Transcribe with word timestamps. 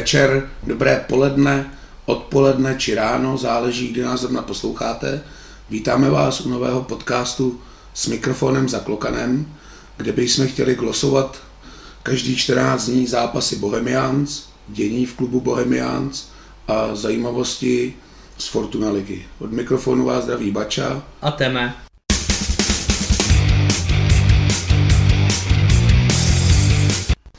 Večer, 0.00 0.48
dobré 0.64 1.04
poledne, 1.04 1.68
odpoledne 2.08 2.72
či 2.80 2.96
ráno, 2.96 3.36
záleží, 3.36 3.92
kdy 3.92 4.02
nás 4.02 4.20
zrovna 4.20 4.42
posloucháte. 4.42 5.20
Vítáme 5.70 6.10
vás 6.10 6.40
u 6.40 6.48
nového 6.48 6.82
podcastu 6.82 7.60
s 7.94 8.06
mikrofonem 8.06 8.68
za 8.68 8.80
klokanem, 8.80 9.46
kde 9.96 10.12
bychom 10.12 10.48
chtěli 10.48 10.74
glosovat 10.74 11.42
každý 12.02 12.36
14 12.36 12.86
dní 12.86 13.06
zápasy 13.06 13.56
Bohemians, 13.56 14.48
dění 14.68 15.06
v 15.06 15.14
klubu 15.14 15.40
Bohemians 15.40 16.28
a 16.68 16.94
zajímavosti 16.94 17.94
z 18.38 18.48
Fortuna 18.48 18.90
ligy. 18.90 19.24
Od 19.38 19.52
mikrofonu 19.52 20.04
vás 20.04 20.24
zdraví 20.24 20.50
Bača 20.50 21.02
a 21.22 21.30
Teme. 21.30 21.74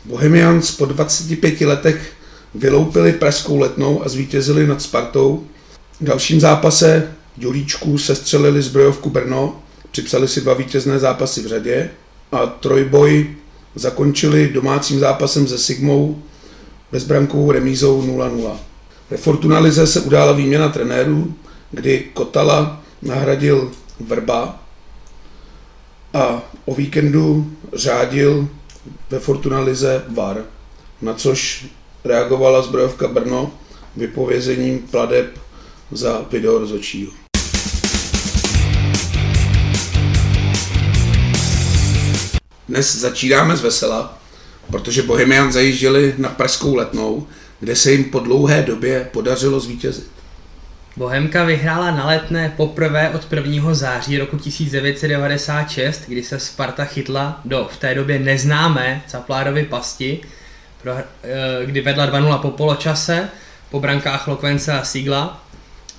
Bohemians 0.06 0.72
po 0.72 0.86
25 0.86 1.62
letech 1.62 2.21
vyloupili 2.56 3.14
Pražskou 3.14 3.58
letnou 3.58 4.04
a 4.06 4.10
zvítězili 4.10 4.68
nad 4.68 4.82
Spartou. 4.82 5.44
V 6.02 6.04
dalším 6.04 6.40
zápase 6.40 7.12
se 7.98 8.16
střelili 8.16 8.62
zbrojovku 8.62 9.10
Brno, 9.10 9.64
připsali 9.92 10.28
si 10.28 10.42
dva 10.42 10.54
vítězné 10.54 11.00
zápasy 11.00 11.42
v 11.42 11.48
řadě 11.48 11.90
a 12.32 12.46
trojboj 12.46 13.36
zakončili 13.76 14.50
domácím 14.54 15.00
zápasem 15.00 15.48
se 15.48 15.58
Sigmou 15.58 16.22
bezbrankovou 16.92 17.52
remízou 17.52 18.02
0-0. 18.02 18.58
Ve 19.10 19.18
Fortuna 19.18 19.60
Lize 19.60 19.88
se 19.88 20.00
udála 20.00 20.32
výměna 20.32 20.70
trenérů, 20.70 21.34
kdy 21.72 22.00
Kotala 22.14 22.82
nahradil 23.02 23.72
Vrba 24.00 24.64
a 26.14 26.44
o 26.66 26.76
víkendu 26.76 27.52
řádil 27.74 28.48
ve 29.10 29.20
Fortuna 29.20 29.60
Lize 29.60 30.04
VAR, 30.08 30.44
na 31.02 31.14
což 31.14 31.66
reagovala 32.04 32.62
zbrojovka 32.62 33.08
Brno 33.08 33.52
vypovězením 33.98 34.80
pladeb 34.80 35.40
za 35.92 36.26
video 36.32 36.58
rozočího. 36.58 37.12
Dnes 42.70 42.96
začínáme 42.96 43.58
z 43.58 43.62
vesela, 43.62 44.18
protože 44.72 45.02
Bohemian 45.02 45.52
zajížděli 45.52 46.14
na 46.18 46.30
Pražskou 46.30 46.76
letnou, 46.76 47.28
kde 47.60 47.76
se 47.76 47.92
jim 47.92 48.04
po 48.04 48.20
dlouhé 48.20 48.62
době 48.62 49.10
podařilo 49.14 49.60
zvítězit. 49.60 50.08
Bohemka 50.98 51.44
vyhrála 51.44 51.92
na 51.92 52.06
letné 52.06 52.54
poprvé 52.58 53.10
od 53.10 53.34
1. 53.34 53.74
září 53.74 54.18
roku 54.18 54.38
1996, 54.38 56.02
kdy 56.08 56.24
se 56.24 56.40
Sparta 56.40 56.86
chytla 56.86 57.42
do 57.46 57.70
v 57.72 57.78
té 57.78 57.96
době 57.96 58.20
neznámé 58.20 59.02
Caplárovy 59.08 59.64
pasti, 59.64 60.22
kdy 61.66 61.82
vedla 61.82 62.08
2-0 62.08 62.40
po 62.40 62.52
poločase, 62.52 63.30
po 63.70 63.80
brankách 63.80 64.28
Lokvence 64.28 64.74
a 64.74 64.84
Sigla. 64.84 65.44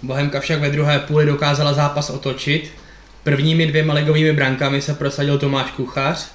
Bohemka 0.03 0.41
však 0.41 0.61
ve 0.61 0.71
druhé 0.71 0.99
půli 0.99 1.27
dokázala 1.27 1.73
zápas 1.73 2.11
otočit. 2.11 2.71
Prvními 3.23 3.67
dvěma 3.67 3.95
ligovými 3.95 4.33
brankami 4.33 4.83
se 4.83 4.95
prosadil 4.95 5.39
Tomáš 5.39 5.71
Kuchař, 5.71 6.29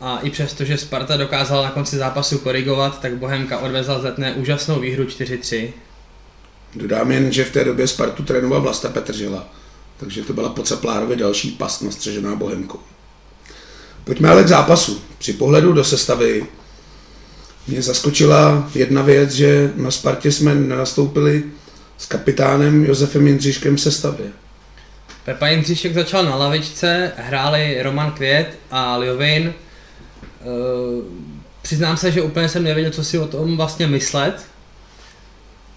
a 0.00 0.18
i 0.18 0.30
přesto, 0.30 0.64
že 0.64 0.78
Sparta 0.78 1.16
dokázala 1.16 1.62
na 1.62 1.70
konci 1.70 1.96
zápasu 1.96 2.38
korigovat, 2.38 3.00
tak 3.00 3.16
Bohemka 3.16 3.58
odvezla 3.58 3.98
z 3.98 4.04
letné 4.04 4.32
úžasnou 4.32 4.80
výhru 4.80 5.04
4-3. 5.04 5.68
Dodám 6.74 7.12
jen, 7.12 7.32
že 7.32 7.44
v 7.44 7.52
té 7.52 7.64
době 7.64 7.86
Spartu 7.86 8.22
trénoval 8.22 8.60
Vlasta 8.60 8.88
Petržela, 8.88 9.46
takže 9.96 10.22
to 10.22 10.32
byla 10.32 10.48
po 10.48 10.62
Ceplárově 10.62 11.16
další 11.16 11.50
past 11.50 11.82
nastřežená 11.82 12.34
Bohemkou. 12.34 12.80
Pojďme 14.04 14.28
ale 14.28 14.44
k 14.44 14.48
zápasu. 14.48 15.02
Při 15.18 15.32
pohledu 15.32 15.72
do 15.72 15.84
sestavy 15.84 16.46
mě 17.66 17.82
zaskočila 17.82 18.70
jedna 18.74 19.02
věc, 19.02 19.30
že 19.30 19.72
na 19.76 19.90
Spartě 19.90 20.32
jsme 20.32 20.54
nenastoupili 20.54 21.44
s 21.98 22.06
kapitánem 22.06 22.84
Josefem 22.84 23.26
Jindřiškem 23.26 23.76
v 23.76 23.80
sestavě. 23.80 24.26
Pepa 25.24 25.48
Jindřišek 25.48 25.94
začal 25.94 26.24
na 26.24 26.36
lavičce, 26.36 27.12
hráli 27.16 27.82
Roman 27.82 28.12
Květ 28.12 28.58
a 28.70 28.96
Liovin. 28.96 29.52
Uh, 30.44 31.04
přiznám 31.62 31.96
se, 31.96 32.12
že 32.12 32.22
úplně 32.22 32.48
jsem 32.48 32.64
nevěděl, 32.64 32.92
co 32.92 33.04
si 33.04 33.18
o 33.18 33.26
tom 33.26 33.56
vlastně 33.56 33.86
myslet, 33.86 34.46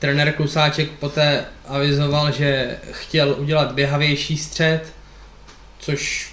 Trenér 0.03 0.31
Klusáček 0.31 0.89
poté 0.91 1.45
avizoval, 1.67 2.31
že 2.31 2.77
chtěl 2.91 3.35
udělat 3.39 3.71
běhavější 3.71 4.37
střed, 4.37 4.81
což 5.79 6.31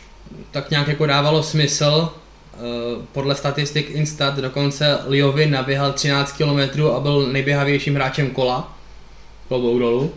tak 0.50 0.70
nějak 0.70 0.88
jako 0.88 1.06
dávalo 1.06 1.42
smysl. 1.42 2.12
Eh, 2.54 3.06
podle 3.12 3.34
statistik 3.34 3.90
Instat 3.90 4.36
dokonce 4.36 4.98
Liovin 5.06 5.50
naběhal 5.50 5.92
13 5.92 6.32
km 6.32 6.82
a 6.82 7.00
byl 7.00 7.26
nejběhavějším 7.32 7.94
hráčem 7.94 8.30
kola. 8.30 8.78
Klobouk 9.48 9.78
dolů. 9.78 10.12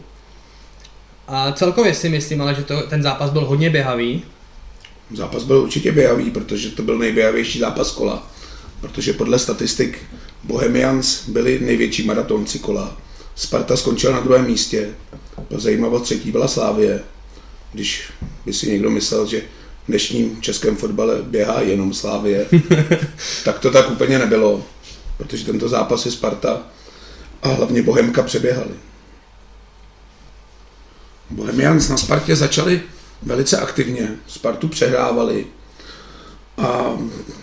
A 1.27 1.51
celkově 1.51 1.93
si 1.93 2.09
myslím, 2.09 2.41
ale 2.41 2.55
že 2.55 2.63
to, 2.63 2.81
ten 2.81 3.03
zápas 3.03 3.29
byl 3.29 3.45
hodně 3.45 3.69
běhavý. 3.69 4.23
Zápas 5.11 5.43
byl 5.43 5.57
určitě 5.57 5.91
běhavý, 5.91 6.31
protože 6.31 6.69
to 6.69 6.83
byl 6.83 6.97
nejběhavější 6.97 7.59
zápas 7.59 7.91
kola. 7.91 8.27
Protože 8.81 9.13
podle 9.13 9.39
statistik 9.39 9.99
Bohemians 10.43 11.29
byli 11.29 11.59
největší 11.59 12.03
maratonci 12.03 12.59
kola 12.59 12.97
Sparta 13.35 13.77
skončila 13.77 14.13
na 14.13 14.19
druhém 14.19 14.45
místě. 14.47 14.89
Zajímavost 15.49 16.03
třetí 16.03 16.31
byla 16.31 16.47
Slávie. 16.47 17.03
Když 17.73 18.11
by 18.45 18.53
si 18.53 18.71
někdo 18.71 18.89
myslel, 18.89 19.27
že 19.27 19.41
v 19.83 19.87
dnešním 19.87 20.41
českém 20.41 20.75
fotbale 20.75 21.21
běhá 21.21 21.61
jenom 21.61 21.93
Slávie, 21.93 22.45
tak 23.45 23.59
to 23.59 23.71
tak 23.71 23.91
úplně 23.91 24.19
nebylo, 24.19 24.63
protože 25.17 25.45
tento 25.45 25.69
zápas 25.69 26.05
je 26.05 26.11
Sparta 26.11 26.61
a 27.43 27.47
hlavně 27.47 27.81
Bohemka 27.81 28.23
přeběhali. 28.23 28.71
Bohemians 31.29 31.89
na 31.89 31.97
Spartě 31.97 32.35
začali 32.35 32.81
velice 33.21 33.57
aktivně, 33.57 34.15
Spartu 34.27 34.67
přehrávali 34.67 35.45
a 36.57 36.97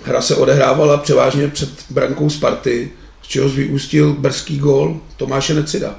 hra 0.04 0.22
se 0.22 0.36
odehrávala 0.36 0.96
převážně 0.96 1.48
před 1.48 1.70
brankou 1.90 2.30
Sparty, 2.30 2.90
čehož 3.30 3.52
vyústil 3.52 4.12
brzký 4.12 4.58
gól 4.58 5.00
Tomáše 5.16 5.54
Necida. 5.54 5.98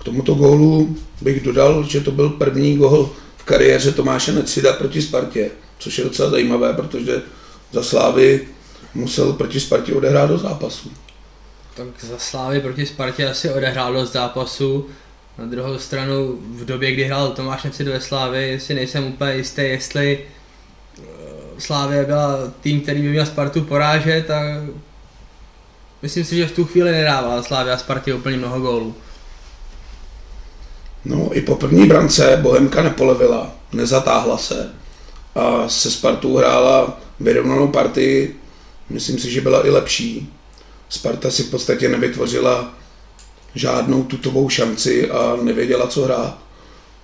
K 0.00 0.04
tomuto 0.04 0.34
gólu 0.34 0.96
bych 1.20 1.42
dodal, 1.42 1.84
že 1.84 2.00
to 2.00 2.10
byl 2.10 2.30
první 2.30 2.76
gól 2.76 3.10
v 3.36 3.44
kariéře 3.44 3.92
Tomáše 3.92 4.32
Necida 4.32 4.72
proti 4.72 5.02
Spartě, 5.02 5.50
což 5.78 5.98
je 5.98 6.04
docela 6.04 6.30
zajímavé, 6.30 6.72
protože 6.72 7.22
za 7.72 7.82
Slávy 7.82 8.48
musel 8.94 9.32
proti 9.32 9.60
Spartě 9.60 9.94
odehrát 9.94 10.30
do 10.30 10.38
zápasu. 10.38 10.90
Tak 11.74 11.86
za 12.00 12.18
Slávy 12.18 12.60
proti 12.60 12.86
Spartě 12.86 13.28
asi 13.28 13.50
odehrál 13.50 13.92
do 13.92 14.06
zápasu. 14.06 14.86
Na 15.38 15.46
druhou 15.46 15.78
stranu 15.78 16.38
v 16.40 16.64
době, 16.64 16.92
kdy 16.92 17.04
hrál 17.04 17.30
Tomáš 17.30 17.62
Necid 17.62 17.88
ve 17.88 18.00
Slávy, 18.00 18.60
si 18.60 18.74
nejsem 18.74 19.04
úplně 19.04 19.34
jistý, 19.34 19.62
jestli 19.62 20.18
eh, 20.98 21.02
Slávě 21.58 22.04
byla 22.04 22.52
tým, 22.60 22.80
který 22.80 23.02
by 23.02 23.08
měl 23.08 23.26
Spartu 23.26 23.62
porážet 23.62 24.30
a 24.30 24.42
Myslím 26.02 26.24
si, 26.24 26.36
že 26.36 26.46
v 26.46 26.52
tu 26.52 26.64
chvíli 26.64 26.92
nedával 26.92 27.42
Slávia 27.42 27.76
Spartě 27.76 28.14
úplně 28.14 28.36
mnoho 28.36 28.60
gólů. 28.60 28.94
No 31.04 31.36
i 31.36 31.40
po 31.40 31.54
první 31.54 31.86
brance 31.86 32.38
Bohemka 32.42 32.82
nepolevila, 32.82 33.50
nezatáhla 33.72 34.38
se 34.38 34.70
a 35.36 35.68
se 35.68 35.90
Spartou 35.90 36.36
hrála 36.36 37.00
vyrovnanou 37.20 37.68
partii, 37.68 38.36
myslím 38.90 39.18
si, 39.18 39.30
že 39.30 39.40
byla 39.40 39.66
i 39.66 39.70
lepší. 39.70 40.32
Sparta 40.88 41.30
si 41.30 41.42
v 41.42 41.50
podstatě 41.50 41.88
nevytvořila 41.88 42.74
žádnou 43.54 44.04
tutovou 44.04 44.48
šanci 44.48 45.10
a 45.10 45.36
nevěděla, 45.42 45.86
co 45.86 46.02
hrát. 46.02 46.38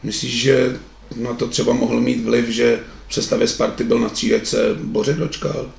Myslíš, 0.03 0.43
že 0.43 0.81
na 1.17 1.35
to 1.35 1.49
třeba 1.49 1.73
mohl 1.73 2.01
mít 2.01 2.25
vliv, 2.25 2.49
že 2.49 2.81
v 3.09 3.15
sestavě 3.15 3.49
Sparty 3.49 3.85
byl 3.85 3.99
na 3.99 4.09
střídečce 4.09 4.75
Bořek 4.83 5.17
dočkal? 5.17 5.71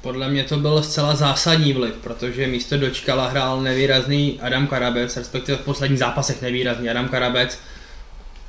Podle 0.00 0.28
mě 0.28 0.44
to 0.44 0.56
byl 0.56 0.82
zcela 0.82 1.16
zásadní 1.16 1.72
vliv, 1.72 1.94
protože 2.02 2.46
místo 2.46 2.76
Dočkala 2.76 3.28
hrál 3.28 3.60
nevýrazný 3.60 4.40
Adam 4.42 4.66
Karabec, 4.66 5.16
respektive 5.16 5.58
v 5.58 5.64
posledních 5.64 5.98
zápasech 5.98 6.42
nevýrazný 6.42 6.90
Adam 6.90 7.08
Karabec. 7.08 7.58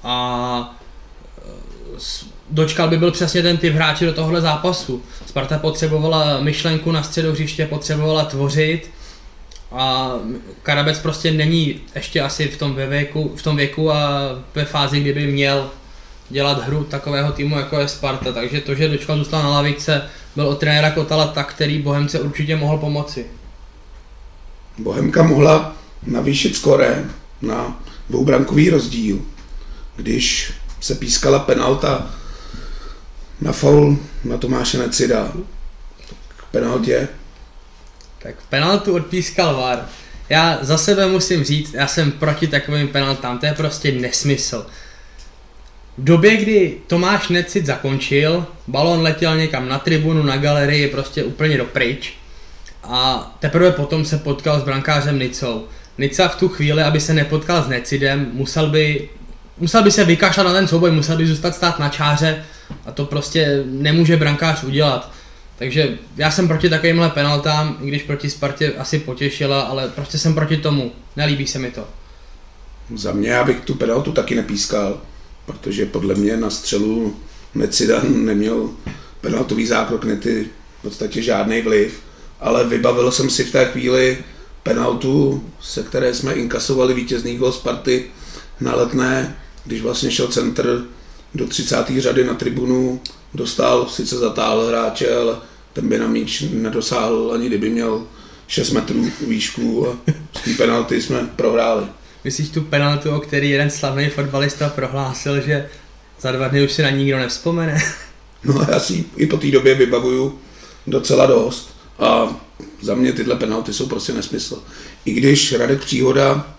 A 0.03 0.77
e, 1.97 1.99
Dočkal 2.49 2.87
by 2.87 2.97
byl 2.97 3.11
přesně 3.11 3.41
ten 3.41 3.57
typ 3.57 3.73
hráče 3.73 4.05
do 4.05 4.13
tohohle 4.13 4.41
zápasu. 4.41 5.01
Sparta 5.25 5.59
potřebovala 5.59 6.39
myšlenku 6.39 6.91
na 6.91 7.03
středu 7.03 7.31
hřiště, 7.31 7.65
potřebovala 7.65 8.25
tvořit 8.25 8.89
a 9.71 10.11
Karabec 10.63 10.99
prostě 10.99 11.31
není 11.31 11.81
ještě 11.95 12.21
asi 12.21 12.47
v 12.47 12.57
tom, 12.57 12.75
ve 12.75 12.87
věku, 12.87 13.33
v 13.35 13.43
tom 13.43 13.55
věku 13.55 13.91
a 13.91 14.21
ve 14.55 14.65
fázi, 14.65 14.99
kdyby 14.99 15.27
měl 15.27 15.69
dělat 16.29 16.63
hru 16.63 16.83
takového 16.83 17.31
týmu, 17.31 17.57
jako 17.57 17.79
je 17.79 17.87
Sparta. 17.87 18.31
Takže 18.31 18.61
to, 18.61 18.75
že 18.75 18.87
Dočkal 18.87 19.17
zůstal 19.17 19.43
na 19.43 19.49
lavice, 19.49 20.01
byl 20.35 20.47
od 20.47 20.59
trenéra 20.59 20.91
Kotala 20.91 21.27
tak, 21.27 21.53
který 21.53 21.79
Bohemce 21.79 22.19
určitě 22.19 22.55
mohl 22.55 22.77
pomoci. 22.77 23.25
Bohemka 24.77 25.23
mohla 25.23 25.75
navýšit 26.03 26.55
skore 26.55 27.03
na 27.41 27.83
dvoubrankový 28.09 28.69
rozdíl, 28.69 29.21
když 29.95 30.53
se 30.79 30.95
pískala 30.95 31.39
penalta 31.39 32.11
na 33.41 33.51
faul 33.51 33.97
na 34.23 34.37
Tomáše 34.37 34.77
Necida. 34.77 35.31
K 36.37 36.43
penaltě. 36.51 37.07
Tak 38.23 38.35
penaltu 38.49 38.95
odpískal 38.95 39.55
VAR. 39.55 39.85
Já 40.29 40.57
za 40.61 40.77
sebe 40.77 41.07
musím 41.07 41.43
říct, 41.43 41.73
já 41.73 41.87
jsem 41.87 42.11
proti 42.11 42.47
takovým 42.47 42.87
penaltám, 42.87 43.39
to 43.39 43.45
je 43.45 43.53
prostě 43.53 43.91
nesmysl. 43.91 44.65
V 45.97 46.03
době, 46.03 46.37
kdy 46.37 46.77
Tomáš 46.87 47.29
Necit 47.29 47.65
zakončil, 47.65 48.45
balon 48.67 49.01
letěl 49.01 49.37
někam 49.37 49.69
na 49.69 49.79
tribunu, 49.79 50.23
na 50.23 50.37
galerii, 50.37 50.87
prostě 50.87 51.23
úplně 51.23 51.57
do 51.57 51.65
pryč. 51.65 52.13
A 52.83 53.35
teprve 53.39 53.71
potom 53.71 54.05
se 54.05 54.17
potkal 54.17 54.59
s 54.59 54.63
brankářem 54.63 55.19
Nicou. 55.19 55.67
Nica 55.97 56.27
v 56.27 56.35
tu 56.35 56.49
chvíli, 56.49 56.83
aby 56.83 56.99
se 56.99 57.13
nepotkal 57.13 57.63
s 57.63 57.67
Necidem, 57.67 58.29
musel 58.33 58.69
by, 58.69 59.09
musel 59.57 59.83
by 59.83 59.91
se 59.91 60.05
vykašlat 60.05 60.45
na 60.45 60.53
ten 60.53 60.67
souboj, 60.67 60.91
musel 60.91 61.17
by 61.17 61.27
zůstat 61.27 61.55
stát 61.55 61.79
na 61.79 61.89
čáře 61.89 62.45
a 62.85 62.91
to 62.91 63.05
prostě 63.05 63.63
nemůže 63.65 64.17
brankář 64.17 64.63
udělat. 64.63 65.11
Takže 65.57 65.97
já 66.17 66.31
jsem 66.31 66.47
proti 66.47 66.69
takovýmhle 66.69 67.09
penaltám, 67.09 67.77
i 67.81 67.87
když 67.87 68.03
proti 68.03 68.29
Spartě 68.29 68.73
asi 68.73 68.99
potěšila, 68.99 69.61
ale 69.61 69.87
prostě 69.87 70.17
jsem 70.17 70.35
proti 70.35 70.57
tomu. 70.57 70.91
Nelíbí 71.15 71.47
se 71.47 71.59
mi 71.59 71.71
to. 71.71 71.87
Za 72.95 73.11
mě 73.11 73.29
já 73.29 73.43
bych 73.43 73.59
tu 73.59 73.73
penaltu 73.73 74.11
taky 74.11 74.35
nepískal, 74.35 75.01
protože 75.45 75.85
podle 75.85 76.15
mě 76.15 76.37
na 76.37 76.49
střelu 76.49 77.15
Necidan 77.55 78.25
neměl 78.25 78.69
penaltový 79.21 79.67
zákrok 79.67 80.03
nety 80.03 80.49
v 80.79 80.81
podstatě 80.81 81.21
žádný 81.21 81.61
vliv, 81.61 81.99
ale 82.39 82.67
vybavil 82.67 83.11
jsem 83.11 83.29
si 83.29 83.43
v 83.43 83.51
té 83.51 83.65
chvíli 83.65 84.17
penaltu, 84.63 85.43
se 85.61 85.83
které 85.83 86.13
jsme 86.13 86.33
inkasovali 86.33 86.93
vítězný 86.93 87.37
gol 87.37 87.51
Sparty 87.51 88.05
na 88.61 88.75
letné, 88.75 89.35
když 89.65 89.81
vlastně 89.81 90.11
šel 90.11 90.27
centr 90.27 90.83
do 91.35 91.47
30. 91.47 91.85
řady 91.97 92.23
na 92.23 92.33
tribunu, 92.33 93.01
dostal, 93.33 93.87
sice 93.89 94.17
zatáhl 94.17 94.67
hráče, 94.67 95.15
ale 95.15 95.35
ten 95.73 95.87
by 95.89 95.99
na 95.99 96.07
míč 96.07 96.43
nedosáhl, 96.51 97.31
ani 97.33 97.47
kdyby 97.47 97.69
měl 97.69 98.03
6 98.47 98.71
metrů 98.71 99.11
výšku 99.27 99.87
a 99.89 99.97
z 100.39 100.41
té 100.41 100.53
penalty 100.53 101.01
jsme 101.01 101.29
prohráli. 101.35 101.85
Myslíš 102.23 102.49
tu 102.49 102.61
penaltu, 102.61 103.11
o 103.11 103.19
který 103.19 103.49
jeden 103.49 103.69
slavný 103.69 104.09
fotbalista 104.09 104.69
prohlásil, 104.69 105.41
že 105.41 105.69
za 106.21 106.31
dva 106.31 106.47
dny 106.47 106.65
už 106.65 106.71
si 106.71 106.83
na 106.83 106.89
nikdo 106.89 107.17
nevzpomene? 107.17 107.77
No 108.43 108.67
já 108.71 108.79
si 108.79 109.05
i 109.17 109.27
po 109.27 109.37
té 109.37 109.51
době 109.51 109.75
vybavuju 109.75 110.39
docela 110.87 111.25
dost 111.25 111.75
a 111.99 112.35
za 112.81 112.95
mě 112.95 113.13
tyhle 113.13 113.35
penalty 113.35 113.73
jsou 113.73 113.85
prostě 113.85 114.13
nesmysl. 114.13 114.63
I 115.05 115.13
když 115.13 115.53
Radek 115.53 115.79
Příhoda 115.79 116.55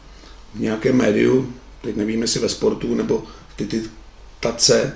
v 0.54 0.60
nějakém 0.60 0.96
médiu, 0.96 1.52
teď 1.82 1.96
nevím 1.96 2.22
jestli 2.22 2.40
ve 2.40 2.48
sportu 2.48 2.94
nebo 2.94 3.24
v 3.48 3.56
ty, 3.56 3.66
ty 3.66 3.82
tace, 4.46 4.92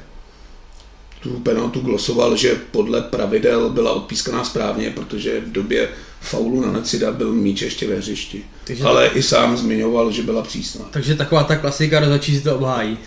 tu 1.21 1.31
penaltu 1.31 1.81
glosoval, 1.81 2.37
že 2.37 2.55
podle 2.71 3.01
pravidel 3.01 3.71
byla 3.71 3.93
odpískaná 3.93 4.45
správně, 4.45 4.91
protože 4.91 5.41
v 5.41 5.53
době 5.53 5.89
faulu 6.21 6.61
na 6.61 6.73
Necida 6.73 7.13
byl 7.13 7.33
míč 7.33 7.63
ještě 7.63 7.89
ve 7.89 7.95
hřišti. 7.97 8.45
Takže 8.65 8.85
Ale 8.85 9.11
to... 9.11 9.19
i 9.19 9.23
sám 9.23 9.57
zmiňoval, 9.57 10.13
že 10.13 10.23
byla 10.23 10.43
přísná. 10.43 10.85
Takže 10.91 11.15
taková 11.15 11.45
ta 11.45 11.57
klasika 11.57 12.01
rozhodčí 12.01 12.37
si 12.37 12.43
to 12.43 12.57
obhájí. 12.57 12.99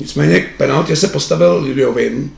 Nicméně 0.00 0.40
k 0.40 0.56
penaltě 0.56 0.96
se 0.96 1.08
postavil 1.08 1.62
Lidiovin 1.62 2.30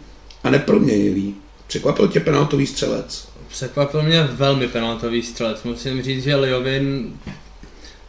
a 0.44 0.50
neproměnil 0.50 1.32
Překvapil 1.66 2.08
tě 2.08 2.20
penaltový 2.20 2.66
střelec? 2.66 3.28
Překvapil 3.48 4.02
mě 4.02 4.22
velmi 4.22 4.68
penaltový 4.68 5.22
střelec. 5.22 5.62
Musím 5.62 6.02
říct, 6.02 6.24
že 6.24 6.36
Liovin 6.36 7.14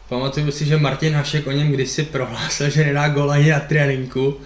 Pamatuju 0.08 0.50
si, 0.50 0.64
že 0.64 0.76
Martin 0.76 1.14
Hašek 1.14 1.46
o 1.46 1.52
něm 1.52 1.72
kdysi 1.72 2.02
prohlásil, 2.02 2.70
že 2.70 2.84
nedá 2.84 3.08
gol 3.08 3.30
ani 3.30 3.50
na 3.50 3.60
tréninku. 3.60 4.36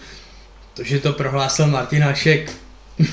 To, 0.74 0.82
že 0.84 0.98
to 0.98 1.12
prohlásil 1.12 1.66
Martin 1.66 2.02
Hašek, 2.02 2.52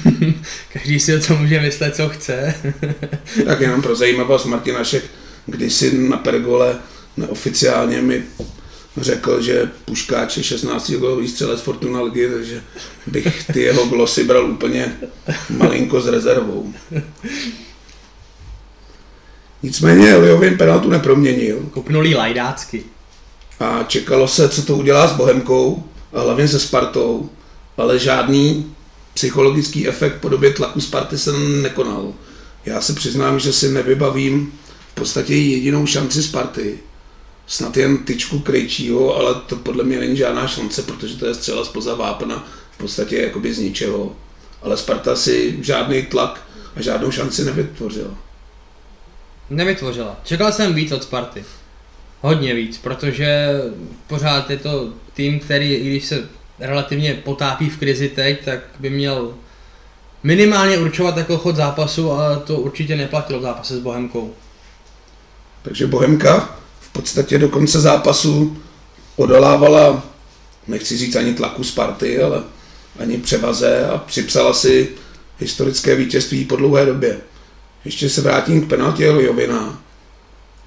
každý 0.74 1.00
si 1.00 1.16
o 1.16 1.20
tom 1.20 1.42
může 1.42 1.62
myslet, 1.62 1.96
co 1.96 2.10
chce. 2.10 2.56
tak 3.46 3.60
jenom 3.60 3.82
pro 3.82 3.96
zajímavost, 3.96 4.46
Martin 4.46 4.76
Hašek 4.76 5.04
kdysi 5.46 5.98
na 5.98 6.18
pergole 6.18 6.78
neoficiálně 7.18 8.02
mi 8.02 8.24
řekl, 8.98 9.42
že 9.42 9.72
Puškáč 9.86 10.38
je 10.38 10.44
16 10.44 10.92
golový 10.92 11.28
střelec 11.28 11.62
Fortuna 11.62 12.02
Ligy, 12.02 12.30
takže 12.30 12.62
bych 13.08 13.48
ty 13.54 13.62
jeho 13.62 13.86
glosy 13.86 14.24
bral 14.24 14.52
úplně 14.52 14.98
malinko 15.50 16.02
s 16.02 16.08
rezervou. 16.08 16.74
Nicméně 19.64 20.16
Liovin 20.16 20.58
penaltu 20.58 20.90
neproměnil. 20.90 21.70
Kopnulý 21.72 22.16
lajdácky. 22.16 22.84
A 23.60 23.84
čekalo 23.84 24.28
se, 24.28 24.50
co 24.50 24.62
to 24.62 24.76
udělá 24.78 25.08
s 25.08 25.12
Bohemkou, 25.12 25.84
a 26.14 26.22
hlavně 26.22 26.48
se 26.48 26.60
Spartou, 26.60 27.30
ale 27.80 28.00
žádný 28.00 28.76
psychologický 29.14 29.88
efekt 29.88 30.16
po 30.22 30.30
době 30.30 30.54
tlaku 30.54 30.82
Sparty 30.82 31.18
se 31.18 31.32
nekonal. 31.40 32.14
Já 32.66 32.82
se 32.82 32.94
přiznám, 32.94 33.40
že 33.40 33.54
si 33.54 33.70
nevybavím 33.70 34.54
v 34.92 34.94
podstatě 34.94 35.36
jedinou 35.36 35.86
šanci 35.86 36.24
Sparty. 36.24 36.80
Snad 37.48 37.78
jen 37.78 37.98
tyčku 37.98 38.40
Krejčího, 38.40 39.16
ale 39.16 39.36
to 39.36 39.56
podle 39.56 39.84
mě 39.84 40.00
není 40.00 40.18
žádná 40.18 40.48
šance, 40.48 40.82
protože 40.82 41.16
to 41.16 41.26
je 41.26 41.36
střela 41.36 41.66
spoza 41.66 41.96
vápna 41.96 42.48
v 42.72 42.78
podstatě 42.78 43.22
jakoby 43.22 43.54
z 43.54 43.60
ničeho. 43.60 44.16
Ale 44.62 44.78
Sparta 44.78 45.16
si 45.16 45.58
žádný 45.62 46.02
tlak 46.02 46.42
a 46.76 46.82
žádnou 46.82 47.12
šanci 47.12 47.46
nevytvořila. 47.46 48.18
Nevytvořila. 49.50 50.20
Čekal 50.24 50.52
jsem 50.52 50.74
víc 50.74 50.92
od 50.92 51.04
Sparty. 51.04 51.46
Hodně 52.22 52.56
víc, 52.56 52.78
protože 52.78 53.50
pořád 54.08 54.50
je 54.50 54.58
to 54.58 54.94
tým, 55.14 55.40
který, 55.40 55.74
i 55.74 55.90
když 55.90 56.06
se 56.06 56.39
relativně 56.60 57.14
potápí 57.14 57.70
v 57.70 57.78
krizi 57.78 58.10
teď, 58.10 58.46
tak 58.46 58.60
by 58.80 58.90
měl 58.90 59.34
minimálně 60.24 60.78
určovat 60.78 61.18
jako 61.18 61.38
chod 61.38 61.56
zápasu, 61.56 62.12
ale 62.12 62.38
to 62.38 62.56
určitě 62.56 62.96
neplatilo 62.96 63.40
v 63.40 63.44
zápase 63.44 63.76
s 63.78 63.80
Bohemkou. 63.80 64.34
Takže 65.62 65.88
Bohemka 65.88 66.56
v 66.80 66.90
podstatě 66.90 67.38
do 67.38 67.50
konce 67.50 67.82
zápasu 67.82 68.58
odolávala, 69.16 70.04
nechci 70.68 70.98
říct 70.98 71.16
ani 71.16 71.34
tlaku 71.34 71.64
Sparty, 71.64 72.22
ale 72.22 72.44
ani 73.00 73.18
převaze 73.18 73.86
a 73.88 73.98
připsala 73.98 74.54
si 74.54 74.90
historické 75.40 75.96
vítězství 75.96 76.46
po 76.46 76.56
dlouhé 76.56 76.86
době. 76.86 77.18
Ještě 77.86 78.10
se 78.10 78.22
vrátím 78.22 78.66
k 78.66 78.70
penaltě 78.70 79.04
Jovina. 79.04 79.82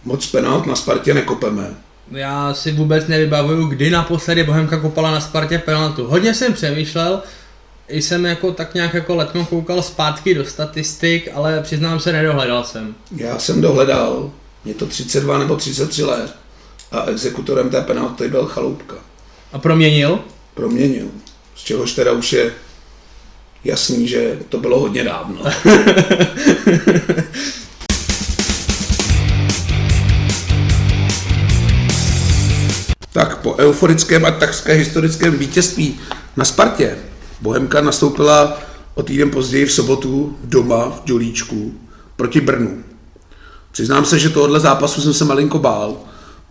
Moc 0.05 0.27
penalt 0.27 0.67
na 0.67 0.77
Spartě 0.77 1.15
nekopeme. 1.15 1.77
Já 2.11 2.55
si 2.55 2.73
vůbec 2.73 3.07
nevybavuju, 3.07 3.67
kdy 3.67 3.91
naposledy 3.91 4.45
Bohemka 4.45 4.81
kopala 4.81 5.11
na 5.11 5.21
Spartě 5.21 5.59
penaltu. 5.59 6.07
Hodně 6.07 6.35
jsem 6.35 6.53
přemýšlel, 6.53 7.23
i 7.89 8.03
jsem 8.03 8.25
jako 8.25 8.53
tak 8.53 8.75
nějak 8.75 8.95
jako 8.95 9.15
letmo 9.15 9.47
koukal 9.47 9.83
zpátky 9.83 10.35
do 10.35 10.45
statistik, 10.45 11.29
ale 11.35 11.63
přiznám 11.63 12.01
se, 12.01 12.13
nedohledal 12.13 12.65
jsem. 12.65 12.95
Já 13.17 13.39
jsem 13.39 13.61
dohledal, 13.61 14.31
je 14.65 14.75
to 14.75 14.87
32 14.87 15.39
nebo 15.39 15.57
33 15.57 16.05
let 16.05 16.37
a 16.93 17.05
exekutorem 17.05 17.71
té 17.71 17.81
penalty 17.81 18.29
byl 18.29 18.47
Chaloupka. 18.47 18.95
A 19.53 19.59
proměnil? 19.59 20.19
Proměnil, 20.55 21.07
z 21.57 21.63
čehož 21.63 21.93
teda 21.93 22.13
už 22.13 22.33
je 22.33 22.53
jasný, 23.65 24.09
že 24.09 24.39
to 24.49 24.59
bylo 24.59 24.81
hodně 24.81 25.05
dávno. 25.05 25.43
tak 33.25 33.37
po 33.37 33.55
euforickém 33.55 34.25
a 34.25 34.31
takřka 34.31 34.73
historickém 34.73 35.39
vítězství 35.39 36.01
na 36.37 36.45
Spartě 36.45 36.99
Bohemka 37.41 37.81
nastoupila 37.81 38.59
o 38.95 39.03
týden 39.03 39.31
později 39.31 39.67
v 39.67 39.73
sobotu 39.73 40.39
doma 40.45 40.91
v 40.91 41.03
Dělíčku 41.05 41.75
proti 42.17 42.41
Brnu. 42.41 42.83
Přiznám 43.73 44.05
se, 44.05 44.19
že 44.19 44.31
tohohle 44.31 44.61
zápasu 44.61 45.01
jsem 45.01 45.15
se 45.15 45.25
malinko 45.25 45.59
bál, 45.59 45.97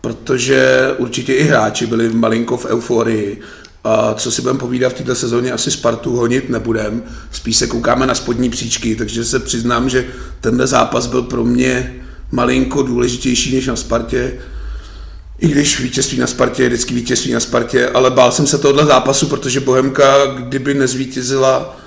protože 0.02 0.90
určitě 0.98 1.34
i 1.34 1.44
hráči 1.44 1.86
byli 1.86 2.10
malinko 2.10 2.58
v 2.58 2.66
euforii. 2.66 3.42
A 3.84 4.14
co 4.14 4.32
si 4.32 4.42
budeme 4.42 4.60
povídat 4.60 4.94
v 4.94 4.96
této 4.96 5.16
sezóně, 5.16 5.52
asi 5.52 5.72
Spartu 5.72 6.16
honit 6.16 6.50
nebudem, 6.50 7.04
spíš 7.32 7.58
se 7.58 7.68
koukáme 7.68 8.08
na 8.08 8.16
spodní 8.16 8.50
příčky, 8.50 8.96
takže 8.96 9.26
se 9.26 9.40
přiznám, 9.40 9.90
že 9.90 10.08
tenhle 10.42 10.68
zápas 10.68 11.08
byl 11.08 11.22
pro 11.22 11.44
mě 11.44 11.96
malinko 12.32 12.84
důležitější 12.84 13.56
než 13.56 13.68
na 13.68 13.76
Spartě, 13.76 14.34
i 15.42 15.48
když 15.48 15.80
vítězství 15.80 16.18
na 16.18 16.28
Spartě 16.28 16.64
je 16.64 16.70
vždycky 16.70 16.94
vítězství 16.94 17.34
na 17.34 17.40
Spartě, 17.40 17.90
ale 17.90 18.12
bál 18.12 18.32
jsem 18.32 18.48
se 18.48 18.58
tohohle 18.58 18.86
zápasu, 18.86 19.28
protože 19.28 19.60
Bohemka, 19.60 20.26
kdyby 20.26 20.74
nezvítězila, 20.74 21.78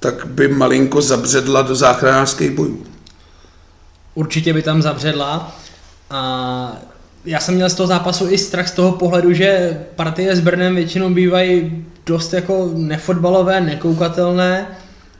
tak 0.00 0.26
by 0.26 0.48
malinko 0.48 1.02
zabředla 1.02 1.62
do 1.62 1.74
záchranářských 1.74 2.50
bojů. 2.50 2.86
Určitě 4.14 4.52
by 4.52 4.62
tam 4.62 4.82
zabředla 4.82 5.56
a 6.10 6.82
já 7.24 7.40
jsem 7.40 7.54
měl 7.54 7.70
z 7.70 7.74
toho 7.74 7.86
zápasu 7.86 8.30
i 8.30 8.38
strach 8.38 8.68
z 8.68 8.72
toho 8.72 8.92
pohledu, 8.92 9.32
že 9.32 9.80
partie 9.96 10.36
s 10.36 10.40
Brnem 10.40 10.74
většinou 10.74 11.10
bývají 11.10 11.84
dost 12.06 12.32
jako 12.32 12.70
nefotbalové, 12.74 13.60
nekoukatelné, 13.60 14.66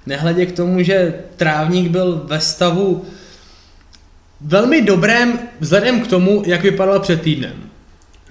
nehledě 0.07 0.47
k 0.47 0.57
tomu, 0.57 0.83
že 0.83 1.15
trávník 1.37 1.91
byl 1.91 2.23
ve 2.25 2.41
stavu 2.41 3.05
velmi 4.41 4.83
dobrém 4.83 5.39
vzhledem 5.61 6.01
k 6.01 6.07
tomu, 6.07 6.43
jak 6.47 6.63
vypadal 6.63 7.01
před 7.01 7.23
týdnem. 7.23 7.72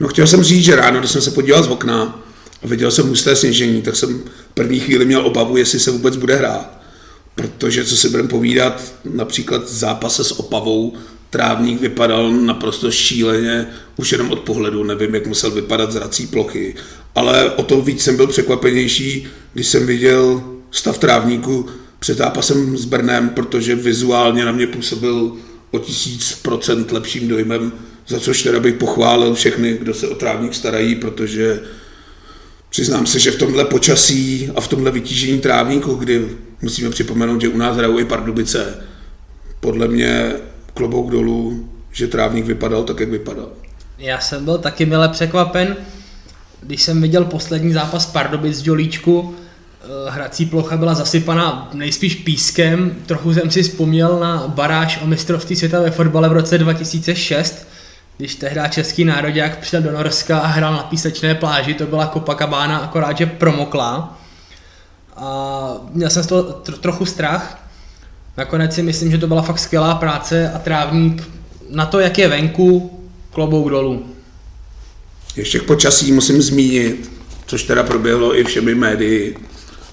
No 0.01 0.07
chtěl 0.07 0.27
jsem 0.27 0.43
říct, 0.43 0.65
že 0.65 0.75
ráno, 0.75 0.99
když 0.99 1.11
jsem 1.11 1.21
se 1.21 1.31
podíval 1.31 1.63
z 1.63 1.67
okna 1.67 2.23
a 2.63 2.67
viděl 2.67 2.91
jsem 2.91 3.07
husté 3.07 3.35
sněžení, 3.35 3.81
tak 3.81 3.95
jsem 3.95 4.23
první 4.53 4.79
chvíli 4.79 5.05
měl 5.05 5.25
obavu, 5.25 5.57
jestli 5.57 5.79
se 5.79 5.91
vůbec 5.91 6.15
bude 6.15 6.35
hrát. 6.35 6.81
Protože 7.35 7.85
co 7.85 7.97
si 7.97 8.09
budeme 8.09 8.29
povídat, 8.29 8.93
například 9.13 9.69
zápase 9.69 10.23
s 10.23 10.39
Opavou 10.39 10.93
Trávník 11.29 11.81
vypadal 11.81 12.31
naprosto 12.31 12.91
šíleně, 12.91 13.67
už 13.97 14.11
jenom 14.11 14.31
od 14.31 14.39
pohledu, 14.39 14.83
nevím, 14.83 15.15
jak 15.15 15.27
musel 15.27 15.51
vypadat 15.51 15.91
zrací 15.91 16.27
plochy, 16.27 16.75
ale 17.15 17.51
o 17.51 17.63
to 17.63 17.81
víc 17.81 18.03
jsem 18.03 18.15
byl 18.15 18.27
překvapenější, 18.27 19.27
když 19.53 19.67
jsem 19.67 19.87
viděl 19.87 20.43
stav 20.71 20.97
trávníku 20.97 21.65
před 21.99 22.17
zápasem 22.17 22.77
s 22.77 22.85
Brnem, 22.85 23.29
protože 23.29 23.75
vizuálně 23.75 24.45
na 24.45 24.51
mě 24.51 24.67
působil 24.67 25.37
o 25.71 25.79
tisíc 25.79 26.39
procent 26.41 26.91
lepším 26.91 27.27
dojmem, 27.27 27.71
za 28.07 28.19
což 28.19 28.43
teda 28.43 28.59
bych 28.59 28.75
pochválil 28.75 29.33
všechny, 29.33 29.77
kdo 29.77 29.93
se 29.93 30.07
o 30.07 30.15
trávník 30.15 30.53
starají, 30.53 30.95
protože 30.95 31.59
přiznám 32.69 33.05
se, 33.05 33.19
že 33.19 33.31
v 33.31 33.39
tomhle 33.39 33.65
počasí 33.65 34.51
a 34.55 34.61
v 34.61 34.67
tomhle 34.67 34.91
vytížení 34.91 35.39
trávníku, 35.39 35.95
kdy 35.95 36.27
musíme 36.61 36.89
připomenout, 36.89 37.41
že 37.41 37.49
u 37.49 37.57
nás 37.57 37.77
hrajou 37.77 37.99
i 37.99 38.05
Pardubice, 38.05 38.83
podle 39.59 39.87
mě 39.87 40.33
klobouk 40.73 41.11
dolů, 41.11 41.69
že 41.91 42.07
trávník 42.07 42.45
vypadal 42.45 42.83
tak, 42.83 42.99
jak 42.99 43.09
vypadal. 43.09 43.49
Já 43.97 44.19
jsem 44.19 44.45
byl 44.45 44.57
taky 44.57 44.85
mile 44.85 45.09
překvapen, 45.09 45.75
když 46.61 46.81
jsem 46.81 47.01
viděl 47.01 47.25
poslední 47.25 47.73
zápas 47.73 48.05
Pardubic 48.05 48.57
z 48.57 48.67
Jolíčku, 48.67 49.35
eh, 49.35 50.11
hrací 50.11 50.45
plocha 50.45 50.77
byla 50.77 50.93
zasypaná 50.93 51.69
nejspíš 51.73 52.15
pískem. 52.15 52.95
Trochu 53.05 53.33
jsem 53.33 53.51
si 53.51 53.63
vzpomněl 53.63 54.19
na 54.19 54.47
baráž 54.47 54.99
o 55.03 55.07
mistrovství 55.07 55.55
světa 55.55 55.81
ve 55.81 55.91
fotbale 55.91 56.29
v 56.29 56.31
roce 56.31 56.57
2006, 56.57 57.67
když 58.21 58.35
tehdy 58.35 58.61
český 58.69 59.05
národák 59.05 59.57
přijel 59.57 59.83
do 59.83 59.91
Norska 59.91 60.39
a 60.39 60.47
hrál 60.47 60.73
na 60.73 60.83
písečné 60.83 61.35
pláži, 61.35 61.73
to 61.73 61.85
byla 61.85 62.07
Copacabana, 62.07 62.77
akorát, 62.77 63.17
že 63.17 63.25
promokla. 63.25 64.19
A 65.17 65.73
měl 65.93 66.09
jsem 66.09 66.23
z 66.23 66.27
toho 66.27 66.43
tro- 66.43 66.77
trochu 66.77 67.05
strach. 67.05 67.67
Nakonec 68.37 68.75
si 68.75 68.83
myslím, 68.83 69.11
že 69.11 69.17
to 69.17 69.27
byla 69.27 69.41
fakt 69.41 69.59
skvělá 69.59 69.95
práce 69.95 70.51
a 70.51 70.59
trávník 70.59 71.29
na 71.69 71.85
to, 71.85 71.99
jak 71.99 72.17
je 72.17 72.27
venku, 72.27 72.99
klobouk 73.31 73.69
dolů. 73.69 74.05
Ještě 75.35 75.59
k 75.59 75.63
počasí 75.63 76.11
musím 76.11 76.41
zmínit, 76.41 77.11
což 77.45 77.63
teda 77.63 77.83
proběhlo 77.83 78.37
i 78.37 78.43
všemi 78.43 78.75
médii 78.75 79.37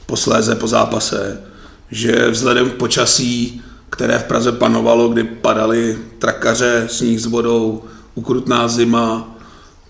posléze 0.06 0.54
po 0.54 0.68
zápase, 0.68 1.42
že 1.90 2.30
vzhledem 2.30 2.70
k 2.70 2.74
počasí, 2.74 3.62
které 3.90 4.18
v 4.18 4.24
Praze 4.24 4.52
panovalo, 4.52 5.08
kdy 5.08 5.24
padaly 5.24 5.98
trakaře, 6.18 6.86
sníh 6.90 7.20
s 7.20 7.26
vodou, 7.26 7.84
ukrutná 8.18 8.68
zima, 8.68 9.36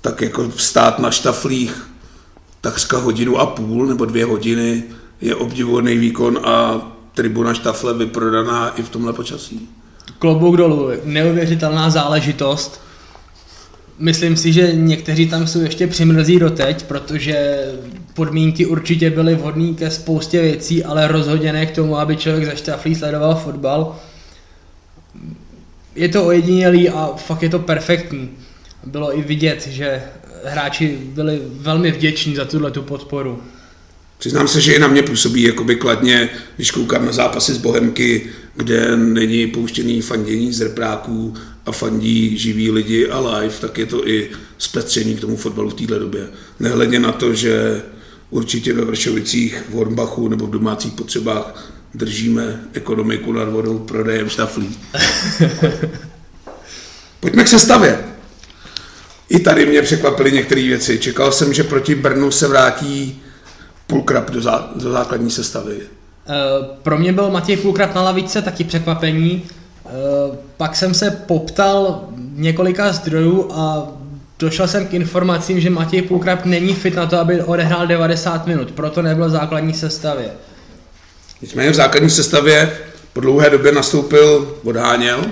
tak 0.00 0.20
jako 0.20 0.50
stát 0.56 0.98
na 0.98 1.10
štaflích 1.10 1.88
takřka 2.60 2.98
hodinu 2.98 3.38
a 3.38 3.46
půl 3.46 3.86
nebo 3.86 4.04
dvě 4.04 4.24
hodiny 4.24 4.82
je 5.20 5.34
obdivuhodný 5.34 5.98
výkon 5.98 6.38
a 6.44 6.82
tribuna 7.14 7.54
štafle 7.54 7.94
vyprodaná 7.94 8.68
i 8.68 8.82
v 8.82 8.88
tomhle 8.88 9.12
počasí. 9.12 9.68
Klobouk 10.18 10.56
dolů, 10.56 10.90
neuvěřitelná 11.04 11.90
záležitost. 11.90 12.80
Myslím 13.98 14.36
si, 14.36 14.52
že 14.52 14.72
někteří 14.72 15.28
tam 15.28 15.46
jsou 15.46 15.60
ještě 15.60 15.86
přimrzí 15.86 16.38
doteď, 16.38 16.84
protože 16.84 17.66
podmínky 18.14 18.66
určitě 18.66 19.10
byly 19.10 19.34
vhodné 19.34 19.74
ke 19.74 19.90
spoustě 19.90 20.42
věcí, 20.42 20.84
ale 20.84 21.08
rozhodně 21.08 21.52
ne 21.52 21.66
k 21.66 21.74
tomu, 21.74 21.98
aby 21.98 22.16
člověk 22.16 22.46
za 22.46 22.54
štaflí 22.54 22.94
sledoval 22.94 23.34
fotbal. 23.34 23.96
Je 25.98 26.08
to 26.08 26.26
ojedinělý 26.26 26.88
a 26.88 27.10
fakt 27.16 27.42
je 27.42 27.48
to 27.48 27.58
perfektní. 27.58 28.30
Bylo 28.86 29.18
i 29.18 29.22
vidět, 29.22 29.66
že 29.66 30.02
hráči 30.44 30.98
byli 31.02 31.40
velmi 31.44 31.92
vděční 31.92 32.34
za 32.34 32.44
tuhle 32.44 32.70
tu 32.70 32.82
podporu. 32.82 33.42
Přiznám 34.18 34.48
se, 34.48 34.60
že 34.60 34.74
i 34.74 34.78
na 34.78 34.88
mě 34.88 35.02
působí 35.02 35.42
jakoby 35.42 35.76
kladně, 35.76 36.28
když 36.56 36.70
koukám 36.70 37.06
na 37.06 37.12
zápasy 37.12 37.54
z 37.54 37.58
Bohemky, 37.58 38.26
kde 38.56 38.96
není 38.96 39.46
pouštěný 39.46 40.00
fandění 40.00 40.52
z 40.52 40.60
repráků 40.60 41.34
a 41.66 41.72
fandí 41.72 42.38
živí 42.38 42.70
lidi 42.70 43.08
a 43.08 43.20
live, 43.20 43.54
tak 43.60 43.78
je 43.78 43.86
to 43.86 44.08
i 44.08 44.30
zpestření 44.58 45.16
k 45.16 45.20
tomu 45.20 45.36
fotbalu 45.36 45.70
v 45.70 45.74
této 45.74 45.98
době. 45.98 46.28
Nehledě 46.60 46.98
na 46.98 47.12
to, 47.12 47.34
že 47.34 47.82
určitě 48.30 48.72
ve 48.72 48.84
Vršovicích, 48.84 49.64
v 49.68 49.72
Hornbachu 49.72 50.28
nebo 50.28 50.46
v 50.46 50.50
domácích 50.50 50.92
potřebách 50.92 51.72
držíme 51.94 52.60
ekonomiku 52.72 53.32
nad 53.32 53.48
vodou 53.48 53.78
prodejem 53.78 54.28
štaflí. 54.28 54.78
Pojďme 57.20 57.44
k 57.44 57.48
sestavě. 57.48 58.04
I 59.28 59.38
tady 59.38 59.66
mě 59.66 59.82
překvapily 59.82 60.32
některé 60.32 60.62
věci. 60.62 60.98
Čekal 60.98 61.32
jsem, 61.32 61.52
že 61.52 61.64
proti 61.64 61.94
Brnu 61.94 62.30
se 62.30 62.48
vrátí 62.48 63.22
Pulkrab 63.86 64.30
do, 64.30 64.40
zá, 64.40 64.70
do 64.76 64.92
základní 64.92 65.30
sestavy. 65.30 65.76
Uh, 65.76 66.66
pro 66.82 66.98
mě 66.98 67.12
byl 67.12 67.30
Matěj 67.30 67.56
Pulkrab 67.56 67.94
na 67.94 68.02
lavice 68.02 68.42
taky 68.42 68.64
překvapení. 68.64 69.42
Uh, 69.84 69.90
pak 70.56 70.76
jsem 70.76 70.94
se 70.94 71.10
poptal 71.10 72.04
několika 72.34 72.92
zdrojů 72.92 73.50
a 73.52 73.88
došel 74.38 74.68
jsem 74.68 74.86
k 74.86 74.94
informacím, 74.94 75.60
že 75.60 75.70
Matěj 75.70 76.02
Pulkrab 76.02 76.44
není 76.44 76.74
fit 76.74 76.94
na 76.94 77.06
to, 77.06 77.18
aby 77.18 77.42
odehrál 77.42 77.86
90 77.86 78.46
minut, 78.46 78.72
proto 78.72 79.02
nebyl 79.02 79.28
v 79.28 79.30
základní 79.30 79.74
sestavě. 79.74 80.30
Nicméně 81.42 81.70
v 81.70 81.74
základní 81.74 82.10
sestavě 82.10 82.78
po 83.12 83.20
dlouhé 83.20 83.50
době 83.50 83.72
nastoupil 83.72 84.58
Odháněl. 84.64 85.18
Uh, 85.18 85.30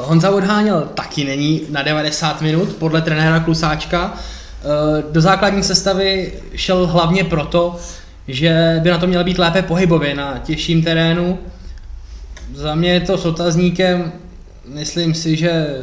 Honza 0.00 0.30
Odháněl 0.30 0.88
taky 0.94 1.24
není 1.24 1.62
na 1.68 1.82
90 1.82 2.42
minut, 2.42 2.68
podle 2.68 3.02
trenéra 3.02 3.40
Klusáčka. 3.40 4.14
Uh, 4.14 5.12
do 5.12 5.20
základní 5.20 5.62
sestavy 5.62 6.32
šel 6.54 6.86
hlavně 6.86 7.24
proto, 7.24 7.76
že 8.28 8.80
by 8.82 8.90
na 8.90 8.98
to 8.98 9.06
měl 9.06 9.24
být 9.24 9.38
lépe 9.38 9.62
pohybově 9.62 10.14
na 10.14 10.38
těžším 10.44 10.82
terénu. 10.82 11.38
Za 12.54 12.74
mě 12.74 12.92
je 12.92 13.00
to 13.00 13.18
s 13.18 13.24
otazníkem, 13.24 14.12
myslím 14.64 15.14
si, 15.14 15.36
že 15.36 15.82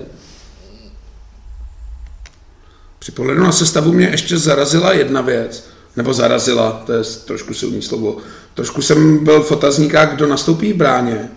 Při 3.00 3.12
pohledu 3.12 3.43
na 3.43 3.51
sestavu 3.51 3.91
mě 3.91 4.07
ještě 4.07 4.38
zarazila 4.38 4.93
jedna 4.93 5.22
věc, 5.22 5.63
nebo 5.96 6.13
zarazila, 6.13 6.84
to 6.86 6.93
je 6.93 7.03
trošku 7.03 7.53
silný 7.53 7.81
slovo. 7.81 8.17
Trošku 8.58 8.82
jsem 8.82 9.24
byl 9.24 9.44
v 9.44 9.52
otazníkách, 9.52 10.16
kdo 10.16 10.28
nastoupí 10.28 10.74
v 10.74 10.76
bráně, 10.76 11.30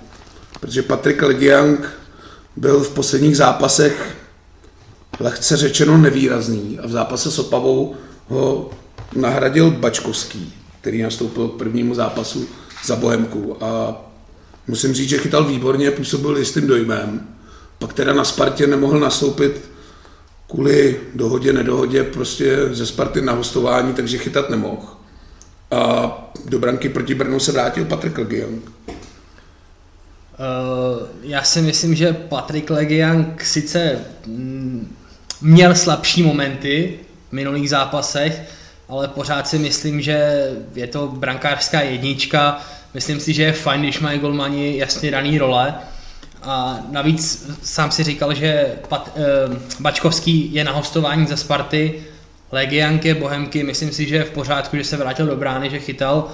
protože 0.60 0.82
Patrik 0.82 1.22
Legiang 1.22 1.88
byl 2.56 2.80
v 2.80 2.90
posledních 2.90 3.36
zápasech 3.36 4.16
lehce 5.20 5.56
řečeno 5.56 5.98
nevýrazný 5.98 6.78
a 6.78 6.86
v 6.86 6.90
zápase 6.90 7.30
s 7.30 7.38
Opavou 7.38 7.96
ho 8.28 8.70
nahradil 9.16 9.70
Bačkovský, 9.70 10.54
který 10.80 11.02
nastoupil 11.02 11.48
k 11.48 11.58
prvnímu 11.58 11.94
zápasu 11.94 12.48
za 12.84 12.96
Bohemku 12.96 13.64
a 13.64 14.02
musím 14.68 14.94
říct, 14.94 15.08
že 15.08 15.18
chytal 15.18 15.44
výborně, 15.44 15.90
působil 15.90 16.36
jistým 16.36 16.66
dojmem. 16.66 17.28
Pak 17.78 17.92
teda 17.92 18.12
na 18.12 18.24
Spartě 18.24 18.66
nemohl 18.66 19.00
nastoupit 19.00 19.70
kvůli 20.50 21.00
dohodě, 21.14 21.52
nedohodě 21.52 22.04
prostě 22.04 22.58
ze 22.72 22.86
Sparty 22.86 23.22
na 23.22 23.32
hostování, 23.32 23.94
takže 23.94 24.18
chytat 24.18 24.50
nemohl. 24.50 24.99
A 25.70 26.12
do 26.46 26.58
branky 26.58 26.88
proti 26.88 27.14
Brnu 27.14 27.40
se 27.40 27.52
vrátil 27.52 27.84
Patrik 27.84 28.18
Legiang. 28.18 28.62
Uh, 28.68 28.94
já 31.22 31.42
si 31.42 31.62
myslím, 31.62 31.94
že 31.94 32.12
Patrik 32.12 32.70
Legiang 32.70 33.44
sice 33.44 33.98
mm, 34.26 34.96
měl 35.40 35.74
slabší 35.74 36.22
momenty 36.22 36.98
v 37.28 37.32
minulých 37.32 37.70
zápasech, 37.70 38.42
ale 38.88 39.08
pořád 39.08 39.48
si 39.48 39.58
myslím, 39.58 40.00
že 40.00 40.48
je 40.74 40.86
to 40.86 41.08
brankářská 41.08 41.80
jednička. 41.80 42.60
Myslím 42.94 43.20
si, 43.20 43.32
že 43.32 43.42
je 43.42 43.52
fajn, 43.52 43.82
když 43.82 44.00
mají 44.00 44.18
golmani 44.18 44.78
jasně 44.78 45.10
daný 45.10 45.38
role. 45.38 45.74
A 46.42 46.80
navíc 46.90 47.50
sám 47.62 47.90
si 47.90 48.04
říkal, 48.04 48.34
že 48.34 48.74
Pat, 48.88 49.18
uh, 49.48 49.56
Bačkovský 49.80 50.54
je 50.54 50.64
na 50.64 50.72
hostování 50.72 51.26
ze 51.26 51.36
Sparty, 51.36 52.02
Legianky, 52.52 53.14
Bohemky, 53.14 53.62
myslím 53.62 53.92
si, 53.92 54.08
že 54.08 54.14
je 54.14 54.24
v 54.24 54.30
pořádku, 54.30 54.76
že 54.76 54.84
se 54.84 54.96
vrátil 54.96 55.26
do 55.26 55.36
brány, 55.36 55.70
že 55.70 55.78
chytal. 55.78 56.28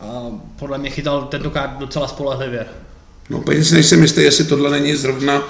A 0.00 0.22
podle 0.58 0.78
mě 0.78 0.90
chytal 0.90 1.22
tentokrát 1.22 1.78
docela 1.78 2.08
spolehlivě. 2.08 2.66
No 3.30 3.38
úplně 3.38 3.64
si 3.64 3.74
nejsem 3.74 4.02
jistý, 4.02 4.22
jestli 4.22 4.44
tohle 4.44 4.70
není 4.70 4.96
zrovna 4.96 5.42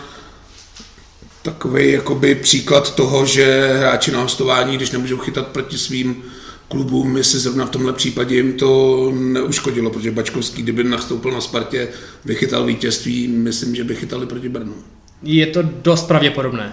takový 1.42 1.92
jakoby 1.92 2.34
příklad 2.34 2.94
toho, 2.94 3.26
že 3.26 3.74
hráči 3.78 4.12
na 4.12 4.20
hostování, 4.20 4.76
když 4.76 4.90
nemůžou 4.90 5.18
chytat 5.18 5.46
proti 5.48 5.78
svým 5.78 6.22
klubům, 6.68 7.16
jestli 7.16 7.38
zrovna 7.38 7.66
v 7.66 7.70
tomhle 7.70 7.92
případě 7.92 8.36
jim 8.36 8.52
to 8.52 9.12
neuškodilo, 9.14 9.90
protože 9.90 10.10
Bačkovský, 10.10 10.62
kdyby 10.62 10.84
nastoupil 10.84 11.32
na 11.32 11.40
Spartě, 11.40 11.88
vychytal 12.24 12.64
vítězství, 12.64 13.28
myslím, 13.28 13.74
že 13.74 13.84
by 13.84 13.96
chytali 13.96 14.26
proti 14.26 14.48
Brnu. 14.48 14.74
Je 15.22 15.46
to 15.46 15.62
dost 15.62 16.08
pravděpodobné. 16.08 16.72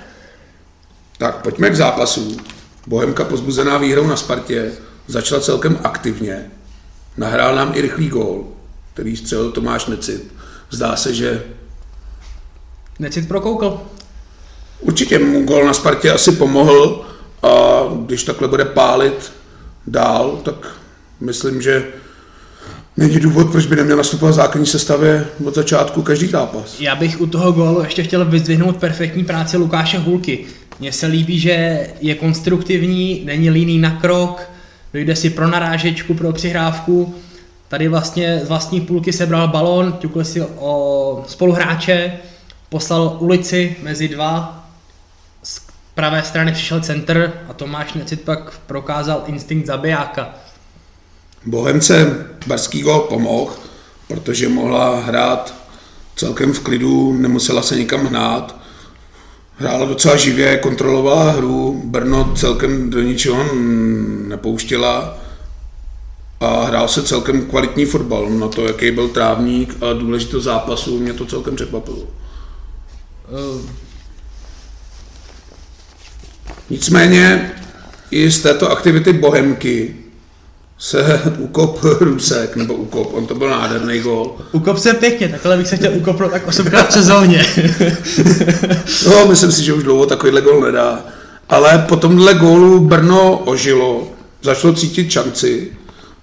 Tak 1.18 1.42
pojďme 1.42 1.70
k 1.70 1.76
zápasu. 1.76 2.38
Bohemka 2.88 3.24
pozbuzená 3.24 3.78
výhrou 3.78 4.08
na 4.08 4.16
Spartě 4.16 4.72
začala 5.08 5.42
celkem 5.42 5.80
aktivně. 5.84 6.52
Nahrál 7.18 7.56
nám 7.56 7.72
i 7.76 7.82
rychlý 7.82 8.10
gól, 8.10 8.48
který 8.94 9.18
střelil 9.18 9.52
Tomáš 9.52 9.86
Necit. 9.86 10.34
Zdá 10.72 10.96
se, 10.96 11.14
že 11.14 11.44
Necit 13.00 13.28
prokoukl. 13.28 13.82
určitě 14.80 15.20
mu 15.20 15.44
gól 15.44 15.66
na 15.66 15.74
Spartě 15.74 16.12
asi 16.12 16.32
pomohl 16.32 17.06
a 17.44 17.82
když 18.06 18.24
takhle 18.24 18.48
bude 18.48 18.66
pálit 18.66 19.32
dál, 19.88 20.40
tak 20.44 20.56
myslím, 21.20 21.62
že 21.62 21.86
Není 22.98 23.20
důvod, 23.20 23.52
proč 23.52 23.66
by 23.66 23.76
neměl 23.76 23.98
nastupovat 23.98 24.32
v 24.32 24.36
základní 24.36 24.66
sestavě 24.66 25.28
od 25.46 25.56
začátku 25.56 26.02
každý 26.02 26.28
zápas. 26.28 26.80
Já 26.80 26.96
bych 26.96 27.22
u 27.22 27.28
toho 27.28 27.52
gólu 27.52 27.82
ještě 27.82 28.04
chtěl 28.04 28.26
vyzdvihnout 28.26 28.78
perfektní 28.78 29.24
práci 29.24 29.58
Lukáše 29.58 29.98
Hulky. 30.00 30.46
Mně 30.80 30.92
se 30.92 31.08
líbí, 31.08 31.40
že 31.40 31.88
je 32.02 32.16
konstruktivní, 32.16 33.22
není 33.26 33.50
líný 33.50 33.78
na 33.78 33.92
krok, 33.92 34.50
dojde 34.94 35.16
si 35.16 35.30
pro 35.30 35.48
narážečku, 35.48 36.14
pro 36.14 36.34
přihrávku. 36.34 37.16
Tady 37.68 37.88
vlastně 37.88 38.42
z 38.44 38.48
vlastní 38.48 38.82
půlky 38.82 39.14
sebral 39.14 39.48
balón, 39.48 39.94
ťukl 40.00 40.24
si 40.24 40.42
o 40.42 41.26
spoluhráče, 41.28 42.14
poslal 42.70 43.18
ulici 43.20 43.76
mezi 43.84 44.08
dva, 44.08 44.66
z 45.44 45.62
pravé 45.96 46.24
strany 46.24 46.52
přišel 46.52 46.82
centr 46.82 47.34
a 47.50 47.54
Tomáš 47.54 47.94
Necit 47.94 48.22
pak 48.22 48.60
prokázal 48.60 49.24
instinkt 49.28 49.68
zabijáka. 49.68 50.30
Bohemce 51.46 52.26
barský 52.48 52.82
gol 52.82 53.00
pomohl, 53.00 53.54
protože 54.08 54.50
mohla 54.50 55.00
hrát 55.00 55.56
celkem 56.16 56.54
v 56.54 56.60
klidu, 56.60 57.14
nemusela 57.14 57.62
se 57.62 57.76
nikam 57.76 58.06
hnát. 58.06 58.65
Hrála 59.58 59.86
docela 59.86 60.16
živě, 60.16 60.58
kontrolovala 60.58 61.32
hru, 61.32 61.82
Brno 61.86 62.34
celkem 62.36 62.90
do 62.90 63.02
ničeho 63.02 63.46
nepouštěla 64.28 65.18
a 66.40 66.64
hrál 66.64 66.88
se 66.88 67.04
celkem 67.04 67.46
kvalitní 67.46 67.86
fotbal. 67.86 68.30
Na 68.30 68.48
to, 68.48 68.68
jaký 68.68 68.92
byl 68.92 69.08
trávník 69.08 69.84
a 69.84 69.94
důležitost 69.94 70.44
zápasu, 70.44 71.00
mě 71.00 71.14
to 71.14 71.26
celkem 71.26 71.56
překvapilo. 71.56 71.98
Uh. 71.98 73.62
Nicméně 76.70 77.52
i 78.12 78.32
z 78.32 78.42
této 78.42 78.72
aktivity 78.72 79.14
Bohemky 79.14 79.96
se 80.78 81.22
ukop 81.40 81.80
Rusek, 82.00 82.56
nebo 82.56 82.74
ukop, 82.74 83.14
on 83.14 83.26
to 83.26 83.36
byl 83.36 83.50
nádherný 83.50 84.00
gol. 84.00 84.36
Ukop 84.52 84.78
se 84.78 84.94
pěkně, 84.94 85.30
takhle 85.30 85.58
bych 85.58 85.68
se 85.68 85.78
chtěl 85.78 85.92
ukopnout 85.96 86.32
tak 86.32 86.48
osmkrát 86.48 86.90
v 86.90 86.94
sezóně. 86.94 87.46
no, 89.10 89.26
myslím 89.26 89.52
si, 89.52 89.64
že 89.64 89.74
už 89.74 89.84
dlouho 89.84 90.06
takovýhle 90.06 90.42
gol 90.42 90.62
nedá. 90.62 91.06
Ale 91.50 91.86
po 91.90 91.96
tomhle 91.96 92.34
gólu 92.34 92.80
Brno 92.80 93.38
ožilo, 93.38 94.08
začalo 94.42 94.74
cítit 94.74 95.12
šanci 95.12 95.72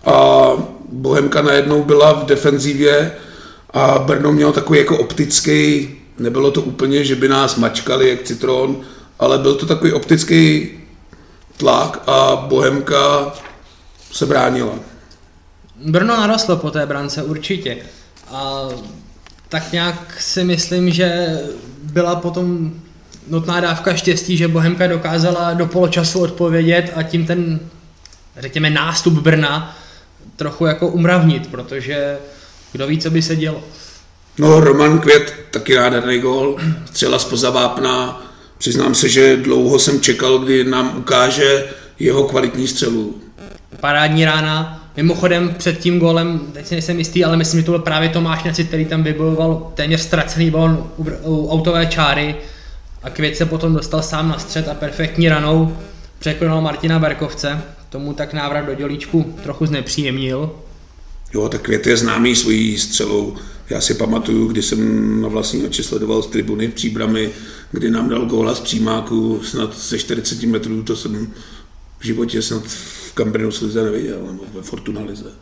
a 0.04 0.48
Bohemka 0.92 1.42
najednou 1.42 1.82
byla 1.82 2.12
v 2.12 2.26
defenzivě 2.26 3.12
a 3.70 3.98
Brno 3.98 4.32
mělo 4.32 4.52
takový 4.52 4.78
jako 4.78 4.98
optický, 4.98 5.90
nebylo 6.18 6.50
to 6.50 6.62
úplně, 6.62 7.04
že 7.04 7.16
by 7.16 7.28
nás 7.28 7.56
mačkali 7.56 8.08
jak 8.08 8.22
citron, 8.22 8.76
ale 9.18 9.38
byl 9.38 9.54
to 9.54 9.66
takový 9.66 9.92
optický 9.92 10.70
tlak 11.56 12.02
a 12.06 12.36
Bohemka 12.36 13.32
se 14.12 14.26
bránila. 14.26 14.74
Brno 15.84 16.16
narostlo 16.16 16.56
po 16.56 16.70
té 16.70 16.86
brance 16.86 17.22
určitě. 17.22 17.76
A 18.28 18.68
tak 19.48 19.72
nějak 19.72 20.20
si 20.20 20.44
myslím, 20.44 20.90
že 20.90 21.38
byla 21.82 22.16
potom 22.16 22.72
nutná 23.28 23.60
dávka 23.60 23.94
štěstí, 23.94 24.36
že 24.36 24.48
Bohemka 24.48 24.86
dokázala 24.86 25.54
do 25.54 25.66
poločasu 25.66 26.20
odpovědět 26.20 26.92
a 26.96 27.02
tím 27.02 27.26
ten, 27.26 27.60
řekněme, 28.36 28.70
nástup 28.70 29.14
Brna 29.14 29.76
trochu 30.36 30.66
jako 30.66 30.88
umravnit, 30.88 31.46
protože 31.46 32.18
kdo 32.72 32.86
ví, 32.86 32.98
co 32.98 33.10
by 33.10 33.22
se 33.22 33.36
dělo. 33.36 33.64
No, 34.38 34.60
Roman 34.60 34.98
Květ, 34.98 35.34
taky 35.50 35.76
nádherný 35.76 36.18
gol, 36.18 36.56
střela 36.84 37.18
z 37.18 37.42
vápna. 37.42 38.26
Přiznám 38.58 38.94
se, 38.94 39.08
že 39.08 39.36
dlouho 39.36 39.78
jsem 39.78 40.00
čekal, 40.00 40.38
kdy 40.38 40.64
nám 40.64 40.98
ukáže 40.98 41.64
jeho 41.98 42.24
kvalitní 42.24 42.68
střelu 42.68 43.22
parádní 43.80 44.24
rána. 44.24 44.78
Mimochodem 44.96 45.54
před 45.58 45.78
tím 45.78 45.98
golem, 45.98 46.40
teď 46.52 46.66
si 46.66 46.74
nejsem 46.74 46.98
jistý, 46.98 47.24
ale 47.24 47.36
myslím, 47.36 47.60
že 47.60 47.66
to 47.66 47.72
byl 47.72 47.80
právě 47.80 48.08
Tomáš 48.08 48.44
Necit, 48.44 48.68
který 48.68 48.84
tam 48.84 49.02
vybojoval 49.02 49.72
téměř 49.74 50.00
ztracený 50.00 50.50
balon 50.50 50.90
u, 50.96 51.06
u 51.24 51.50
autové 51.50 51.86
čáry 51.86 52.36
a 53.02 53.10
Květ 53.10 53.36
se 53.36 53.46
potom 53.46 53.74
dostal 53.74 54.02
sám 54.02 54.28
na 54.28 54.38
střed 54.38 54.68
a 54.68 54.74
perfektní 54.74 55.28
ranou 55.28 55.76
překonal 56.18 56.60
Martina 56.60 56.98
Berkovce. 56.98 57.62
Tomu 57.88 58.12
tak 58.12 58.32
návrat 58.32 58.66
do 58.66 58.74
dělíčku 58.74 59.34
trochu 59.42 59.66
znepříjemnil. 59.66 60.50
Jo, 61.34 61.48
tak 61.48 61.60
Květ 61.60 61.86
je 61.86 61.96
známý 61.96 62.36
svojí 62.36 62.78
střelou. 62.78 63.36
Já 63.70 63.80
si 63.80 63.94
pamatuju, 63.94 64.46
kdy 64.46 64.62
jsem 64.62 65.20
na 65.20 65.28
vlastní 65.28 65.64
oči 65.64 65.82
sledoval 65.82 66.22
z 66.22 66.26
tribuny 66.26 66.68
v 66.68 66.74
Příbrami, 66.74 67.30
kdy 67.70 67.90
nám 67.90 68.08
dal 68.08 68.26
góla 68.26 68.54
z 68.54 68.60
přímáku 68.60 69.40
snad 69.44 69.78
ze 69.78 69.98
40 69.98 70.42
metrů, 70.42 70.82
to 70.82 70.96
jsem 70.96 71.32
v 72.02 72.04
životě 72.04 72.42
snad 72.42 72.62
v 72.62 73.12
Cambrinu 73.14 73.50
Lize 73.62 73.84
neviděl, 73.84 74.18
nebo 74.26 74.44
ve 74.54 74.62
Fortuna 74.62 75.00
Lize. 75.00 75.32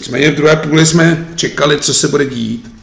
Nicméně 0.00 0.30
v 0.30 0.34
druhé 0.34 0.56
půli 0.56 0.86
jsme 0.86 1.28
čekali, 1.36 1.80
co 1.80 1.94
se 1.94 2.08
bude 2.08 2.26
dít 2.26 2.74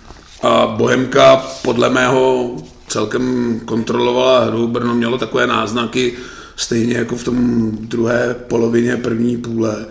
a 0.42 0.68
Bohemka 0.68 1.38
podle 1.38 1.90
mého 1.90 2.56
celkem 2.88 3.60
kontrolovala 3.66 4.46
hru. 4.46 4.68
Brno 4.68 4.96
mělo 4.96 5.18
takové 5.18 5.48
náznaky, 5.48 6.14
stejně 6.56 6.98
jako 6.98 7.16
v 7.16 7.24
tom 7.24 7.72
druhé 7.72 8.34
polovině 8.34 8.98
první 8.98 9.38
půle, 9.38 9.86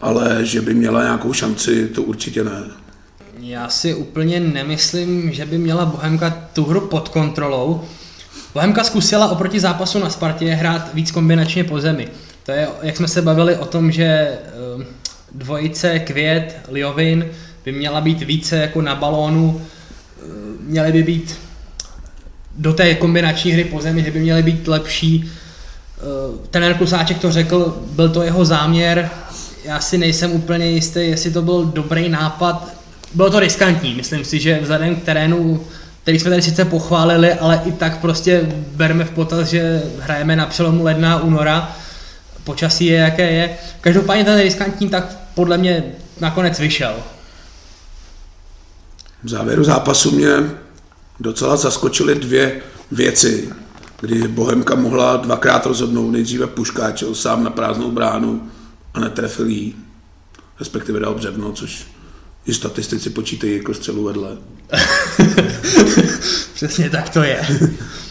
ale 0.00 0.38
že 0.42 0.60
by 0.60 0.74
měla 0.74 1.02
nějakou 1.02 1.32
šanci, 1.32 1.88
to 1.88 2.02
určitě 2.02 2.44
ne. 2.44 2.62
Já 3.38 3.68
si 3.68 3.94
úplně 3.94 4.40
nemyslím, 4.40 5.32
že 5.32 5.46
by 5.46 5.58
měla 5.58 5.86
Bohemka 5.86 6.48
tu 6.52 6.64
hru 6.64 6.80
pod 6.80 7.08
kontrolou. 7.08 7.84
Bohemka 8.54 8.84
zkusila 8.84 9.28
oproti 9.28 9.60
zápasu 9.60 9.98
na 9.98 10.10
Spartě 10.10 10.54
hrát 10.54 10.94
víc 10.94 11.10
kombinačně 11.10 11.64
po 11.64 11.80
zemi. 11.80 12.08
To 12.46 12.52
je, 12.52 12.68
jak 12.82 12.96
jsme 12.96 13.08
se 13.08 13.22
bavili 13.22 13.56
o 13.56 13.64
tom, 13.64 13.92
že 13.92 14.04
ehm, 14.04 14.84
dvojice 15.32 15.98
Květ, 15.98 16.60
Liovin 16.68 17.26
by 17.64 17.72
měla 17.72 18.00
být 18.00 18.22
více 18.22 18.56
jako 18.56 18.82
na 18.82 18.94
balónu, 18.94 19.60
ehm, 20.22 20.56
měly 20.60 20.92
by 20.92 21.02
být 21.02 21.38
do 22.58 22.72
té 22.72 22.94
kombinační 22.94 23.52
hry 23.52 23.64
po 23.64 23.80
zemi, 23.80 24.02
že 24.02 24.10
by 24.10 24.20
měly 24.20 24.42
být 24.42 24.68
lepší. 24.68 25.30
Ehm, 25.98 26.38
ten 26.50 26.74
Klusáček 26.74 27.18
to 27.18 27.32
řekl, 27.32 27.82
byl 27.90 28.08
to 28.08 28.22
jeho 28.22 28.44
záměr, 28.44 29.10
já 29.64 29.80
si 29.80 29.98
nejsem 29.98 30.32
úplně 30.32 30.66
jistý, 30.70 31.00
jestli 31.00 31.30
to 31.30 31.42
byl 31.42 31.64
dobrý 31.64 32.08
nápad. 32.08 32.68
Bylo 33.14 33.30
to 33.30 33.40
riskantní, 33.40 33.94
myslím 33.94 34.24
si, 34.24 34.40
že 34.40 34.58
vzhledem 34.60 34.96
k 34.96 35.04
terénu 35.04 35.64
který 36.04 36.18
jsme 36.18 36.30
tady 36.30 36.42
sice 36.42 36.64
pochválili, 36.64 37.32
ale 37.32 37.62
i 37.64 37.72
tak 37.72 38.00
prostě 38.00 38.52
bereme 38.76 39.04
v 39.04 39.10
potaz, 39.10 39.48
že 39.48 39.82
hrajeme 39.98 40.36
na 40.36 40.46
přelomu 40.46 40.84
ledna 40.84 41.14
a 41.14 41.22
února, 41.22 41.76
počasí 42.44 42.86
je, 42.86 42.98
jaké 42.98 43.32
je. 43.32 43.58
Každopádně 43.80 44.24
ten 44.24 44.40
riskantní 44.40 44.88
tak 44.88 45.16
podle 45.34 45.58
mě 45.58 45.84
nakonec 46.20 46.58
vyšel. 46.58 46.94
V 49.22 49.28
závěru 49.28 49.64
zápasu 49.64 50.10
mě 50.10 50.30
docela 51.20 51.56
zaskočily 51.56 52.14
dvě 52.14 52.60
věci, 52.92 53.52
kdy 54.00 54.28
Bohemka 54.28 54.74
mohla 54.74 55.16
dvakrát 55.16 55.66
rozhodnout, 55.66 56.10
nejdříve 56.10 56.46
Puškáčel 56.46 57.14
sám 57.14 57.44
na 57.44 57.50
prázdnou 57.50 57.90
bránu 57.90 58.50
a 58.94 59.00
netrefil 59.00 59.46
jí, 59.46 59.74
respektive 60.60 61.00
dal 61.00 61.14
břevno, 61.14 61.52
což 61.52 61.86
i 62.46 62.54
statistici 62.54 63.10
počítají 63.10 63.56
jako 63.56 63.74
střelu 63.74 64.04
vedle. 64.04 64.36
Přesně 66.54 66.90
tak 66.90 67.08
to 67.08 67.22
je. 67.22 67.40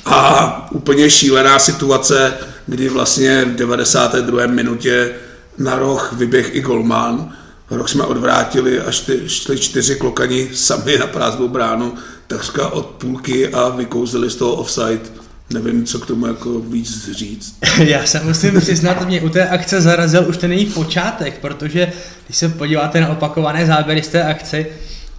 A 0.06 0.72
úplně 0.72 1.10
šílená 1.10 1.60
situace, 1.60 2.34
kdy 2.68 2.90
vlastně 2.90 3.46
v 3.46 3.56
92. 3.56 4.48
minutě 4.48 5.12
na 5.58 5.76
roh 5.76 6.14
vyběh 6.14 6.56
i 6.56 6.62
golman. 6.62 7.34
Rok 7.72 7.90
jsme 7.90 8.04
odvrátili 8.04 8.80
a 8.80 8.92
šli 9.28 9.60
čtyři 9.60 9.96
klokani 9.96 10.50
sami 10.54 10.98
na 10.98 11.08
prázdnou 11.08 11.48
bránu, 11.48 11.94
takřka 12.28 12.68
od 12.68 12.86
půlky 12.86 13.48
a 13.48 13.70
vykouzeli 13.70 14.30
z 14.30 14.36
toho 14.36 14.54
offside. 14.54 15.24
Nevím, 15.50 15.86
co 15.86 16.00
k 16.00 16.06
tomu 16.06 16.28
jako 16.28 16.60
víc 16.60 17.12
říct. 17.12 17.56
Já 17.78 18.06
se 18.06 18.22
musím 18.24 18.62
přiznat, 18.62 19.06
mě 19.06 19.22
u 19.22 19.30
té 19.30 19.48
akce 19.48 19.82
zarazil 19.82 20.26
už 20.30 20.38
ten 20.38 20.52
její 20.52 20.66
počátek, 20.66 21.40
protože 21.40 21.92
když 22.26 22.38
se 22.38 22.50
podíváte 22.50 23.02
na 23.02 23.10
opakované 23.10 23.66
záběry 23.66 24.04
z 24.04 24.08
té 24.08 24.24
akce, 24.24 24.66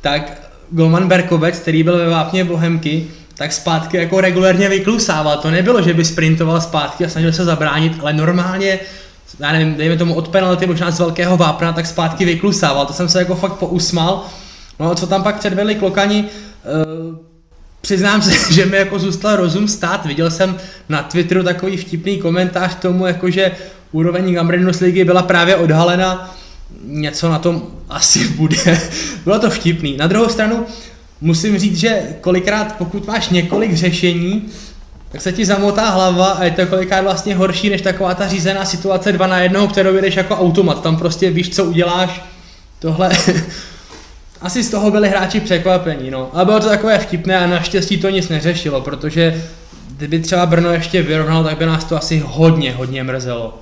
tak 0.00 0.44
Golman 0.70 1.08
Berkovec, 1.08 1.58
který 1.58 1.82
byl 1.82 1.98
ve 1.98 2.08
vápně 2.08 2.44
Bohemky, 2.44 3.06
tak 3.36 3.52
zpátky 3.52 3.96
jako 3.96 4.20
regulérně 4.20 4.68
vyklusával. 4.68 5.36
To 5.36 5.50
nebylo, 5.50 5.82
že 5.82 5.94
by 5.94 6.04
sprintoval 6.04 6.60
zpátky 6.60 7.04
a 7.04 7.08
snažil 7.08 7.32
se 7.32 7.44
zabránit, 7.44 7.92
ale 8.00 8.12
normálně, 8.12 8.78
já 9.40 9.52
nevím, 9.52 9.74
dejme 9.74 9.96
tomu 9.96 10.14
od 10.14 10.28
penalty, 10.28 10.66
možná 10.66 10.90
z 10.90 10.98
velkého 10.98 11.36
vápna, 11.36 11.72
tak 11.72 11.86
zpátky 11.86 12.24
vyklusával. 12.24 12.86
To 12.86 12.92
jsem 12.92 13.08
se 13.08 13.18
jako 13.18 13.34
fakt 13.34 13.52
pousmal. 13.52 14.26
No 14.80 14.90
a 14.90 14.94
co 14.94 15.06
tam 15.06 15.22
pak 15.22 15.38
předvedli 15.38 15.74
klokani, 15.74 16.24
uh, 16.24 17.16
přiznám 17.80 18.22
se, 18.22 18.30
že 18.54 18.66
mi 18.66 18.76
jako 18.76 18.98
zůstal 18.98 19.36
rozum 19.36 19.68
stát. 19.68 20.06
Viděl 20.06 20.30
jsem 20.30 20.56
na 20.88 21.02
Twitteru 21.02 21.42
takový 21.42 21.76
vtipný 21.76 22.18
komentář 22.18 22.74
k 22.74 22.80
tomu, 22.80 23.06
jakože 23.06 23.52
úroveň 23.92 24.34
Gambrinus 24.34 24.80
ligy 24.80 25.04
byla 25.04 25.22
právě 25.22 25.56
odhalena 25.56 26.34
něco 26.84 27.28
na 27.28 27.38
tom 27.38 27.62
asi 27.88 28.28
bude. 28.36 28.80
Bylo 29.24 29.38
to 29.38 29.50
vtipný. 29.50 29.96
Na 29.96 30.06
druhou 30.06 30.28
stranu 30.28 30.66
musím 31.20 31.58
říct, 31.58 31.76
že 31.76 32.02
kolikrát, 32.20 32.76
pokud 32.78 33.06
máš 33.06 33.28
několik 33.28 33.74
řešení, 33.74 34.48
tak 35.12 35.22
se 35.22 35.32
ti 35.32 35.46
zamotá 35.46 35.90
hlava 35.90 36.26
a 36.26 36.44
je 36.44 36.50
to 36.50 36.66
kolikrát 36.66 37.00
vlastně 37.00 37.34
horší 37.34 37.70
než 37.70 37.82
taková 37.82 38.14
ta 38.14 38.28
řízená 38.28 38.64
situace 38.64 39.12
dva 39.12 39.26
na 39.26 39.38
jednoho, 39.38 39.68
kterou 39.68 39.96
jdeš 39.96 40.16
jako 40.16 40.36
automat. 40.36 40.82
Tam 40.82 40.96
prostě 40.96 41.30
víš, 41.30 41.54
co 41.54 41.64
uděláš. 41.64 42.24
Tohle... 42.78 43.10
Asi 44.40 44.62
z 44.62 44.70
toho 44.70 44.90
byli 44.90 45.08
hráči 45.08 45.40
překvapení, 45.40 46.10
no. 46.10 46.30
Ale 46.32 46.44
bylo 46.44 46.60
to 46.60 46.68
takové 46.68 46.98
vtipné 46.98 47.38
a 47.38 47.46
naštěstí 47.46 47.98
to 47.98 48.10
nic 48.10 48.28
neřešilo, 48.28 48.80
protože 48.80 49.44
kdyby 49.96 50.20
třeba 50.20 50.46
Brno 50.46 50.72
ještě 50.72 51.02
vyrovnal, 51.02 51.44
tak 51.44 51.58
by 51.58 51.66
nás 51.66 51.84
to 51.84 51.96
asi 51.96 52.22
hodně, 52.26 52.72
hodně 52.72 53.04
mrzelo. 53.04 53.58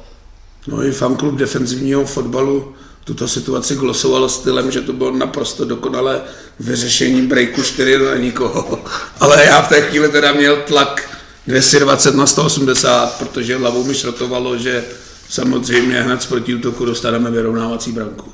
No 0.67 0.83
i 0.83 0.93
fanklub 0.93 1.35
defenzivního 1.35 2.05
fotbalu 2.05 2.73
tuto 3.05 3.29
situaci 3.29 3.77
glosoval 3.77 4.29
stylem, 4.29 4.71
že 4.71 4.81
to 4.81 4.93
bylo 4.93 5.11
naprosto 5.11 5.65
dokonalé 5.65 6.21
vyřešení 6.61 7.27
breaku 7.27 7.63
4 7.63 7.99
na 7.99 8.17
nikoho. 8.17 8.85
Ale 9.21 9.45
já 9.45 9.63
v 9.63 9.69
té 9.69 9.81
chvíli 9.81 10.09
teda 10.09 10.33
měl 10.33 10.57
tlak 10.57 11.19
220 11.47 12.15
na 12.15 12.27
180, 12.27 13.19
protože 13.19 13.57
hlavou 13.57 13.85
mi 13.85 13.95
šrotovalo, 13.95 14.59
že 14.59 14.85
samozřejmě 15.29 16.03
hned 16.03 16.23
z 16.23 16.27
protiútoku 16.27 16.85
dostaneme 16.85 17.31
vyrovnávací 17.31 17.93
branku. 17.93 18.33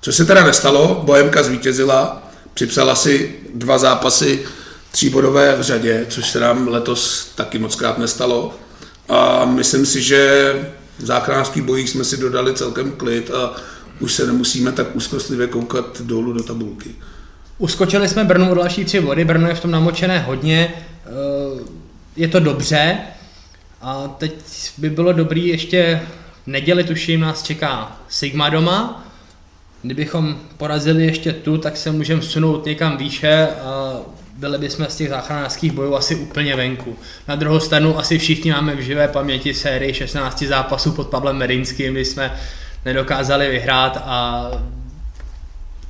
Co 0.00 0.12
se 0.12 0.24
teda 0.24 0.44
nestalo, 0.44 1.02
Bohemka 1.04 1.42
zvítězila, 1.42 2.30
připsala 2.54 2.94
si 2.94 3.36
dva 3.54 3.78
zápasy 3.78 4.46
tříbodové 4.90 5.56
v 5.56 5.62
řadě, 5.62 6.06
což 6.08 6.30
se 6.30 6.40
nám 6.40 6.68
letos 6.68 7.30
taky 7.34 7.58
moc 7.58 7.74
krát 7.74 7.98
nestalo. 7.98 8.54
A 9.08 9.44
myslím 9.44 9.86
si, 9.86 10.02
že 10.02 10.52
v 10.98 11.06
záchranářských 11.06 11.62
bojích 11.62 11.90
jsme 11.90 12.04
si 12.04 12.16
dodali 12.16 12.54
celkem 12.54 12.92
klid 12.92 13.30
a 13.30 13.54
už 14.00 14.12
se 14.12 14.26
nemusíme 14.26 14.72
tak 14.72 14.96
úzkostlivě 14.96 15.46
koukat 15.46 16.00
dolů 16.00 16.32
do 16.32 16.42
tabulky. 16.42 16.90
Uskočili 17.58 18.08
jsme 18.08 18.24
Brnu 18.24 18.50
o 18.50 18.54
další 18.54 18.84
tři 18.84 19.00
body, 19.00 19.24
Brno 19.24 19.48
je 19.48 19.54
v 19.54 19.60
tom 19.60 19.70
namočené 19.70 20.18
hodně, 20.18 20.74
eh, 20.74 21.10
je 22.16 22.28
to 22.28 22.40
dobře 22.40 22.98
a 23.80 24.08
teď 24.18 24.32
by 24.78 24.90
bylo 24.90 25.12
dobrý 25.12 25.48
ještě 25.48 26.00
v 26.44 26.46
neděli 26.46 26.84
tuším 26.84 27.20
nás 27.20 27.42
čeká 27.42 28.00
Sigma 28.08 28.48
doma, 28.48 29.06
kdybychom 29.82 30.38
porazili 30.56 31.06
ještě 31.06 31.32
tu, 31.32 31.58
tak 31.58 31.76
se 31.76 31.92
můžeme 31.92 32.22
sunout 32.22 32.66
někam 32.66 32.96
výše 32.96 33.48
a 33.48 33.96
byli 34.36 34.58
bychom 34.58 34.86
z 34.88 34.96
těch 34.96 35.08
záchranářských 35.08 35.72
bojů 35.72 35.94
asi 35.94 36.16
úplně 36.16 36.56
venku. 36.56 36.96
Na 37.28 37.36
druhou 37.36 37.60
stranu 37.60 37.98
asi 37.98 38.18
všichni 38.18 38.50
máme 38.50 38.76
v 38.76 38.80
živé 38.80 39.08
paměti 39.08 39.54
sérii 39.54 39.94
16 39.94 40.42
zápasů 40.42 40.92
pod 40.92 41.08
Pavlem 41.08 41.36
Medinským, 41.36 41.92
kdy 41.92 42.04
jsme 42.04 42.40
nedokázali 42.84 43.50
vyhrát 43.50 43.96
a 44.04 44.50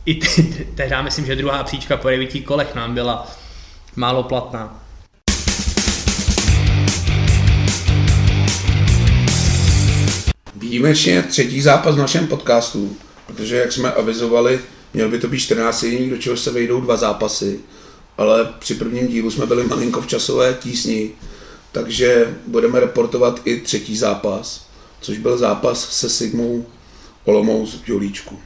i 0.06 0.14
tehdy 0.74 0.96
myslím, 1.02 1.26
že 1.26 1.36
druhá 1.36 1.64
příčka 1.64 1.96
po 1.96 2.08
devíti 2.08 2.40
kolech 2.40 2.74
nám 2.74 2.94
byla 2.94 3.30
málo 3.96 4.22
platná. 4.22 4.82
Výjimečně 10.54 11.22
třetí 11.22 11.62
zápas 11.62 11.94
v 11.94 11.98
našem 11.98 12.26
podcastu, 12.26 12.96
protože 13.26 13.56
jak 13.56 13.72
jsme 13.72 13.92
avizovali, 13.92 14.60
měl 14.94 15.08
by 15.08 15.18
to 15.18 15.28
být 15.28 15.38
14 15.38 15.84
dní, 15.84 16.10
do 16.10 16.16
čeho 16.16 16.36
se 16.36 16.50
vejdou 16.50 16.80
dva 16.80 16.96
zápasy, 16.96 17.60
ale 18.18 18.48
při 18.58 18.74
prvním 18.74 19.08
dílu 19.08 19.30
jsme 19.30 19.46
byli 19.46 19.64
malinko 19.64 20.02
v 20.02 20.06
časové 20.06 20.54
tísni, 20.54 21.10
takže 21.72 22.36
budeme 22.46 22.80
reportovat 22.80 23.40
i 23.44 23.60
třetí 23.60 23.96
zápas, 23.96 24.66
což 25.00 25.18
byl 25.18 25.38
zápas 25.38 25.90
se 25.90 26.10
Sigmou 26.10 26.66
Olomouc 27.24 27.74
v 27.74 27.88
Jolíčku. 27.88 28.38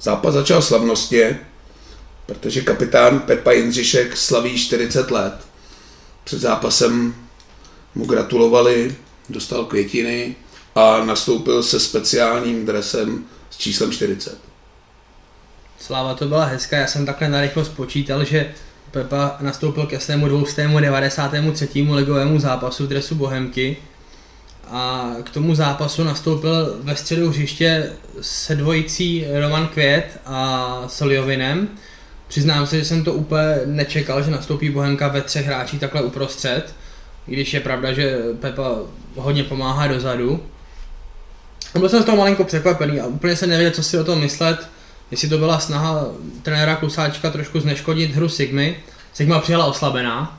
Zápas 0.00 0.34
začal 0.34 0.62
slavnostně, 0.62 1.40
protože 2.26 2.60
kapitán 2.60 3.20
Pepa 3.20 3.52
Jindřišek 3.52 4.16
slaví 4.16 4.58
40 4.58 5.10
let. 5.10 5.34
Před 6.24 6.38
zápasem 6.38 7.14
mu 7.94 8.04
gratulovali, 8.04 8.96
dostal 9.28 9.64
květiny 9.64 10.36
a 10.74 11.04
nastoupil 11.04 11.62
se 11.62 11.80
speciálním 11.80 12.66
dresem 12.66 13.24
s 13.50 13.56
číslem 13.56 13.92
40. 13.92 14.38
Sláva 15.78 16.14
to 16.14 16.28
byla 16.28 16.44
hezká, 16.44 16.76
já 16.76 16.86
jsem 16.86 17.06
takhle 17.06 17.28
narychlo 17.28 17.64
spočítal, 17.64 18.24
že 18.24 18.54
Pepa 18.90 19.36
nastoupil 19.40 19.86
ke 19.86 20.00
svému 20.00 20.28
293. 20.28 21.68
ligovému 21.90 22.38
zápasu 22.38 22.84
v 22.84 22.88
dresu 22.88 23.14
Bohemky 23.14 23.76
a 24.70 25.10
k 25.24 25.30
tomu 25.30 25.54
zápasu 25.54 26.04
nastoupil 26.04 26.76
ve 26.82 26.96
středu 26.96 27.28
hřiště 27.28 27.92
se 28.20 28.54
dvojicí 28.54 29.26
Roman 29.40 29.68
Květ 29.68 30.20
a 30.26 30.82
Soljovinem. 30.86 31.68
Přiznám 32.28 32.66
se, 32.66 32.78
že 32.78 32.84
jsem 32.84 33.04
to 33.04 33.12
úplně 33.12 33.60
nečekal, 33.64 34.22
že 34.22 34.30
nastoupí 34.30 34.70
Bohemka 34.70 35.08
ve 35.08 35.20
třech 35.20 35.46
hráčích 35.46 35.80
takhle 35.80 36.02
uprostřed, 36.02 36.74
i 37.28 37.32
když 37.32 37.54
je 37.54 37.60
pravda, 37.60 37.92
že 37.92 38.18
Pepa 38.40 38.70
hodně 39.16 39.44
pomáhá 39.44 39.86
dozadu. 39.86 40.42
Byl 41.78 41.88
jsem 41.88 42.02
z 42.02 42.04
toho 42.04 42.16
malinko 42.16 42.44
překvapený 42.44 43.00
a 43.00 43.06
úplně 43.06 43.36
jsem 43.36 43.50
nevěděl, 43.50 43.72
co 43.72 43.82
si 43.82 43.98
o 43.98 44.04
tom 44.04 44.20
myslet, 44.20 44.68
jestli 45.10 45.28
to 45.28 45.38
byla 45.38 45.58
snaha 45.58 46.06
trenéra 46.42 46.76
Klusáčka 46.76 47.30
trošku 47.30 47.60
zneškodit 47.60 48.14
hru 48.14 48.28
Sigmy. 48.28 48.76
Sigma 49.12 49.40
přijela 49.40 49.64
oslabená. 49.64 50.38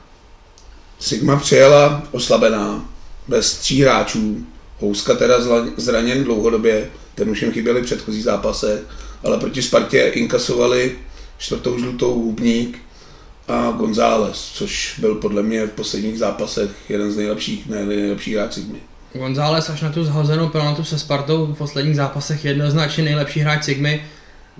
Sigma 0.98 1.36
přijela 1.36 2.02
oslabená, 2.10 2.84
bez 3.28 3.58
tří 3.58 3.82
hráčů. 3.82 4.46
Houska 4.80 5.14
teda 5.14 5.36
zraněn 5.76 6.24
dlouhodobě, 6.24 6.90
ten 7.14 7.30
už 7.30 7.42
jim 7.42 7.52
chyběli 7.52 7.80
v 7.80 7.84
předchozí 7.84 8.22
zápase, 8.22 8.82
ale 9.24 9.38
proti 9.38 9.62
Spartě 9.62 10.10
inkasovali 10.14 10.98
čtvrtou 11.38 11.78
žlutou 11.78 12.14
hubník 12.14 12.78
a 13.48 13.70
González, 13.70 14.50
což 14.54 14.98
byl 14.98 15.14
podle 15.14 15.42
mě 15.42 15.66
v 15.66 15.70
posledních 15.70 16.18
zápasech 16.18 16.70
jeden 16.88 17.12
z 17.12 17.16
nejlepších, 17.16 17.66
ne, 17.66 17.86
nejlepších 17.86 18.34
hráčů 18.34 18.60
Sigmy. 18.60 18.78
González 19.12 19.70
až 19.70 19.80
na 19.80 19.92
tu 19.92 20.04
zhozenou 20.04 20.48
penaltu 20.48 20.84
se 20.84 20.98
Spartou 20.98 21.46
v 21.46 21.58
posledních 21.58 21.96
zápasech 21.96 22.44
jednoznačně 22.44 23.04
nejlepší 23.04 23.40
hráč 23.40 23.64
Sigmy, 23.64 24.04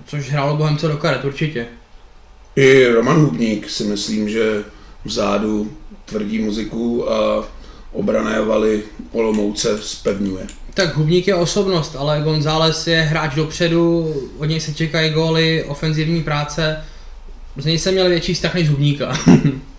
což 0.05 0.29
hrálo 0.29 0.57
Bohemce 0.57 0.87
do 0.87 0.97
karet 0.97 1.25
určitě. 1.25 1.67
I 2.55 2.87
Roman 2.87 3.17
Hubník 3.17 3.69
si 3.69 3.83
myslím, 3.83 4.29
že 4.29 4.63
vzadu 5.05 5.71
tvrdí 6.05 6.39
muziku 6.39 7.11
a 7.11 7.47
obrané 7.91 8.41
valy 8.41 8.83
Olomouce 9.11 9.77
spevňuje. 9.81 10.47
Tak 10.73 10.95
Hubník 10.95 11.27
je 11.27 11.35
osobnost, 11.35 11.95
ale 11.99 12.21
González 12.21 12.87
je 12.87 13.01
hráč 13.01 13.35
dopředu, 13.35 14.13
od 14.37 14.45
něj 14.45 14.59
se 14.59 14.73
čekají 14.73 15.13
góly, 15.13 15.63
ofenzivní 15.63 16.23
práce. 16.23 16.85
Z 17.57 17.65
něj 17.65 17.77
jsem 17.77 17.93
měl 17.93 18.09
větší 18.09 18.35
strach 18.35 18.53
než 18.53 18.67
z 18.67 18.69
Hubníka. 18.69 19.17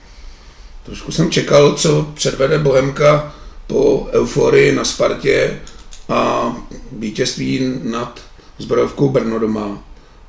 Trošku 0.83 1.13
jsem 1.13 1.31
čekal, 1.31 1.75
co 1.75 2.11
předvede 2.15 2.59
Bohemka 2.59 3.35
po 3.67 4.09
euforii 4.13 4.75
na 4.75 4.85
Spartě 4.85 5.61
a 6.09 6.53
vítězství 6.93 7.73
nad 7.83 8.21
zbrojovkou 8.59 9.09
Brno 9.09 9.39
doma. 9.39 9.83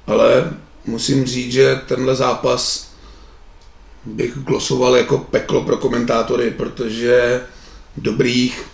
Ale 0.08 0.54
musím 0.86 1.26
říct, 1.26 1.52
že 1.52 1.82
tenhle 1.88 2.16
zápas 2.16 2.92
bych 4.06 4.38
glosoval 4.38 4.96
jako 4.96 5.18
peklo 5.18 5.64
pro 5.64 5.78
komentátory, 5.78 6.52
protože 6.52 7.42
dobrých 7.98 8.66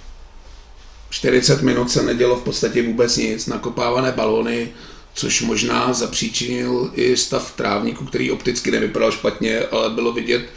40 1.09 1.61
minut 1.61 1.91
se 1.91 2.03
nedělo 2.03 2.35
v 2.35 2.43
podstatě 2.43 2.83
vůbec 2.83 3.17
nic, 3.17 3.47
nakopávané 3.47 4.11
balony, 4.11 4.69
což 5.13 5.41
možná 5.41 5.93
zapříčinil 5.93 6.91
i 6.93 7.17
stav 7.17 7.53
trávníku, 7.55 8.05
který 8.05 8.31
opticky 8.31 8.71
nevypadal 8.71 9.11
špatně, 9.11 9.59
ale 9.59 9.89
bylo 9.89 10.13
vidět 10.13 10.49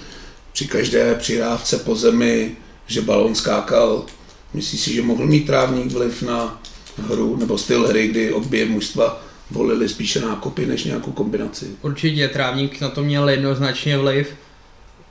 při 0.53 0.67
každé 0.67 1.15
přihrávce 1.15 1.79
po 1.79 1.95
zemi, 1.95 2.57
že 2.87 3.01
balón 3.01 3.35
skákal. 3.35 4.07
Myslíš 4.55 4.81
si, 4.81 4.95
že 4.95 5.03
mohl 5.03 5.27
mít 5.27 5.47
trávník 5.47 5.93
vliv 5.93 6.23
na 6.23 6.63
hru 6.99 7.37
nebo 7.37 7.59
styl 7.59 7.89
hry, 7.89 8.09
kdy 8.09 8.33
obě 8.33 8.67
mužstva 8.67 9.23
volili 9.51 9.89
spíše 9.89 10.21
nákopy 10.21 10.67
než 10.67 10.85
nějakou 10.85 11.13
kombinaci? 11.13 11.67
Určitě 11.83 12.29
trávník 12.29 12.81
na 12.81 12.89
to 12.89 13.03
měl 13.03 13.29
jednoznačně 13.29 13.99
vliv 13.99 14.29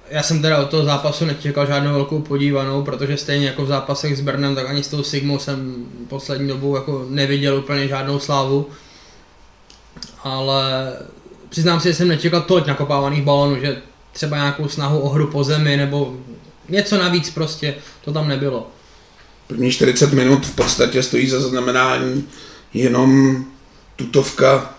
já 0.10 0.24
jsem 0.24 0.42
teda 0.42 0.58
od 0.58 0.70
toho 0.70 0.86
zápasu 0.86 1.26
nečekal 1.26 1.66
žádnou 1.66 1.94
velkou 1.94 2.22
podívanou, 2.22 2.84
protože 2.84 3.18
stejně 3.18 3.48
jako 3.48 3.66
v 3.66 3.68
zápasech 3.68 4.18
s 4.18 4.22
Brnem, 4.22 4.56
tak 4.56 4.70
ani 4.70 4.84
s 4.84 4.88
tou 4.88 5.04
Sigmou 5.04 5.40
jsem 5.40 5.86
poslední 6.08 6.48
dobou 6.48 6.76
jako 6.76 7.06
neviděl 7.10 7.58
úplně 7.58 7.88
žádnou 7.88 8.20
slávu. 8.20 8.70
Ale 10.24 10.94
přiznám 11.50 11.80
si, 11.80 11.88
že 11.88 11.94
jsem 11.94 12.08
nečekal 12.08 12.42
tolik 12.42 12.68
nakopávaných 12.68 13.24
balonů, 13.24 13.62
že 13.62 13.82
třeba 14.14 14.38
nějakou 14.38 14.68
snahu 14.68 15.00
o 15.00 15.10
hru 15.10 15.28
po 15.28 15.44
zemi 15.44 15.78
nebo 15.78 16.18
něco 16.70 16.98
navíc 16.98 17.30
prostě, 17.30 17.76
to 18.06 18.14
tam 18.14 18.28
nebylo. 18.28 18.68
První 19.48 19.72
40 19.72 20.14
minut 20.14 20.46
v 20.46 20.56
podstatě 20.56 21.04
stojí 21.04 21.30
za 21.30 21.42
znamenání 21.42 22.28
jenom 22.74 23.44
tutovka 23.96 24.74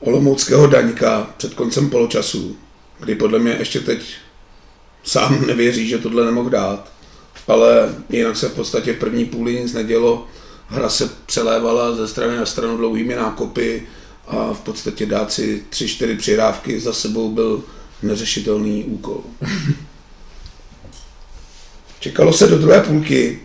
Olomouckého 0.00 0.66
daňka 0.66 1.26
před 1.36 1.54
koncem 1.54 1.90
poločasu 1.90 2.56
kdy 3.02 3.14
podle 3.14 3.38
mě 3.38 3.52
ještě 3.58 3.80
teď 3.80 4.14
sám 5.02 5.46
nevěří, 5.46 5.88
že 5.88 5.98
tohle 5.98 6.24
nemohl 6.24 6.50
dát. 6.50 6.92
Ale 7.48 7.94
jinak 8.10 8.36
se 8.36 8.48
v 8.48 8.54
podstatě 8.54 8.92
v 8.92 8.98
první 8.98 9.24
půli 9.24 9.60
nic 9.60 9.72
nedělo. 9.72 10.26
Hra 10.66 10.88
se 10.88 11.10
přelévala 11.26 11.94
ze 11.94 12.08
strany 12.08 12.36
na 12.36 12.46
stranu 12.46 12.76
dlouhými 12.76 13.14
nákopy 13.14 13.82
a 14.26 14.52
v 14.52 14.60
podstatě 14.60 15.06
dát 15.06 15.32
si 15.32 15.64
tři, 15.70 15.88
čtyři 15.88 16.14
přihrávky 16.16 16.80
za 16.80 16.92
sebou 16.92 17.30
byl 17.30 17.62
neřešitelný 18.02 18.84
úkol. 18.84 19.20
Čekalo 22.00 22.32
se 22.32 22.46
do 22.46 22.58
druhé 22.58 22.80
půlky, 22.80 23.40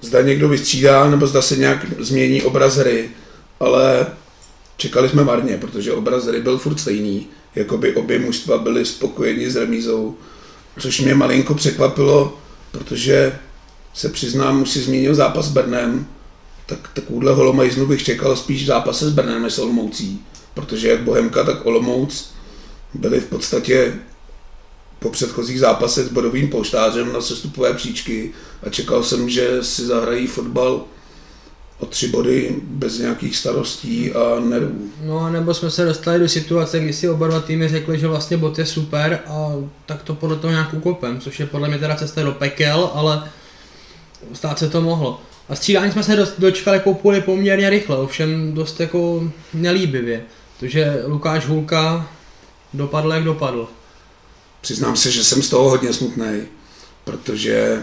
zda 0.00 0.22
někdo 0.22 0.48
vystřídá, 0.48 1.10
nebo 1.10 1.26
zda 1.26 1.42
se 1.42 1.56
nějak 1.56 1.86
změní 1.98 2.42
obraz 2.42 2.76
hry, 2.76 3.10
ale 3.60 4.06
čekali 4.76 5.08
jsme 5.08 5.24
marně, 5.24 5.56
protože 5.56 5.92
obraz 5.92 6.24
hry 6.24 6.40
byl 6.40 6.58
furt 6.58 6.78
stejný, 6.78 7.26
jako 7.54 7.78
by 7.78 7.94
obě 7.94 8.18
mužstva 8.18 8.58
byly 8.58 8.84
spokojeni 8.86 9.50
s 9.50 9.56
remízou, 9.56 10.16
což 10.80 11.00
mě 11.00 11.14
malinko 11.14 11.54
překvapilo, 11.54 12.38
protože 12.70 13.38
se 13.94 14.08
přiznám, 14.08 14.62
už 14.62 14.70
si 14.70 14.80
zmínil 14.80 15.14
zápas 15.14 15.46
s 15.46 15.52
Brnem, 15.52 16.06
tak 16.66 16.90
takovouhle 16.94 17.32
holomajznu 17.32 17.86
bych 17.86 18.04
čekal 18.04 18.36
spíš 18.36 18.62
v 18.62 18.66
zápase 18.66 19.10
s 19.10 19.12
Brnem 19.12 19.42
než 19.42 19.52
s 19.52 19.58
Olomoucí, 19.58 20.24
protože 20.54 20.88
jak 20.88 21.00
Bohemka, 21.00 21.44
tak 21.44 21.66
Olomouc 21.66 22.32
byli 22.94 23.20
v 23.20 23.26
podstatě 23.26 23.94
po 24.98 25.10
předchozích 25.10 25.60
zápasech 25.60 26.06
s 26.06 26.12
bodovým 26.12 26.48
polštářem 26.48 27.12
na 27.12 27.20
sestupové 27.20 27.74
příčky 27.74 28.32
a 28.66 28.70
čekal 28.70 29.02
jsem, 29.02 29.28
že 29.28 29.64
si 29.64 29.86
zahrají 29.86 30.26
fotbal 30.26 30.84
o 31.78 31.86
tři 31.86 32.08
body 32.08 32.56
bez 32.62 32.98
nějakých 32.98 33.36
starostí 33.36 34.12
a 34.12 34.40
nervů. 34.40 34.90
No 35.04 35.30
nebo 35.30 35.54
jsme 35.54 35.70
se 35.70 35.84
dostali 35.84 36.18
do 36.18 36.28
situace, 36.28 36.80
kdy 36.80 36.92
si 36.92 37.08
oba 37.08 37.26
dva 37.26 37.40
týmy 37.40 37.68
řekli, 37.68 37.98
že 37.98 38.08
vlastně 38.08 38.36
bot 38.36 38.58
je 38.58 38.66
super 38.66 39.20
a 39.26 39.52
tak 39.86 40.02
to 40.02 40.14
podle 40.14 40.36
toho 40.36 40.50
nějak 40.50 40.74
ukopem, 40.74 41.20
což 41.20 41.40
je 41.40 41.46
podle 41.46 41.68
mě 41.68 41.78
teda 41.78 41.94
cesta 41.94 42.22
do 42.22 42.32
pekel, 42.32 42.90
ale 42.94 43.30
stát 44.32 44.58
se 44.58 44.68
to 44.68 44.80
mohlo. 44.80 45.20
A 45.48 45.54
střídání 45.54 45.92
jsme 45.92 46.02
se 46.02 46.26
dočkali 46.38 46.76
jako 46.76 46.94
půli 46.94 47.20
poměrně 47.20 47.70
rychle, 47.70 47.96
ovšem 47.96 48.52
dost 48.54 48.80
jako 48.80 49.30
nelíbivě. 49.54 50.22
Takže 50.60 51.02
Lukáš 51.06 51.46
Hulka 51.46 52.08
dopadl, 52.74 53.12
jak 53.12 53.24
dopadl. 53.24 53.68
Přiznám 54.60 54.96
se, 54.96 55.10
že 55.10 55.24
jsem 55.24 55.42
z 55.42 55.48
toho 55.48 55.70
hodně 55.70 55.92
smutný, 55.92 56.42
protože 57.04 57.82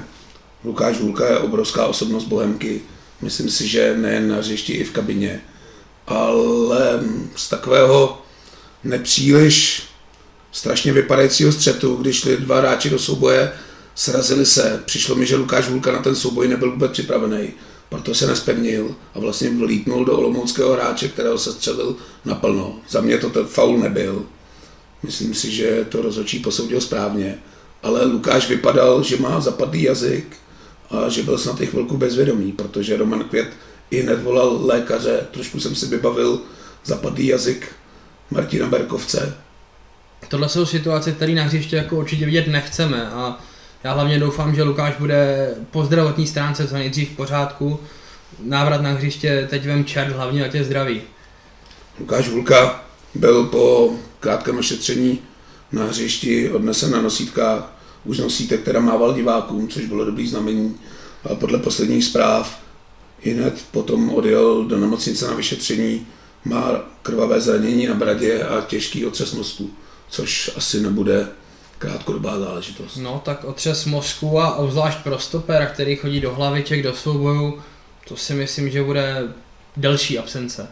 Lukáš 0.64 1.00
Hulka 1.00 1.30
je 1.30 1.38
obrovská 1.38 1.86
osobnost 1.86 2.24
Bohemky. 2.24 2.82
Myslím 3.22 3.50
si, 3.50 3.68
že 3.68 3.98
nejen 3.98 4.30
na 4.30 4.36
hřišti, 4.36 4.74
i 4.74 4.84
v 4.84 4.92
kabině. 4.92 5.42
Ale 6.08 7.00
z 7.36 7.50
takového 7.50 8.22
nepříliš 8.84 9.84
strašně 10.52 10.94
vypadajícího 10.94 11.52
střetu, 11.52 11.96
když 11.96 12.16
šli 12.16 12.38
dva 12.38 12.58
hráči 12.58 12.90
do 12.90 13.00
souboje, 13.00 13.52
srazili 13.96 14.46
se. 14.46 14.84
Přišlo 14.86 15.16
mi, 15.16 15.26
že 15.26 15.36
Lukáš 15.36 15.68
Hulka 15.68 15.92
na 15.92 16.02
ten 16.02 16.16
souboj 16.16 16.48
nebyl 16.48 16.72
vůbec 16.72 16.92
připravený, 16.92 17.50
proto 17.90 18.16
se 18.16 18.28
nespevnil 18.28 18.96
a 19.14 19.20
vlastně 19.20 19.50
vlítnul 19.50 20.06
do 20.06 20.18
olomouckého 20.18 20.74
hráče, 20.74 21.08
kterého 21.08 21.38
se 21.38 21.52
střelil 21.52 21.96
naplno. 22.26 22.80
Za 22.90 23.02
mě 23.02 23.18
to 23.18 23.30
ten 23.30 23.46
faul 23.46 23.78
nebyl. 23.78 24.26
Myslím 25.04 25.34
si, 25.34 25.52
že 25.52 25.86
to 25.90 26.02
rozhodčí 26.02 26.40
posoudil 26.40 26.82
správně. 26.82 27.38
Ale 27.84 28.06
Lukáš 28.06 28.50
vypadal, 28.50 29.04
že 29.04 29.18
má 29.18 29.40
zapadlý 29.40 29.84
jazyk 29.84 30.38
a 30.92 31.10
že 31.10 31.24
byl 31.24 31.38
snad 31.38 31.62
i 31.62 31.66
chvilku 31.66 31.98
bezvědomý, 31.98 32.52
protože 32.52 32.98
Roman 32.98 33.24
Květ 33.24 33.50
i 33.92 34.02
hned 34.02 34.24
volal 34.24 34.66
lékaře. 34.66 35.28
Trošku 35.32 35.60
jsem 35.60 35.76
si 35.76 35.86
vybavil 35.86 36.42
zapadlý 36.86 37.28
jazyk 37.28 37.72
Martina 38.32 38.68
Berkovce. 38.68 39.36
Tohle 40.28 40.50
jsou 40.50 40.66
situace, 40.66 41.12
které 41.12 41.34
na 41.34 41.44
hřiště 41.44 41.76
jako 41.76 41.96
určitě 41.96 42.26
vidět 42.26 42.48
nechceme 42.48 43.10
a 43.10 43.40
já 43.84 43.94
hlavně 43.94 44.20
doufám, 44.20 44.56
že 44.56 44.64
Lukáš 44.64 44.94
bude 45.00 45.52
po 45.72 45.86
zdravotní 45.86 46.28
stránce 46.28 46.68
co 46.68 46.74
nejdřív 46.74 47.10
v 47.10 47.16
pořádku. 47.16 47.80
Návrat 48.44 48.82
na 48.82 48.92
hřiště 48.92 49.48
teď 49.50 49.66
vem 49.66 49.86
čert, 49.86 50.12
hlavně 50.12 50.46
ať 50.46 50.56
je 50.56 50.64
zdravý. 50.64 51.02
Lukáš 52.00 52.30
Vulka 52.30 52.84
byl 53.16 53.44
po 53.44 53.94
krátkém 54.20 54.58
ošetření 54.58 55.20
na 55.72 55.84
hřišti 55.84 56.50
odnesen 56.50 56.92
na 56.92 57.02
nosítkách, 57.02 57.79
už 58.06 58.20
nosítek, 58.20 58.62
která 58.62 58.80
mával 58.80 59.14
divákům, 59.14 59.68
což 59.68 59.86
bylo 59.86 60.06
dobrý 60.06 60.28
znamení. 60.28 60.76
Ale 61.24 61.36
podle 61.36 61.60
posledních 61.60 62.06
zpráv 62.06 62.60
hned 63.24 63.66
potom 63.72 64.10
odjel 64.10 64.64
do 64.64 64.78
nemocnice 64.78 65.28
na 65.28 65.34
vyšetření, 65.34 66.08
má 66.46 66.72
krvavé 67.02 67.42
zranění 67.42 67.88
na 67.88 67.94
bradě 67.94 68.44
a 68.44 68.62
těžký 68.62 69.06
otřes 69.06 69.34
mozku, 69.34 69.70
což 70.10 70.52
asi 70.56 70.82
nebude 70.82 71.28
krátkodobá 71.78 72.40
záležitost. 72.40 72.98
No 72.98 73.22
tak 73.26 73.44
otřes 73.44 73.86
mozku 73.86 74.40
a 74.40 74.56
obzvlášť 74.56 75.04
pro 75.04 75.20
stopera, 75.20 75.66
který 75.66 75.96
chodí 75.96 76.22
do 76.22 76.34
hlaviček, 76.34 76.84
do 76.84 76.94
souboju, 76.94 77.62
to 78.08 78.16
si 78.16 78.34
myslím, 78.34 78.70
že 78.70 78.84
bude 78.84 79.34
delší 79.78 80.20
absence. 80.20 80.68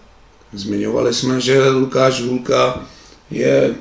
Zmiňovali 0.54 1.14
jsme, 1.14 1.42
že 1.42 1.70
Lukáš 1.70 2.22
Hulka 2.22 2.86
je 3.32 3.76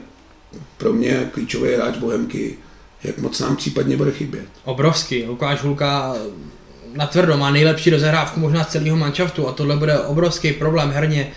pro 0.76 0.92
mě 0.92 1.30
klíčový 1.32 1.74
hráč 1.74 1.96
Bohemky. 1.96 2.58
Jak 3.06 3.18
moc 3.18 3.40
nám 3.40 3.56
případně 3.56 3.96
bude 3.96 4.12
chybět? 4.12 4.46
Obrovský. 4.64 5.24
Lukáš 5.24 5.62
Hulka 5.62 6.14
na 6.94 7.06
tvrdo 7.06 7.36
má 7.36 7.50
nejlepší 7.50 7.90
rozehrávku 7.90 8.40
možná 8.40 8.64
z 8.64 8.68
celého 8.68 8.96
manšaftu 8.96 9.48
a 9.48 9.52
tohle 9.52 9.76
bude 9.76 9.98
obrovský 9.98 10.52
problém 10.52 10.90
herně. 10.90 11.32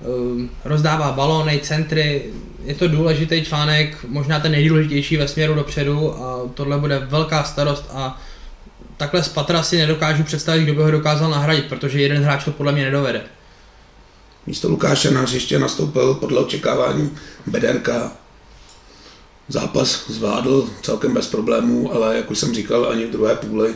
Ehm, 0.00 0.50
rozdává 0.64 1.12
balóny, 1.12 1.60
centry, 1.62 2.24
je 2.64 2.74
to 2.74 2.88
důležitý 2.88 3.44
článek, 3.44 3.96
možná 4.08 4.40
ten 4.40 4.52
nejdůležitější 4.52 5.16
ve 5.16 5.28
směru 5.28 5.54
dopředu 5.54 6.14
a 6.22 6.40
tohle 6.54 6.78
bude 6.78 6.98
velká 6.98 7.44
starost 7.44 7.84
a 7.92 8.20
takhle 8.96 9.22
z 9.22 9.28
patra 9.28 9.62
si 9.62 9.78
nedokážu 9.78 10.24
představit, 10.24 10.64
kdo 10.64 10.74
by 10.74 10.82
ho 10.82 10.90
dokázal 10.90 11.30
nahradit, 11.30 11.64
protože 11.64 12.00
jeden 12.00 12.22
hráč 12.22 12.44
to 12.44 12.50
podle 12.50 12.72
mě 12.72 12.84
nedovede. 12.84 13.20
Místo 14.46 14.68
Lukáše 14.68 15.10
na 15.10 15.20
hřiště 15.20 15.58
nastoupil 15.58 16.14
podle 16.14 16.40
očekávání 16.40 17.10
Bederka. 17.46 18.12
Zápas 19.48 20.10
zvládl 20.10 20.70
celkem 20.82 21.14
bez 21.14 21.26
problémů, 21.26 21.94
ale 21.94 22.16
jak 22.16 22.30
už 22.30 22.38
jsem 22.38 22.54
říkal, 22.54 22.88
ani 22.90 23.06
v 23.06 23.10
druhé 23.10 23.34
půli 23.34 23.74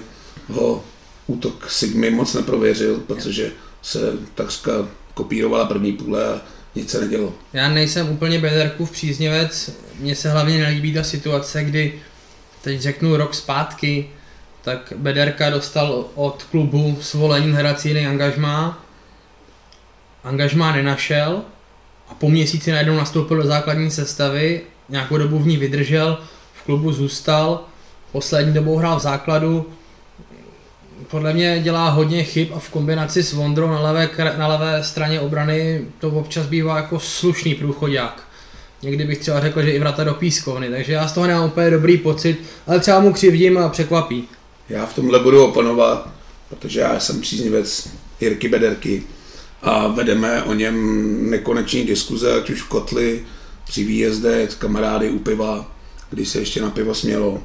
ho 0.48 0.85
útok 1.26 1.70
Sigmy 1.70 2.11
moc 2.11 2.35
neprověřil, 2.35 3.00
protože 3.06 3.52
se 3.82 4.12
takřka 4.35 4.72
kopírovala 5.14 5.64
první 5.64 5.92
půle 5.92 6.24
a 6.24 6.40
nic 6.74 6.90
se 6.90 7.00
nedělo. 7.00 7.35
Já 7.52 7.68
nejsem 7.68 8.08
úplně 8.08 8.38
Bederkův 8.38 8.90
příznivec, 8.90 9.70
mně 9.98 10.14
se 10.14 10.30
hlavně 10.30 10.58
nelíbí 10.58 10.94
ta 10.94 11.02
situace, 11.02 11.64
kdy 11.64 12.00
teď 12.62 12.80
řeknu 12.80 13.16
rok 13.16 13.35
zpátky, 13.35 14.11
tak 14.62 14.92
Bederka 14.96 15.50
dostal 15.50 16.04
od 16.14 16.42
klubu 16.42 16.98
svolení 17.00 17.52
hrací 17.52 17.88
jiný 17.88 18.06
angažmá 18.06 18.82
angažmá 20.24 20.72
nenašel 20.72 21.42
a 22.08 22.14
po 22.14 22.30
měsíci 22.30 22.72
najednou 22.72 22.96
nastoupil 22.96 23.37
do 23.37 23.46
základní 23.46 23.90
sestavy, 23.90 24.61
nějakou 24.92 25.18
dobu 25.18 25.38
v 25.38 25.46
ní 25.46 25.57
vydržel, 25.57 26.18
v 26.55 26.62
klubu 26.62 26.92
zůstal, 26.92 27.64
poslední 28.12 28.52
dobou 28.52 28.76
hrál 28.76 28.98
v 28.98 29.02
základu, 29.02 29.66
podle 31.11 31.33
mě 31.33 31.61
dělá 31.62 31.88
hodně 31.88 32.24
chyb 32.24 32.48
a 32.55 32.59
v 32.59 32.70
kombinaci 32.70 33.22
s 33.22 33.33
Vondrou 33.33 33.70
na 33.70 33.81
levé, 33.81 34.09
na 34.38 34.46
levé 34.46 34.85
straně 34.85 35.20
obrany 35.20 35.81
to 35.98 36.09
občas 36.09 36.46
bývá 36.46 36.76
jako 36.76 37.00
slušný 37.00 37.55
průchodák. 37.55 38.22
Někdy 38.83 39.05
bych 39.05 39.18
třeba 39.18 39.40
řekl, 39.40 39.62
že 39.62 39.70
i 39.70 39.78
vrata 39.78 40.05
do 40.05 40.14
pískovny, 40.14 40.70
takže 40.70 40.92
já 40.92 41.09
z 41.09 41.12
toho 41.12 41.26
nemám 41.26 41.46
úplně 41.46 41.70
dobrý 41.70 41.98
pocit, 41.98 42.40
ale 42.66 42.81
třeba 42.81 43.00
mu 43.00 43.12
křivdím 43.12 43.59
a 43.59 43.68
překvapí. 43.68 44.28
Já 44.68 44.87
v 44.87 44.94
tomhle 44.94 45.18
budu 45.18 45.44
oponovat, 45.44 46.09
protože 46.48 46.81
já 46.81 47.00
jsem 47.00 47.20
příznivec 47.20 47.88
Jirky 48.20 48.48
Bederky 48.48 49.02
a 49.62 49.87
vedeme 49.88 50.42
o 50.42 50.55
něm 50.55 51.31
nekoneční 51.31 51.85
diskuze, 51.85 52.35
ať 52.35 52.50
už 52.50 52.62
v 52.62 52.68
kotli, 52.68 53.22
při 53.72 53.85
výjezdech, 53.85 54.54
kamarády 54.54 55.11
u 55.11 55.18
piva, 55.18 55.72
kdy 56.11 56.26
se 56.26 56.38
ještě 56.38 56.62
na 56.62 56.70
pivo 56.70 56.94
smělo. 56.94 57.42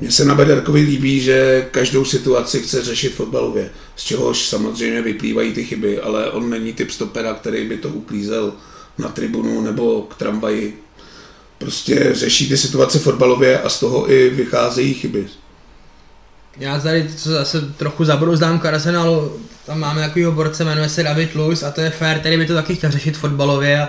Mně 0.00 0.10
se 0.12 0.24
na 0.24 0.34
Bederkovi 0.34 0.80
líbí, 0.80 1.20
že 1.20 1.68
každou 1.70 2.04
situaci 2.04 2.60
chce 2.60 2.84
řešit 2.84 3.14
fotbalově, 3.14 3.70
z 3.96 4.02
čehož 4.02 4.48
samozřejmě 4.48 5.02
vyplývají 5.02 5.52
ty 5.52 5.64
chyby, 5.64 6.00
ale 6.00 6.30
on 6.30 6.50
není 6.50 6.72
typ 6.72 6.90
stopera, 6.90 7.34
který 7.34 7.68
by 7.68 7.76
to 7.76 7.88
uklízel 7.88 8.52
na 8.98 9.08
tribunu 9.08 9.60
nebo 9.60 10.02
k 10.02 10.14
tramvaji. 10.14 10.82
Prostě 11.58 12.08
řeší 12.12 12.48
ty 12.48 12.56
situace 12.56 12.98
fotbalově 12.98 13.60
a 13.60 13.68
z 13.68 13.80
toho 13.80 14.12
i 14.12 14.30
vycházejí 14.30 14.94
chyby. 14.94 15.26
Já 16.58 16.80
tady 16.80 17.10
zase 17.16 17.60
trochu 17.60 18.04
zabrouzdám 18.04 18.58
k 18.58 18.66
Arsenalu, 18.66 19.40
tam 19.66 19.80
máme 19.80 20.00
takovýho 20.00 20.32
borce, 20.32 20.64
jmenuje 20.64 20.88
se 20.88 21.02
David 21.02 21.34
Luiz 21.34 21.62
a 21.62 21.70
to 21.70 21.80
je 21.80 21.90
fair, 21.90 22.18
který 22.18 22.36
by 22.36 22.46
to 22.46 22.54
taky 22.54 22.74
chtěl 22.74 22.90
řešit 22.90 23.16
fotbalově 23.16 23.82
a 23.82 23.88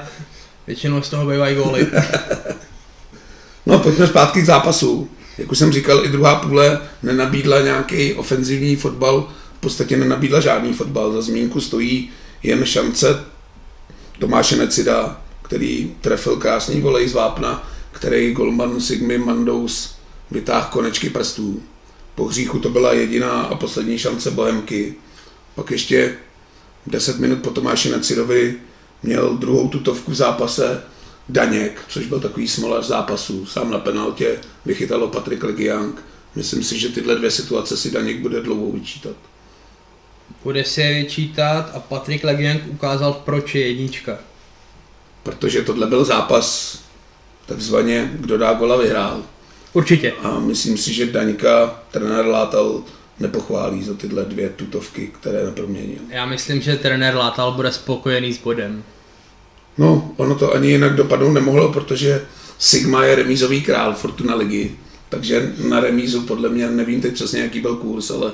většinou 0.68 1.02
z 1.02 1.10
toho 1.10 1.26
bývají 1.26 1.56
góly. 1.56 1.88
no 3.66 3.80
pojďme 3.80 4.08
zpátky 4.08 4.42
k 4.42 4.46
zápasu. 4.46 5.10
Jak 5.38 5.52
už 5.52 5.58
jsem 5.58 5.72
říkal, 5.72 6.06
i 6.06 6.10
druhá 6.10 6.36
půle 6.36 6.82
nenabídla 7.04 7.62
nějaký 7.62 8.14
ofenzivní 8.14 8.76
fotbal, 8.76 9.30
v 9.58 9.60
podstatě 9.60 9.98
nenabídla 9.98 10.40
žádný 10.40 10.74
fotbal. 10.74 11.12
Za 11.12 11.22
zmínku 11.22 11.62
stojí 11.62 12.10
jen 12.44 12.66
šance 12.66 13.24
Tomáše 14.20 14.56
Necida, 14.56 15.22
který 15.42 15.96
trefil 16.02 16.36
krásný 16.36 16.82
volej 16.82 17.08
z 17.08 17.14
vápna, 17.14 17.70
který 17.92 18.34
golman 18.34 18.82
Sigmy 18.82 19.18
Mandous 19.18 19.96
vytáhl 20.32 20.68
konečky 20.72 21.10
prstů. 21.10 21.62
Po 22.16 22.26
hříchu 22.26 22.60
to 22.60 22.70
byla 22.70 22.94
jediná 22.94 23.32
a 23.32 23.56
poslední 23.56 23.98
šance 23.98 24.32
Bohemky. 24.32 24.96
Pak 25.56 25.72
ještě 25.72 26.16
10 26.88 27.20
minut 27.20 27.40
po 27.40 27.50
Tomáši 27.50 27.90
Necidovi 27.90 28.56
měl 29.04 29.38
druhou 29.38 29.68
tutovku 29.68 30.12
v 30.12 30.16
zápase 30.16 30.84
Daněk, 31.30 31.82
což 31.88 32.06
byl 32.06 32.20
takový 32.20 32.48
smolař 32.48 32.86
zápasu. 32.86 33.46
Sám 33.46 33.72
na 33.72 33.80
penaltě 33.80 34.40
vychytalo 34.66 35.08
Patrik 35.08 35.44
Legiang, 35.44 36.04
myslím 36.36 36.64
si, 36.64 36.80
že 36.80 36.90
tyhle 36.90 37.16
dvě 37.16 37.32
situace 37.32 37.78
si 37.78 37.92
Daněk 37.92 38.20
bude 38.20 38.42
dlouho 38.42 38.72
vyčítat. 38.72 39.16
Bude 40.44 40.64
si 40.64 40.82
je 40.82 40.94
vyčítat 40.94 41.72
a 41.74 41.80
Patrik 41.80 42.24
Legienk 42.24 42.64
ukázal, 42.68 43.14
proč 43.14 43.56
je 43.56 43.68
jednička. 43.68 44.18
Protože 45.24 45.62
tohle 45.62 45.88
byl 45.88 46.06
zápas 46.06 46.80
takzvaně, 47.46 48.12
kdo 48.14 48.38
dá 48.38 48.54
gola 48.54 48.78
vyhrál. 48.78 49.24
Určitě. 49.74 50.12
A 50.12 50.40
myslím 50.40 50.78
si, 50.78 50.94
že 50.94 51.06
Daňka 51.06 51.80
trenér 51.92 52.26
Látal 52.26 52.84
nepochválí 53.20 53.84
za 53.84 53.94
tyhle 53.94 54.26
dvě 54.26 54.50
tutovky, 54.50 55.08
které 55.08 55.46
neproměnil. 55.46 56.00
Já 56.10 56.26
myslím, 56.26 56.62
že 56.62 56.76
trenér 56.76 57.16
Látal 57.16 57.52
bude 57.52 57.72
spokojený 57.72 58.34
s 58.34 58.38
bodem. 58.38 58.84
No, 59.78 60.12
ono 60.18 60.36
to 60.36 60.54
ani 60.54 60.68
jinak 60.68 60.96
dopadnout 60.96 61.32
nemohlo, 61.32 61.74
protože 61.74 62.26
Sigma 62.58 63.04
je 63.04 63.16
remízový 63.16 63.62
král 63.62 63.94
Fortuna 63.94 64.36
ligy, 64.36 64.76
takže 65.10 65.54
na 65.70 65.80
remízu 65.80 66.22
podle 66.22 66.50
mě, 66.50 66.70
nevím 66.70 67.02
teď 67.02 67.14
přesně, 67.14 67.42
jaký 67.42 67.60
byl 67.60 67.76
kurz, 67.76 68.12
ale 68.12 68.32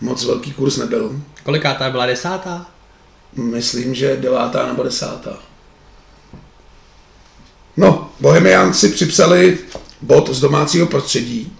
moc 0.00 0.24
velký 0.24 0.52
kurz 0.52 0.76
nebyl. 0.76 1.20
Kolikátá 1.44 1.90
byla 1.90 2.06
desátá? 2.06 2.66
Myslím, 3.36 3.94
že 3.94 4.16
devátá 4.16 4.66
nebo 4.66 4.82
desátá. 4.82 5.38
No, 7.76 8.10
Bohemiánci 8.20 8.88
připsali 8.88 9.58
bod 10.02 10.30
z 10.30 10.40
domácího 10.40 10.86
prostředí 10.86 11.52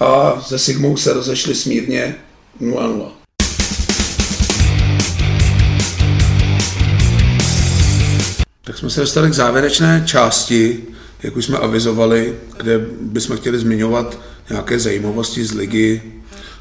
a 0.00 0.40
se 0.40 0.58
Sigmou 0.58 0.96
se 0.96 1.12
rozešli 1.12 1.54
smírně 1.54 2.16
0-0. 2.60 3.08
Tak 8.64 8.78
jsme 8.78 8.90
se 8.90 9.00
dostali 9.00 9.30
k 9.30 9.34
závěrečné 9.34 10.02
části, 10.06 10.84
jak 11.22 11.36
už 11.36 11.44
jsme 11.44 11.58
avizovali, 11.58 12.34
kde 12.56 12.86
bychom 13.00 13.36
chtěli 13.36 13.58
zmiňovat 13.58 14.18
nějaké 14.50 14.78
zajímavosti 14.78 15.44
z 15.44 15.52
ligy, 15.52 16.02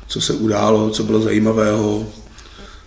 co 0.07 0.21
se 0.21 0.33
událo, 0.33 0.89
co 0.89 1.03
bylo 1.03 1.21
zajímavého, 1.21 2.07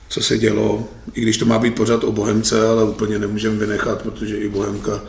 co 0.08 0.22
se 0.22 0.38
dělo, 0.38 0.88
i 1.14 1.20
když 1.20 1.38
to 1.38 1.44
má 1.44 1.58
být 1.58 1.74
pořád 1.74 2.04
o 2.04 2.12
Bohemce, 2.12 2.68
ale 2.68 2.84
úplně 2.84 3.18
nemůžeme 3.18 3.56
vynechat, 3.56 4.02
protože 4.02 4.36
i 4.36 4.48
Bohemka 4.48 5.00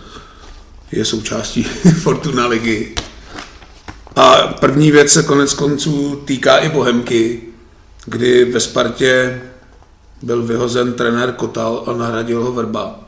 je 0.92 1.06
součástí 1.06 1.64
Fortuna 2.02 2.48
ligy. 2.48 2.96
A 4.16 4.48
první 4.60 4.92
věc 4.92 5.10
se 5.12 5.24
konec 5.24 5.54
konců 5.54 6.16
týká 6.16 6.58
i 6.58 6.70
Bohemky, 6.70 7.42
kdy 8.06 8.46
ve 8.46 8.60
Spartě 8.60 9.42
byl 10.22 10.44
vyhozen 10.44 10.94
trenér 10.94 11.32
Kotal 11.32 11.84
a 11.88 11.94
nahradil 11.94 12.44
ho 12.44 12.52
Vrba. 12.52 13.00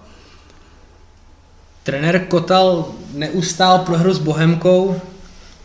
Trenér 1.84 2.26
Kotal 2.26 2.86
neustál 3.14 3.80
prohru 3.80 4.14
s 4.14 4.20
Bohemkou, 4.20 5.02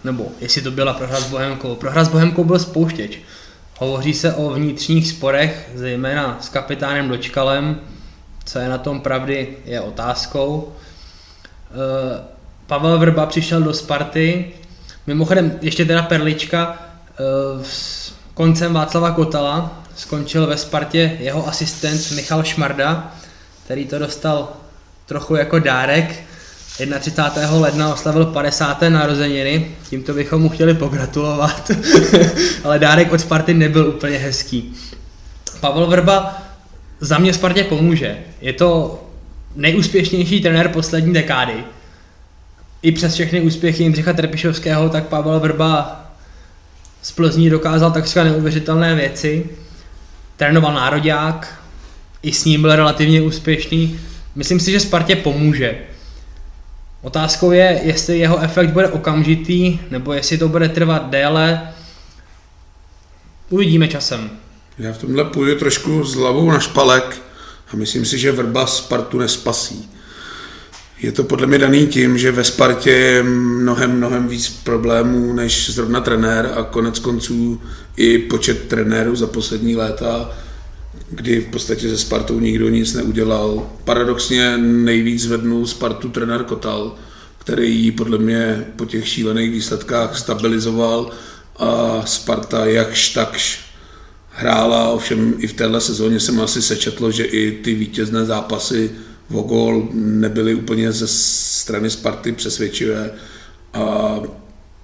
nebo 0.04 0.26
jestli 0.40 0.62
to 0.62 0.70
byla 0.70 0.92
prohra 0.92 1.20
s 1.20 1.30
Bohemkou. 1.30 1.74
Prohra 1.74 2.04
s 2.04 2.08
Bohemkou 2.08 2.44
byl 2.44 2.58
spouštěč. 2.58 3.18
Hovoří 3.78 4.14
se 4.14 4.34
o 4.34 4.50
vnitřních 4.50 5.08
sporech, 5.08 5.70
zejména 5.74 6.38
s 6.40 6.48
kapitánem 6.48 7.08
Dočkalem. 7.08 7.80
Co 8.44 8.58
je 8.58 8.68
na 8.68 8.78
tom 8.78 9.00
pravdy, 9.00 9.56
je 9.64 9.80
otázkou. 9.80 10.72
Eh, 11.70 12.24
Pavel 12.66 12.98
Vrba 12.98 13.26
přišel 13.26 13.62
do 13.62 13.74
Sparty. 13.74 14.52
Mimochodem, 15.08 15.58
ještě 15.62 15.84
teda 15.84 16.02
perlička, 16.02 16.78
eh, 17.10 17.64
s 17.64 18.12
koncem 18.34 18.74
Václava 18.74 19.10
Kotala 19.10 19.82
skončil 19.96 20.46
ve 20.46 20.56
Spartě 20.56 21.16
jeho 21.20 21.48
asistent 21.48 22.10
Michal 22.10 22.44
Šmarda, 22.44 23.14
který 23.64 23.86
to 23.86 23.98
dostal 23.98 24.48
trochu 25.06 25.36
jako 25.36 25.58
dárek. 25.58 26.24
31. 27.00 27.60
ledna 27.60 27.94
oslavil 27.94 28.26
50. 28.26 28.90
narozeniny, 28.90 29.70
tímto 29.90 30.14
bychom 30.14 30.42
mu 30.42 30.48
chtěli 30.48 30.74
pogratulovat, 30.74 31.70
ale 32.64 32.78
dárek 32.78 33.12
od 33.12 33.20
Sparty 33.20 33.54
nebyl 33.54 33.88
úplně 33.88 34.18
hezký. 34.18 34.74
Pavel 35.60 35.86
Vrba 35.86 36.42
za 37.00 37.18
mě 37.18 37.34
Spartě 37.34 37.64
pomůže. 37.64 38.18
Je 38.40 38.52
to 38.52 39.02
nejúspěšnější 39.56 40.40
trenér 40.40 40.68
poslední 40.68 41.12
dekády. 41.12 41.64
I 42.82 42.92
přes 42.92 43.14
všechny 43.14 43.40
úspěchy 43.40 43.82
Jindřicha 43.82 44.12
Trpišovského, 44.12 44.88
tak 44.88 45.06
Pavel 45.06 45.40
Vrba 45.40 46.04
z 47.02 47.12
Plzní 47.12 47.50
dokázal 47.50 47.90
takřka 47.90 48.24
neuvěřitelné 48.24 48.94
věci. 48.94 49.46
Trénoval 50.36 50.74
nároďák, 50.74 51.62
i 52.22 52.32
s 52.32 52.44
ním 52.44 52.60
byl 52.60 52.76
relativně 52.76 53.22
úspěšný. 53.22 54.00
Myslím 54.34 54.60
si, 54.60 54.72
že 54.72 54.80
Spartě 54.80 55.16
pomůže. 55.16 55.78
Otázkou 57.02 57.50
je, 57.50 57.80
jestli 57.82 58.18
jeho 58.18 58.38
efekt 58.38 58.70
bude 58.70 58.88
okamžitý, 58.88 59.78
nebo 59.90 60.12
jestli 60.12 60.38
to 60.38 60.48
bude 60.48 60.68
trvat 60.68 61.10
déle. 61.10 61.72
Uvidíme 63.50 63.88
časem. 63.88 64.30
Já 64.78 64.92
v 64.92 64.98
tomhle 64.98 65.24
půjdu 65.24 65.58
trošku 65.58 66.04
s 66.04 66.14
hlavou 66.14 66.50
na 66.50 66.60
špalek 66.60 67.22
a 67.72 67.76
myslím 67.76 68.04
si, 68.04 68.18
že 68.18 68.32
Vrba 68.32 68.66
Spartu 68.66 69.18
nespasí. 69.18 69.90
Je 71.02 71.12
to 71.12 71.24
podle 71.24 71.46
mě 71.46 71.58
daný 71.58 71.86
tím, 71.86 72.18
že 72.18 72.32
ve 72.32 72.44
Spartě 72.44 72.90
je 72.90 73.22
mnohem, 73.22 73.96
mnohem 73.96 74.28
víc 74.28 74.48
problémů 74.48 75.32
než 75.32 75.70
zrovna 75.70 76.00
trenér 76.00 76.52
a 76.54 76.62
konec 76.62 76.98
konců 76.98 77.60
i 77.96 78.18
počet 78.18 78.68
trenérů 78.68 79.16
za 79.16 79.26
poslední 79.26 79.76
léta, 79.76 80.30
kdy 81.10 81.40
v 81.40 81.46
podstatě 81.46 81.88
se 81.88 81.98
Spartou 81.98 82.40
nikdo 82.40 82.68
nic 82.68 82.94
neudělal. 82.94 83.70
Paradoxně 83.84 84.58
nejvíc 84.58 85.22
zvednul 85.22 85.66
Spartu 85.66 86.08
trenér 86.08 86.44
Kotal, 86.44 86.94
který 87.38 87.84
ji 87.84 87.92
podle 87.92 88.18
mě 88.18 88.64
po 88.76 88.84
těch 88.84 89.08
šílených 89.08 89.50
výsledkách 89.50 90.18
stabilizoval 90.18 91.10
a 91.56 92.02
Sparta 92.04 92.66
jakž 92.66 93.08
takž 93.08 93.60
hrála, 94.30 94.88
ovšem 94.88 95.34
i 95.38 95.46
v 95.46 95.52
téhle 95.52 95.80
sezóně 95.80 96.20
jsem 96.20 96.40
asi 96.40 96.62
sečetlo, 96.62 97.10
že 97.10 97.24
i 97.24 97.52
ty 97.52 97.74
vítězné 97.74 98.24
zápasy 98.24 98.90
o 99.32 99.42
gol 99.42 99.88
nebyly 99.92 100.54
úplně 100.54 100.92
ze 100.92 101.08
strany 101.08 101.90
Sparty 101.90 102.32
přesvědčivé 102.32 103.10
a 103.74 104.16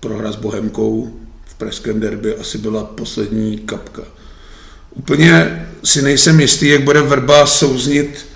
prohra 0.01 0.33
s 0.33 0.37
Bohemkou 0.37 1.15
v 1.45 1.55
pražském 1.55 2.01
derby 2.01 2.37
asi 2.37 2.59
byla 2.59 2.85
poslední 2.85 3.59
kapka. 3.59 4.03
Úplně 4.91 5.67
si 5.85 6.03
nejsem 6.03 6.41
jistý, 6.41 6.69
jak 6.69 6.83
bude 6.83 7.01
Vrba 7.03 7.47
souznit 7.47 8.27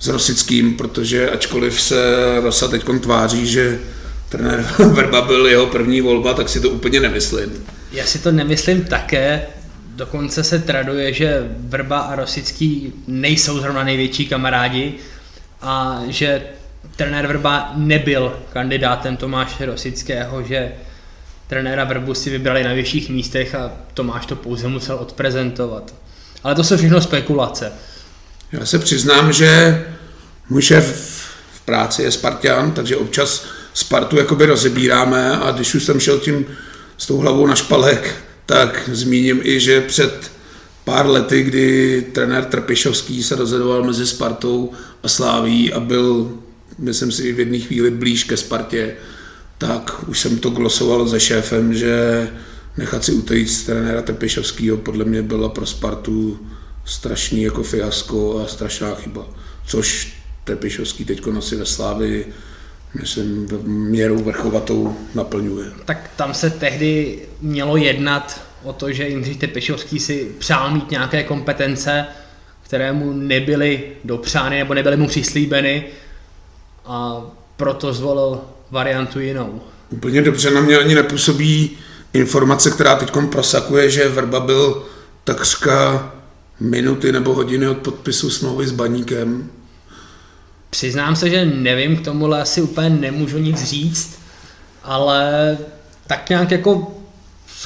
s 0.00 0.08
Rosickým, 0.08 0.74
protože 0.76 1.30
ačkoliv 1.30 1.80
se 1.80 1.96
Rosa 2.40 2.68
teď 2.68 2.84
tváří, 3.00 3.46
že 3.46 3.78
trenér 4.28 4.66
Vrba 4.78 5.22
byl 5.22 5.46
jeho 5.46 5.66
první 5.66 6.00
volba, 6.00 6.34
tak 6.34 6.48
si 6.48 6.60
to 6.60 6.70
úplně 6.70 7.00
nemyslím. 7.00 7.64
Já 7.92 8.06
si 8.06 8.18
to 8.18 8.32
nemyslím 8.32 8.84
také, 8.84 9.46
dokonce 9.96 10.44
se 10.44 10.58
traduje, 10.58 11.12
že 11.12 11.48
Vrba 11.58 11.98
a 11.98 12.16
Rosický 12.16 12.92
nejsou 13.06 13.60
zrovna 13.60 13.84
největší 13.84 14.26
kamarádi 14.26 14.94
a 15.62 16.02
že 16.06 16.42
trenér 16.96 17.26
Vrba 17.26 17.72
nebyl 17.74 18.38
kandidátem 18.52 19.16
Tomáše 19.16 19.66
Rosického, 19.66 20.42
že 20.42 20.72
trenéra 21.46 21.84
Vrbu 21.84 22.14
si 22.14 22.30
vybrali 22.30 22.64
na 22.64 22.72
vyšších 22.72 23.10
místech 23.10 23.54
a 23.54 23.72
Tomáš 23.94 24.26
to 24.26 24.36
pouze 24.36 24.68
musel 24.68 24.96
odprezentovat. 24.96 25.94
Ale 26.42 26.54
to 26.54 26.64
jsou 26.64 26.76
všechno 26.76 27.00
spekulace. 27.00 27.72
Já 28.52 28.66
se 28.66 28.78
přiznám, 28.78 29.32
že 29.32 29.82
můj 30.50 30.62
šéf 30.62 30.86
v 31.52 31.60
práci 31.60 32.02
je 32.02 32.12
Spartan, 32.12 32.72
takže 32.72 32.96
občas 32.96 33.46
Spartu 33.74 34.16
jakoby 34.16 34.46
rozebíráme 34.46 35.36
a 35.36 35.50
když 35.50 35.74
už 35.74 35.84
jsem 35.84 36.00
šel 36.00 36.18
tím 36.18 36.46
s 36.98 37.06
tou 37.06 37.18
hlavou 37.18 37.46
na 37.46 37.54
špalek, 37.54 38.14
tak 38.46 38.88
zmíním 38.92 39.40
i, 39.42 39.60
že 39.60 39.80
před 39.80 40.30
pár 40.86 41.06
lety, 41.06 41.42
kdy 41.42 42.02
trenér 42.12 42.44
Trpišovský 42.44 43.22
se 43.22 43.36
rozhodoval 43.36 43.82
mezi 43.82 44.06
Spartou 44.06 44.72
a 45.02 45.08
Sláví 45.08 45.72
a 45.72 45.80
byl, 45.80 46.32
myslím 46.78 47.12
si, 47.12 47.32
v 47.32 47.38
jedné 47.38 47.58
chvíli 47.58 47.90
blíž 47.90 48.24
ke 48.24 48.36
Spartě, 48.36 48.96
tak 49.58 50.08
už 50.08 50.20
jsem 50.20 50.38
to 50.38 50.50
glosoval 50.50 51.08
se 51.08 51.20
šéfem, 51.20 51.74
že 51.74 52.28
nechat 52.76 53.04
si 53.04 53.12
utejít 53.12 53.48
z 53.48 53.62
trenéra 53.62 54.02
Trpišovského 54.02 54.76
podle 54.76 55.04
mě 55.04 55.22
byla 55.22 55.48
pro 55.48 55.66
Spartu 55.66 56.38
strašný 56.84 57.42
jako 57.42 57.62
fiasko 57.62 58.40
a 58.44 58.48
strašná 58.48 58.94
chyba. 58.94 59.26
Což 59.66 60.16
Trpišovský 60.44 61.04
teď 61.04 61.26
nosí 61.26 61.56
ve 61.56 61.66
Slávy 61.66 62.26
myslím, 63.00 63.48
měrou 63.64 64.22
vrchovatou 64.22 64.96
naplňuje. 65.14 65.66
Tak 65.84 66.10
tam 66.16 66.34
se 66.34 66.50
tehdy 66.50 67.18
mělo 67.40 67.76
jednat 67.76 68.45
o 68.66 68.72
to, 68.72 68.92
že 68.92 69.08
Jindřich 69.08 69.36
Tepešovský 69.36 69.98
si 69.98 70.28
přál 70.38 70.70
mít 70.70 70.90
nějaké 70.90 71.22
kompetence, 71.22 72.06
které 72.62 72.92
mu 72.92 73.12
nebyly 73.12 73.82
dopřány 74.04 74.58
nebo 74.58 74.74
nebyly 74.74 74.96
mu 74.96 75.06
přislíbeny 75.08 75.84
a 76.84 77.22
proto 77.56 77.92
zvolil 77.92 78.40
variantu 78.70 79.20
jinou. 79.20 79.62
Úplně 79.90 80.22
dobře 80.22 80.50
na 80.50 80.60
mě 80.60 80.78
ani 80.78 80.94
nepůsobí 80.94 81.70
informace, 82.12 82.70
která 82.70 82.96
teď 82.96 83.12
prosakuje, 83.30 83.90
že 83.90 84.08
Vrba 84.08 84.40
byl 84.40 84.86
takřka 85.24 86.12
minuty 86.60 87.12
nebo 87.12 87.34
hodiny 87.34 87.68
od 87.68 87.78
podpisu 87.78 88.30
smlouvy 88.30 88.66
s 88.66 88.72
Baníkem. 88.72 89.50
Přiznám 90.70 91.16
se, 91.16 91.30
že 91.30 91.44
nevím, 91.44 91.96
k 91.96 92.04
tomuhle 92.04 92.42
asi 92.42 92.62
úplně 92.62 92.90
nemůžu 92.90 93.38
nic 93.38 93.64
říct, 93.64 94.18
ale 94.84 95.58
tak 96.06 96.28
nějak 96.28 96.50
jako 96.50 96.96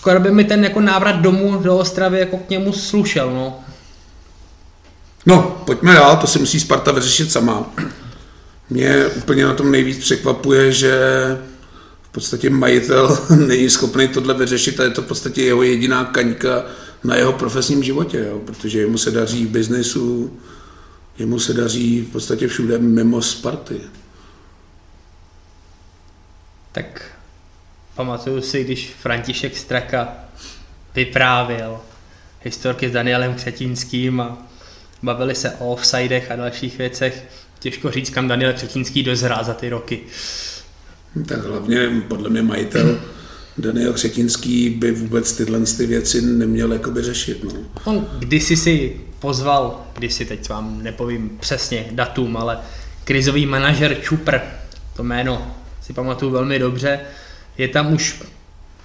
skoro 0.00 0.20
by 0.20 0.30
mi 0.30 0.44
ten 0.44 0.64
jako 0.64 0.80
návrat 0.80 1.16
domů 1.16 1.58
do 1.58 1.78
Ostravy 1.78 2.18
jako 2.18 2.36
k 2.36 2.50
němu 2.50 2.72
slušel, 2.72 3.30
no. 3.30 3.64
No, 5.26 5.62
pojďme 5.66 5.94
dál, 5.94 6.16
to 6.16 6.26
si 6.26 6.38
musí 6.38 6.60
Sparta 6.60 6.92
vyřešit 6.92 7.32
sama. 7.32 7.70
Mě 8.70 9.06
úplně 9.06 9.44
na 9.44 9.54
tom 9.54 9.70
nejvíc 9.70 9.98
překvapuje, 9.98 10.72
že 10.72 10.92
v 12.02 12.08
podstatě 12.08 12.50
majitel 12.50 13.18
není 13.46 13.70
schopný 13.70 14.08
tohle 14.08 14.34
vyřešit 14.34 14.80
a 14.80 14.84
je 14.84 14.90
to 14.90 15.02
v 15.02 15.06
podstatě 15.06 15.42
jeho 15.42 15.62
jediná 15.62 16.04
kaňka 16.04 16.64
na 17.04 17.16
jeho 17.16 17.32
profesním 17.32 17.82
životě, 17.82 18.24
jo? 18.28 18.38
protože 18.38 18.80
jemu 18.80 18.98
se 18.98 19.10
daří 19.10 19.46
v 19.46 19.50
biznesu, 19.50 20.38
jemu 21.18 21.38
se 21.38 21.52
daří 21.52 22.00
v 22.00 22.12
podstatě 22.12 22.48
všude 22.48 22.78
mimo 22.78 23.22
Sparty. 23.22 23.80
Tak 26.72 27.02
pamatuju 28.00 28.40
si, 28.40 28.64
když 28.64 28.92
František 29.00 29.56
Straka 29.56 30.08
vyprávěl 30.94 31.80
historky 32.44 32.88
s 32.88 32.92
Danielem 32.92 33.34
Křetínským 33.34 34.20
a 34.20 34.38
bavili 35.02 35.34
se 35.34 35.50
o 35.50 35.72
offsidech 35.72 36.30
a 36.30 36.36
dalších 36.36 36.78
věcech. 36.78 37.24
Těžko 37.58 37.90
říct, 37.90 38.10
kam 38.10 38.28
Daniel 38.28 38.52
Křetínský 38.52 39.02
dozrá 39.02 39.42
za 39.42 39.54
ty 39.54 39.68
roky. 39.68 40.00
Tak 41.26 41.44
hlavně 41.44 41.90
podle 42.08 42.30
mě 42.30 42.42
majitel 42.42 43.00
Daniel 43.58 43.92
Křetínský 43.92 44.70
by 44.70 44.92
vůbec 44.92 45.32
tyhle 45.32 45.60
ty 45.60 45.86
věci 45.86 46.22
neměl 46.22 46.72
jakoby 46.72 47.02
řešit. 47.02 47.44
No. 47.44 47.50
On 47.84 48.08
kdysi 48.18 48.56
si 48.56 49.00
pozval, 49.18 49.86
kdysi 49.94 50.24
teď 50.24 50.48
vám 50.48 50.82
nepovím 50.82 51.30
přesně 51.40 51.86
datum, 51.90 52.36
ale 52.36 52.58
krizový 53.04 53.46
manažer 53.46 54.00
Čupr, 54.02 54.38
to 54.96 55.02
jméno 55.02 55.54
si 55.82 55.92
pamatuju 55.92 56.32
velmi 56.32 56.58
dobře, 56.58 57.00
je 57.60 57.68
tam 57.68 57.92
už 57.92 58.22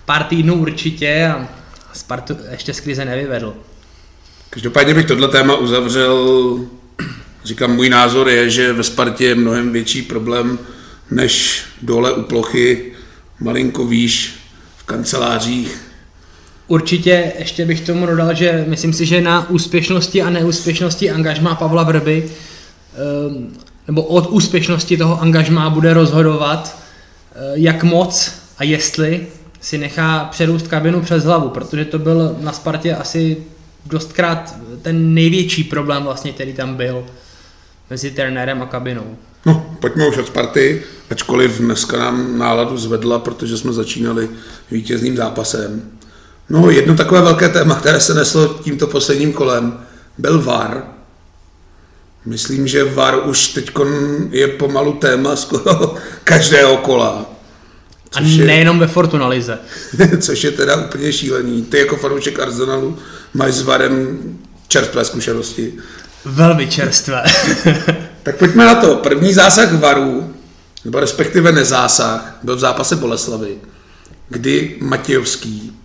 pár 0.06 0.24
týdnů 0.24 0.56
určitě 0.56 1.28
a 1.28 1.48
Spartu 1.94 2.38
ještě 2.52 2.74
z 2.74 2.80
krize 2.80 3.06
nevyvedl. 3.06 3.54
Každopádně 4.50 4.94
bych 4.94 5.06
tohle 5.06 5.28
téma 5.28 5.56
uzavřel, 5.56 6.60
říkám, 7.44 7.76
můj 7.76 7.90
názor 7.90 8.30
je, 8.30 8.50
že 8.50 8.74
ve 8.74 8.84
Spartě 8.84 9.26
je 9.26 9.36
mnohem 9.36 9.72
větší 9.72 10.02
problém 10.02 10.60
než 11.12 11.64
dole 11.82 12.14
u 12.14 12.22
plochy, 12.22 12.92
malinko 13.40 13.86
výš 13.86 14.34
v 14.78 14.84
kancelářích. 14.84 15.82
Určitě 16.68 17.32
ještě 17.40 17.66
bych 17.66 17.82
tomu 17.82 18.06
dodal, 18.06 18.34
že 18.34 18.66
myslím 18.68 18.94
si, 18.94 19.06
že 19.06 19.22
na 19.22 19.50
úspěšnosti 19.50 20.22
a 20.22 20.30
neúspěšnosti 20.30 21.12
angažmá 21.12 21.56
Pavla 21.56 21.84
Vrby, 21.84 22.30
ehm, 22.30 23.54
nebo 23.88 24.04
od 24.04 24.28
úspěšnosti 24.30 24.98
toho 24.98 25.22
angažmá 25.22 25.70
bude 25.70 25.94
rozhodovat, 25.94 26.80
eh, 27.32 27.52
jak 27.54 27.84
moc 27.84 28.45
a 28.58 28.64
jestli 28.64 29.28
si 29.62 29.78
nechá 29.78 30.26
přerůst 30.26 30.68
kabinu 30.68 31.02
přes 31.02 31.24
hlavu, 31.24 31.50
protože 31.50 31.86
to 31.86 32.00
byl 32.00 32.38
na 32.40 32.54
Spartě 32.54 32.96
asi 32.96 33.38
dostkrát 33.86 34.56
ten 34.82 35.14
největší 35.14 35.64
problém 35.64 36.04
vlastně, 36.04 36.32
který 36.32 36.54
tam 36.54 36.76
byl 36.76 37.06
mezi 37.90 38.12
trenérem 38.12 38.62
a 38.62 38.66
kabinou. 38.66 39.18
No, 39.46 39.78
pojďme 39.80 40.08
už 40.08 40.18
od 40.18 40.28
Sparty, 40.28 40.84
ačkoliv 41.10 41.60
dneska 41.60 42.00
nám 42.00 42.38
náladu 42.38 42.78
zvedla, 42.78 43.20
protože 43.20 43.58
jsme 43.58 43.74
začínali 43.74 44.30
vítězným 44.72 45.18
zápasem. 45.18 45.92
No, 46.50 46.70
jedno 46.70 46.96
takové 46.96 47.22
velké 47.22 47.50
téma, 47.50 47.76
které 47.76 48.00
se 48.00 48.14
neslo 48.14 48.48
tímto 48.48 48.88
posledním 48.88 49.34
kolem, 49.34 49.80
byl 50.18 50.42
VAR. 50.42 50.84
Myslím, 52.26 52.68
že 52.68 52.84
VAR 52.84 53.20
už 53.28 53.48
teď 53.48 53.72
je 54.30 54.48
pomalu 54.48 54.94
téma 54.94 55.36
skoro 55.36 55.96
každého 56.24 56.78
kola. 56.78 57.35
A 58.16 58.46
nejenom 58.46 58.80
ve 58.80 58.88
Fortuna 58.88 59.28
Lize. 59.28 59.60
což 60.20 60.44
je 60.44 60.52
teda 60.52 60.76
úplně 60.76 61.14
šílený. 61.14 61.62
Ty 61.64 61.78
jako 61.78 61.98
fanoušek 61.98 62.40
Arsenalu 62.40 62.98
máš 63.34 63.54
s 63.54 63.62
VARem 63.62 64.20
čerstvé 64.68 65.06
zkušenosti. 65.06 65.74
Velmi 66.26 66.68
čerstvé. 66.68 67.24
tak 68.24 68.36
pojďme 68.36 68.66
na 68.66 68.76
to. 68.76 68.96
První 68.96 69.34
zásah 69.34 69.74
VARu, 69.74 70.34
nebo 70.86 71.00
respektive 71.00 71.52
nezásah, 71.52 72.38
byl 72.44 72.56
v 72.56 72.60
zápase 72.60 72.96
Boleslavy, 72.96 73.58
kdy 74.30 74.76
Matějovský 74.80 75.76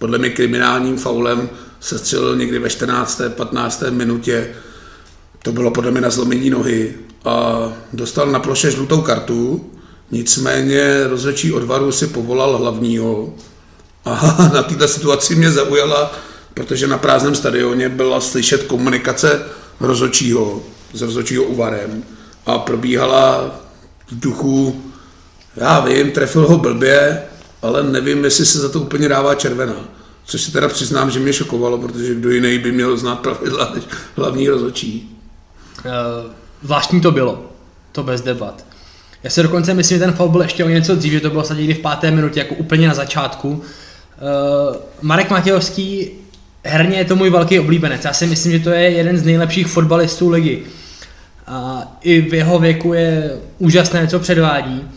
podle 0.00 0.18
mě 0.18 0.30
kriminálním 0.30 0.96
faulem 0.96 1.48
se 1.80 1.98
střelil 1.98 2.36
někdy 2.36 2.58
ve 2.58 2.70
14. 2.70 3.20
15. 3.28 3.82
minutě. 3.90 4.50
To 5.42 5.52
bylo 5.52 5.70
podle 5.70 5.90
mě 5.90 6.00
na 6.00 6.10
zlomení 6.10 6.50
nohy 6.50 6.94
a 7.24 7.58
dostal 7.92 8.26
na 8.26 8.38
ploše 8.38 8.70
žlutou 8.70 9.00
kartu, 9.00 9.70
nicméně 10.10 11.06
rozhodčí 11.06 11.52
odvaru 11.52 11.92
si 11.92 12.06
povolal 12.06 12.56
hlavního 12.56 13.34
a 14.04 14.36
na 14.54 14.62
této 14.62 14.88
situaci 14.88 15.34
mě 15.34 15.50
zaujala, 15.50 16.12
protože 16.54 16.86
na 16.86 16.98
prázdném 16.98 17.34
stadioně 17.34 17.88
byla 17.88 18.20
slyšet 18.20 18.62
komunikace 18.62 19.42
rozhodčího 19.80 20.62
s 20.92 21.02
rozhodčího 21.02 21.44
uvarem 21.44 22.04
a 22.46 22.58
probíhala 22.58 23.54
v 24.06 24.20
duchu, 24.20 24.84
já 25.56 25.80
vím, 25.80 26.10
trefil 26.10 26.48
ho 26.48 26.58
blbě, 26.58 27.22
ale 27.62 27.82
nevím, 27.82 28.24
jestli 28.24 28.46
se 28.46 28.58
za 28.58 28.68
to 28.68 28.80
úplně 28.80 29.08
dává 29.08 29.34
červená. 29.34 29.76
Což 30.24 30.42
si 30.42 30.52
teda 30.52 30.68
přiznám, 30.68 31.10
že 31.10 31.20
mě 31.20 31.32
šokovalo, 31.32 31.78
protože 31.78 32.14
kdo 32.14 32.30
jiný 32.30 32.58
by 32.58 32.72
měl 32.72 32.96
znát 32.96 33.16
pravidla 33.16 33.72
než 33.74 33.84
hlavní 34.16 34.48
rozhodčí. 34.48 35.18
Uh, 35.84 36.32
zvláštní 36.62 37.00
to 37.00 37.10
bylo, 37.10 37.50
to 37.92 38.02
bez 38.02 38.20
debat. 38.20 38.69
Já 39.22 39.30
si 39.30 39.42
dokonce 39.42 39.74
myslím, 39.74 39.98
že 39.98 40.04
ten 40.04 40.12
foul 40.12 40.28
byl 40.28 40.42
ještě 40.42 40.64
o 40.64 40.68
něco 40.68 40.94
dřív, 40.94 41.12
že 41.12 41.20
to 41.20 41.30
bylo 41.30 41.44
snad 41.44 41.58
někdy 41.58 41.74
v 41.74 41.78
páté 41.78 42.10
minutě, 42.10 42.40
jako 42.40 42.54
úplně 42.54 42.88
na 42.88 42.94
začátku. 42.94 43.48
Uh, 43.50 44.76
Marek 45.02 45.30
Matějovský 45.30 46.10
herně 46.64 46.98
je 46.98 47.04
to 47.04 47.16
můj 47.16 47.30
velký 47.30 47.60
oblíbenec. 47.60 48.04
Já 48.04 48.12
si 48.12 48.26
myslím, 48.26 48.52
že 48.52 48.58
to 48.58 48.70
je 48.70 48.90
jeden 48.90 49.18
z 49.18 49.24
nejlepších 49.24 49.66
fotbalistů 49.66 50.28
ligy. 50.28 50.62
A 51.46 51.82
i 52.02 52.20
v 52.20 52.34
jeho 52.34 52.58
věku 52.58 52.92
je 52.92 53.30
úžasné, 53.58 54.06
co 54.06 54.18
předvádí 54.18 54.88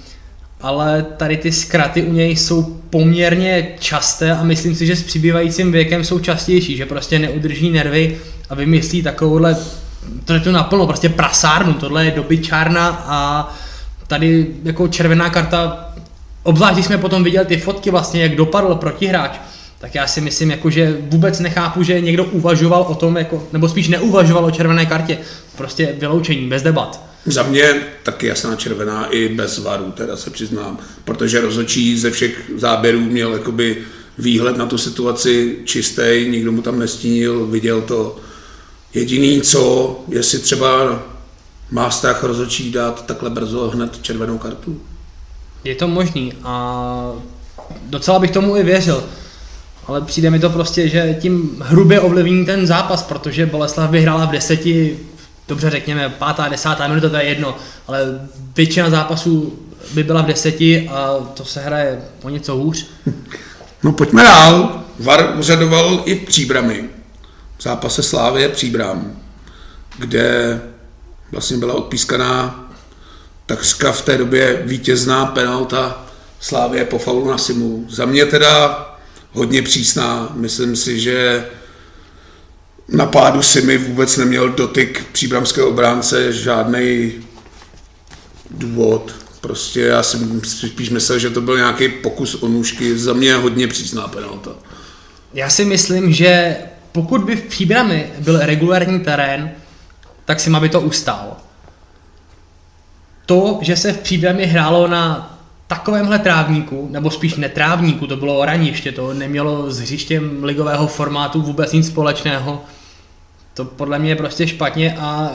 ale 0.64 1.06
tady 1.18 1.38
ty 1.38 1.52
zkraty 1.52 2.04
u 2.04 2.14
něj 2.14 2.36
jsou 2.36 2.64
poměrně 2.90 3.68
časté 3.80 4.32
a 4.32 4.44
myslím 4.44 4.76
si, 4.76 4.86
že 4.86 4.96
s 4.96 5.04
přibývajícím 5.04 5.72
věkem 5.72 6.04
jsou 6.04 6.20
častější, 6.20 6.78
že 6.78 6.86
prostě 6.86 7.20
neudrží 7.20 7.72
nervy 7.72 8.18
a 8.50 8.56
vymyslí 8.56 9.04
takovouhle, 9.04 9.58
to 10.26 10.34
je 10.34 10.40
to 10.40 10.52
naplno, 10.52 10.88
prostě 10.88 11.10
prasárnu, 11.10 11.74
tohle 11.74 12.06
je 12.06 12.12
dobyčárna 12.12 13.04
a 13.08 13.54
tady 14.14 14.48
jako 14.64 14.88
červená 14.88 15.30
karta, 15.30 15.94
obzvlášť 16.44 16.74
když 16.74 16.86
jsme 16.86 16.98
potom 16.98 17.24
viděli 17.24 17.46
ty 17.46 17.58
fotky 17.58 17.92
vlastně, 17.92 18.22
jak 18.22 18.36
dopadl 18.36 18.76
protihráč, 18.76 19.40
tak 19.80 19.96
já 19.96 20.08
si 20.08 20.22
myslím, 20.22 20.52
jako, 20.52 20.70
že 20.70 20.98
vůbec 21.02 21.40
nechápu, 21.40 21.84
že 21.84 22.02
někdo 22.02 22.26
uvažoval 22.26 22.82
o 22.82 22.96
tom, 22.96 23.18
jako, 23.18 23.48
nebo 23.54 23.70
spíš 23.70 23.88
neuvažoval 23.88 24.46
o 24.46 24.52
červené 24.52 24.86
kartě. 24.86 25.18
Prostě 25.58 25.96
vyloučení, 26.00 26.48
bez 26.48 26.64
debat. 26.64 27.04
Za 27.26 27.44
mě 27.44 27.74
taky 28.04 28.28
jasná 28.28 28.56
červená 28.56 29.06
i 29.06 29.30
bez 29.30 29.58
varu, 29.58 29.92
teda 29.92 30.18
se 30.18 30.30
přiznám, 30.30 30.78
protože 31.06 31.42
rozhodčí 31.42 32.00
ze 32.00 32.12
všech 32.12 32.52
záběrů 32.58 33.00
měl 33.00 33.34
jakoby 33.34 33.78
výhled 34.18 34.58
na 34.58 34.66
tu 34.66 34.78
situaci 34.78 35.58
čistý, 35.66 36.26
nikdo 36.30 36.52
mu 36.52 36.62
tam 36.62 36.80
nestínil, 36.80 37.46
viděl 37.48 37.82
to. 37.82 38.18
Jediný 38.94 39.42
co, 39.42 40.00
jestli 40.10 40.40
třeba 40.40 41.04
má 41.74 41.90
strach 41.90 42.24
rozhodčí 42.24 42.72
dát 42.72 43.06
takhle 43.06 43.30
brzo 43.30 43.70
hned 43.70 44.02
červenou 44.02 44.38
kartu. 44.38 44.82
Je 45.64 45.76
to 45.76 45.88
možný 45.88 46.34
a 46.44 47.12
docela 47.86 48.20
bych 48.20 48.32
tomu 48.32 48.58
i 48.58 48.64
věřil. 48.64 49.04
Ale 49.88 50.02
přijde 50.02 50.30
mi 50.30 50.40
to 50.40 50.50
prostě, 50.50 50.90
že 50.90 51.18
tím 51.22 51.64
hrubě 51.66 52.00
ovlivní 52.00 52.46
ten 52.46 52.68
zápas, 52.68 53.04
protože 53.04 53.46
Boleslav 53.46 53.90
vyhrála 53.90 54.26
v 54.26 54.32
deseti 54.32 55.00
dobře 55.48 55.70
řekněme, 55.70 56.10
pátá, 56.10 56.50
desátá 56.50 56.88
minuta, 56.88 57.10
to 57.10 57.16
je 57.16 57.24
jedno, 57.24 57.56
ale 57.88 58.28
většina 58.56 58.90
zápasů 58.90 59.60
by 59.94 60.04
byla 60.04 60.22
v 60.22 60.26
deseti 60.26 60.90
a 60.90 61.18
to 61.34 61.46
se 61.46 61.62
hraje 61.62 62.02
o 62.24 62.30
něco 62.30 62.56
hůř. 62.56 62.88
No 63.84 63.92
pojďme 63.92 64.24
dál. 64.24 64.84
VAR 65.00 65.34
uřadoval 65.40 66.02
i 66.06 66.16
v 66.16 66.26
příbrami. 66.26 66.90
V 67.58 67.64
zápase 67.64 68.04
Slávě 68.04 68.50
Příbram, 68.50 69.12
kde 69.98 70.62
vlastně 71.34 71.58
byla 71.58 71.74
odpískaná 71.74 72.70
takřka 73.46 73.92
v 73.92 74.02
té 74.02 74.18
době 74.18 74.62
vítězná 74.66 75.26
penalta 75.26 76.06
Slávě 76.40 76.86
po 76.86 77.00
faulu 77.00 77.30
na 77.32 77.38
Simu. 77.38 77.86
Za 77.90 78.06
mě 78.06 78.26
teda 78.26 78.86
hodně 79.32 79.62
přísná. 79.62 80.32
Myslím 80.36 80.76
si, 80.76 81.00
že 81.00 81.46
na 82.88 83.06
pádu 83.06 83.40
mi 83.64 83.78
vůbec 83.78 84.18
neměl 84.18 84.50
dotyk 84.50 85.06
příbramského 85.12 85.70
obránce, 85.70 86.34
žádný 86.34 87.14
důvod. 88.52 89.16
Prostě 89.42 89.82
já 89.82 90.04
jsem 90.04 90.42
spíš 90.44 90.90
myslel, 90.90 91.20
že 91.20 91.30
to 91.30 91.42
byl 91.42 91.58
nějaký 91.58 91.88
pokus 91.88 92.36
o 92.36 92.48
nůžky. 92.48 92.98
Za 92.98 93.14
mě 93.14 93.36
hodně 93.36 93.68
přísná 93.68 94.08
penalta. 94.08 94.52
Já 95.34 95.50
si 95.50 95.66
myslím, 95.66 96.14
že 96.14 96.58
pokud 96.92 97.24
by 97.24 97.36
v 97.36 97.42
Příbrami 97.42 98.12
byl 98.20 98.40
regulární 98.40 99.00
terén, 99.00 99.52
tak 100.26 100.40
si 100.40 100.50
by 100.50 100.70
to 100.70 100.82
ustál. 100.82 101.38
To, 103.26 103.60
že 103.62 103.76
se 103.76 103.94
v 103.94 104.00
Příbrami 104.00 104.46
hrálo 104.46 104.88
na 104.88 105.34
takovémhle 105.68 106.20
trávníku, 106.20 106.88
nebo 106.92 107.12
spíš 107.12 107.36
netrávníku, 107.36 108.08
to 108.08 108.18
bylo 108.18 108.38
oraniště, 108.38 108.92
to 108.92 109.14
nemělo 109.14 109.72
s 109.72 109.80
hřištěm 109.80 110.44
ligového 110.44 110.88
formátu 110.88 111.42
vůbec 111.42 111.72
nic 111.72 111.88
společného. 111.88 112.62
To 113.54 113.66
podle 113.66 114.00
mě 114.00 114.12
je 114.12 114.16
prostě 114.16 114.48
špatně 114.48 114.96
a 115.00 115.32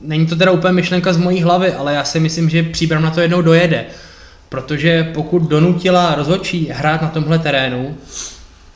není 0.00 0.26
to 0.26 0.36
teda 0.36 0.52
úplně 0.52 0.72
myšlenka 0.72 1.12
z 1.12 1.16
mojí 1.16 1.42
hlavy, 1.42 1.72
ale 1.72 1.94
já 1.94 2.04
si 2.04 2.20
myslím, 2.20 2.50
že 2.50 2.62
Příbram 2.62 3.02
na 3.02 3.10
to 3.10 3.20
jednou 3.20 3.42
dojede. 3.42 3.84
Protože 4.48 5.10
pokud 5.14 5.42
donutila 5.42 6.14
rozhodčí 6.14 6.68
hrát 6.72 7.02
na 7.02 7.08
tomhle 7.08 7.38
terénu, 7.38 7.96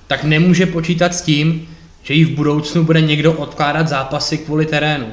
tak 0.06 0.24
nemůže 0.24 0.66
počítat 0.66 1.14
s 1.14 1.22
tím, 1.22 1.68
že 2.02 2.14
jí 2.14 2.24
v 2.24 2.36
budoucnu 2.36 2.84
bude 2.84 3.00
někdo 3.00 3.32
odkládat 3.32 3.88
zápasy 3.88 4.38
kvůli 4.38 4.66
terénu. 4.66 5.06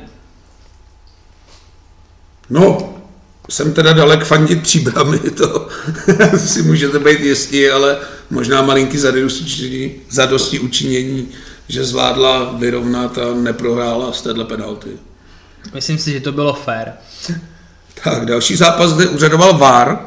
No, 2.53 2.93
jsem 3.49 3.73
teda 3.73 3.93
dalek 3.93 4.23
fandit 4.23 4.63
příbramy, 4.63 5.19
to 5.37 5.67
si 6.37 6.61
můžete 6.61 6.99
být 6.99 7.19
jistí, 7.19 7.69
ale 7.69 7.97
možná 8.29 8.61
malinký 8.61 8.97
zadosti, 8.97 10.01
zadosti 10.09 10.59
učinění, 10.59 11.27
že 11.67 11.85
zvládla 11.85 12.55
vyrovnat 12.57 13.17
a 13.17 13.33
neprohrála 13.33 14.11
z 14.11 14.21
téhle 14.21 14.45
penalty. 14.45 14.89
Myslím 15.73 15.97
si, 15.97 16.11
že 16.11 16.19
to 16.19 16.31
bylo 16.31 16.53
fair. 16.53 16.87
Tak, 18.03 18.25
další 18.25 18.55
zápas, 18.55 18.93
kde 18.93 19.07
uřadoval 19.07 19.57
VAR, 19.57 19.99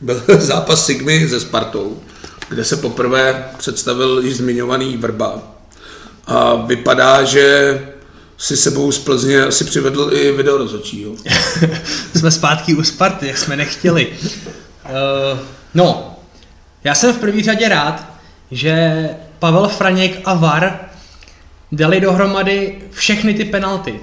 byl 0.00 0.22
zápas 0.38 0.86
Sigmy 0.86 1.28
se 1.28 1.40
Spartou, 1.40 2.00
kde 2.48 2.64
se 2.64 2.76
poprvé 2.76 3.44
představil 3.58 4.20
již 4.24 4.36
zmiňovaný 4.36 4.96
Vrba. 4.96 5.42
A 6.26 6.54
vypadá, 6.54 7.24
že 7.24 7.78
si 8.42 8.56
sebou 8.56 8.92
z 8.92 8.98
Plzně 8.98 9.42
asi 9.42 9.64
přivedl 9.64 10.10
i 10.12 10.32
video 10.32 10.58
rozhodčího. 10.58 11.12
jsme 12.14 12.30
zpátky 12.30 12.74
u 12.74 12.82
Sparty, 12.82 13.26
jak 13.26 13.38
jsme 13.38 13.56
nechtěli. 13.56 14.12
Uh, 14.12 15.38
no, 15.74 16.16
já 16.84 16.94
jsem 16.94 17.12
v 17.12 17.18
první 17.18 17.42
řadě 17.42 17.68
rád, 17.68 18.12
že 18.50 19.08
Pavel 19.38 19.68
Franěk 19.68 20.20
a 20.24 20.34
VAR 20.34 20.80
dali 21.72 22.00
dohromady 22.00 22.78
všechny 22.90 23.34
ty 23.34 23.44
penalty. 23.44 24.00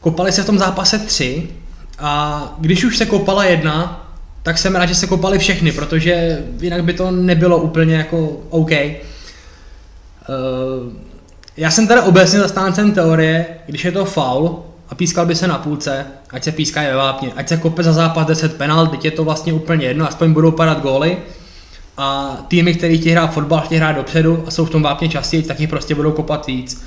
Kopali 0.00 0.32
se 0.32 0.42
v 0.42 0.46
tom 0.46 0.58
zápase 0.58 0.98
tři 0.98 1.48
a 1.98 2.54
když 2.58 2.84
už 2.84 2.96
se 2.96 3.06
kopala 3.06 3.44
jedna, 3.44 4.10
tak 4.42 4.58
jsem 4.58 4.76
rád, 4.76 4.86
že 4.86 4.94
se 4.94 5.06
kopali 5.06 5.38
všechny, 5.38 5.72
protože 5.72 6.44
jinak 6.60 6.84
by 6.84 6.92
to 6.92 7.10
nebylo 7.10 7.58
úplně 7.58 7.94
jako 7.94 8.42
OK. 8.50 8.70
Uh, 8.70 8.76
já 11.56 11.70
jsem 11.70 11.86
teda 11.86 12.02
obecně 12.02 12.38
zastáncem 12.38 12.92
teorie, 12.92 13.46
když 13.66 13.84
je 13.84 13.92
to 13.92 14.04
faul 14.04 14.62
a 14.88 14.94
pískal 14.94 15.26
by 15.26 15.34
se 15.34 15.48
na 15.48 15.58
půlce, 15.58 16.06
ať 16.30 16.44
se 16.44 16.52
píská 16.52 16.82
ve 16.82 16.94
vápně, 16.94 17.32
ať 17.36 17.48
se 17.48 17.56
kope 17.56 17.82
za 17.82 17.92
zápas 17.92 18.26
10 18.26 18.56
penalt, 18.56 18.90
teď 18.90 19.04
je 19.04 19.10
to 19.10 19.24
vlastně 19.24 19.52
úplně 19.52 19.86
jedno, 19.86 20.08
aspoň 20.08 20.32
budou 20.32 20.50
padat 20.50 20.80
góly. 20.80 21.16
A 21.96 22.36
týmy, 22.48 22.74
který 22.74 22.98
chtějí 22.98 23.12
hrát 23.12 23.26
fotbal, 23.26 23.60
chtějí 23.60 23.78
hrát 23.78 23.92
dopředu 23.92 24.44
a 24.46 24.50
jsou 24.50 24.64
v 24.64 24.70
tom 24.70 24.82
vápně 24.82 25.08
častěji, 25.08 25.42
tak 25.42 25.60
jich 25.60 25.70
prostě 25.70 25.94
budou 25.94 26.12
kopat 26.12 26.46
víc. 26.46 26.84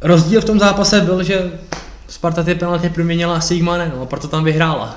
Rozdíl 0.00 0.40
v 0.40 0.44
tom 0.44 0.58
zápase 0.58 1.00
byl, 1.00 1.22
že 1.22 1.52
Sparta 2.08 2.42
ty 2.42 2.54
penalty 2.54 2.88
proměnila 2.88 3.40
Sigmane, 3.40 3.92
no 3.96 4.02
a 4.02 4.06
proto 4.06 4.28
tam 4.28 4.44
vyhrála. 4.44 4.96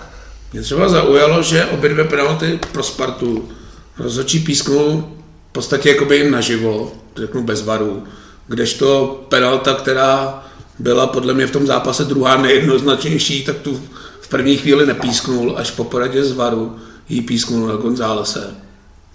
Mě 0.53 0.61
třeba 0.61 0.89
zaujalo, 0.89 1.43
že 1.43 1.65
obě 1.65 1.89
dvě 1.89 2.05
penalty 2.05 2.59
pro 2.71 2.83
Spartu 2.83 3.49
rozhodčí 3.97 4.39
písknul 4.39 5.16
podstatě 5.57 5.89
jakoby 5.89 6.29
naživo, 6.29 6.91
řeknu 7.15 7.43
bez 7.43 7.65
varu, 7.65 8.03
kdežto 8.47 9.05
penalta, 9.29 9.73
která 9.73 10.43
byla 10.79 11.07
podle 11.07 11.33
mě 11.33 11.47
v 11.47 11.51
tom 11.51 11.67
zápase 11.67 12.05
druhá 12.05 12.37
nejednoznačnější, 12.37 13.43
tak 13.43 13.57
tu 13.57 13.81
v 14.21 14.27
první 14.27 14.57
chvíli 14.57 14.85
nepísknul, 14.85 15.53
až 15.57 15.71
po 15.71 15.83
poradě 15.83 16.23
z 16.23 16.31
varu 16.31 16.75
jí 17.09 17.21
písknul 17.21 17.67
na 17.67 17.75
Gonzálese. 17.75 18.55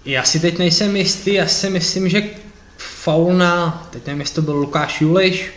Já 0.05 0.23
si 0.23 0.39
teď 0.39 0.57
nejsem 0.57 0.95
jistý, 0.95 1.33
já 1.33 1.47
si 1.47 1.69
myslím, 1.69 2.09
že 2.09 2.23
faul 2.77 3.33
na, 3.33 3.87
teď 3.91 4.05
nevím, 4.07 4.19
jestli 4.19 4.35
to 4.35 4.41
byl 4.41 4.55
Lukáš 4.55 5.01
Juliš, 5.01 5.51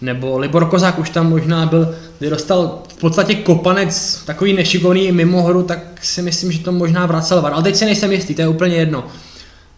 nebo 0.00 0.38
Libor 0.38 0.70
Kozák 0.70 0.98
už 0.98 1.10
tam 1.10 1.30
možná 1.30 1.66
byl, 1.66 1.94
kdy 2.18 2.30
dostal 2.30 2.82
v 2.88 3.00
podstatě 3.00 3.34
kopanec 3.34 4.22
takový 4.26 4.52
nešikovný 4.52 5.12
mimo 5.12 5.42
hru, 5.42 5.62
tak 5.62 5.78
si 6.02 6.22
myslím, 6.22 6.52
že 6.52 6.58
to 6.58 6.72
možná 6.72 7.06
vracel 7.06 7.42
var. 7.42 7.52
Ale 7.52 7.62
teď 7.62 7.76
si 7.76 7.84
nejsem 7.84 8.12
jistý, 8.12 8.34
to 8.34 8.42
je 8.42 8.48
úplně 8.48 8.76
jedno. 8.76 9.06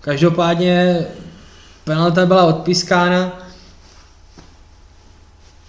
Každopádně 0.01 1.07
penalta 1.84 2.26
byla 2.26 2.44
odpískána. 2.44 3.38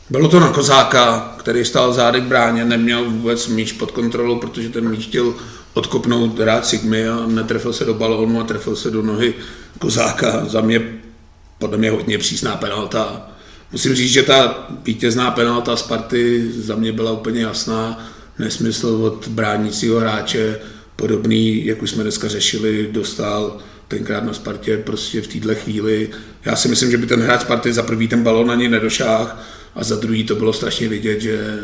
Bylo 0.09 0.29
to 0.29 0.39
na 0.39 0.49
Kozáka, 0.49 1.35
který 1.39 1.65
stál 1.65 1.93
zádek 1.93 2.23
bráně, 2.23 2.65
neměl 2.65 3.09
vůbec 3.09 3.47
míč 3.47 3.71
pod 3.71 3.91
kontrolou, 3.91 4.39
protože 4.39 4.69
ten 4.69 4.89
míč 4.89 5.07
chtěl 5.07 5.33
odkopnout 5.73 6.39
rád 6.39 6.65
Sigmy 6.65 7.07
a 7.07 7.25
netrefil 7.27 7.73
se 7.73 7.85
do 7.85 7.93
balónu 7.93 8.41
a 8.41 8.43
trefil 8.43 8.75
se 8.75 8.91
do 8.91 9.01
nohy 9.01 9.33
Kozáka. 9.79 10.45
Za 10.45 10.61
mě 10.61 10.81
podle 11.57 11.77
mě 11.77 11.91
hodně 11.91 12.17
přísná 12.17 12.55
penalta 12.55 13.31
Musím 13.71 13.95
říct, 13.95 14.11
že 14.11 14.23
ta 14.23 14.67
vítězná 14.83 15.31
penalta 15.31 15.75
Sparty 15.75 16.51
za 16.51 16.75
mě 16.75 16.91
byla 16.91 17.11
úplně 17.11 17.41
jasná. 17.41 18.07
Nesmysl 18.39 18.87
od 18.87 19.27
bránícího 19.27 19.99
hráče, 19.99 20.59
podobný, 21.01 21.65
jak 21.65 21.81
už 21.81 21.91
jsme 21.91 22.03
dneska 22.03 22.27
řešili, 22.27 22.87
dostal 22.91 23.57
tenkrát 23.87 24.23
na 24.23 24.33
Spartě 24.33 24.77
prostě 24.77 25.21
v 25.21 25.27
této 25.27 25.55
chvíli. 25.55 26.09
Já 26.45 26.55
si 26.55 26.67
myslím, 26.67 26.91
že 26.91 26.97
by 26.97 27.07
ten 27.07 27.21
hráč 27.21 27.41
Sparty 27.41 27.73
za 27.73 27.83
prvý 27.83 28.07
ten 28.07 28.23
balon 28.23 28.51
ani 28.51 28.69
nedošáhl 28.69 29.29
a 29.75 29.83
za 29.83 29.95
druhý 29.95 30.23
to 30.23 30.35
bylo 30.35 30.53
strašně 30.53 30.87
vidět, 30.87 31.21
že 31.21 31.59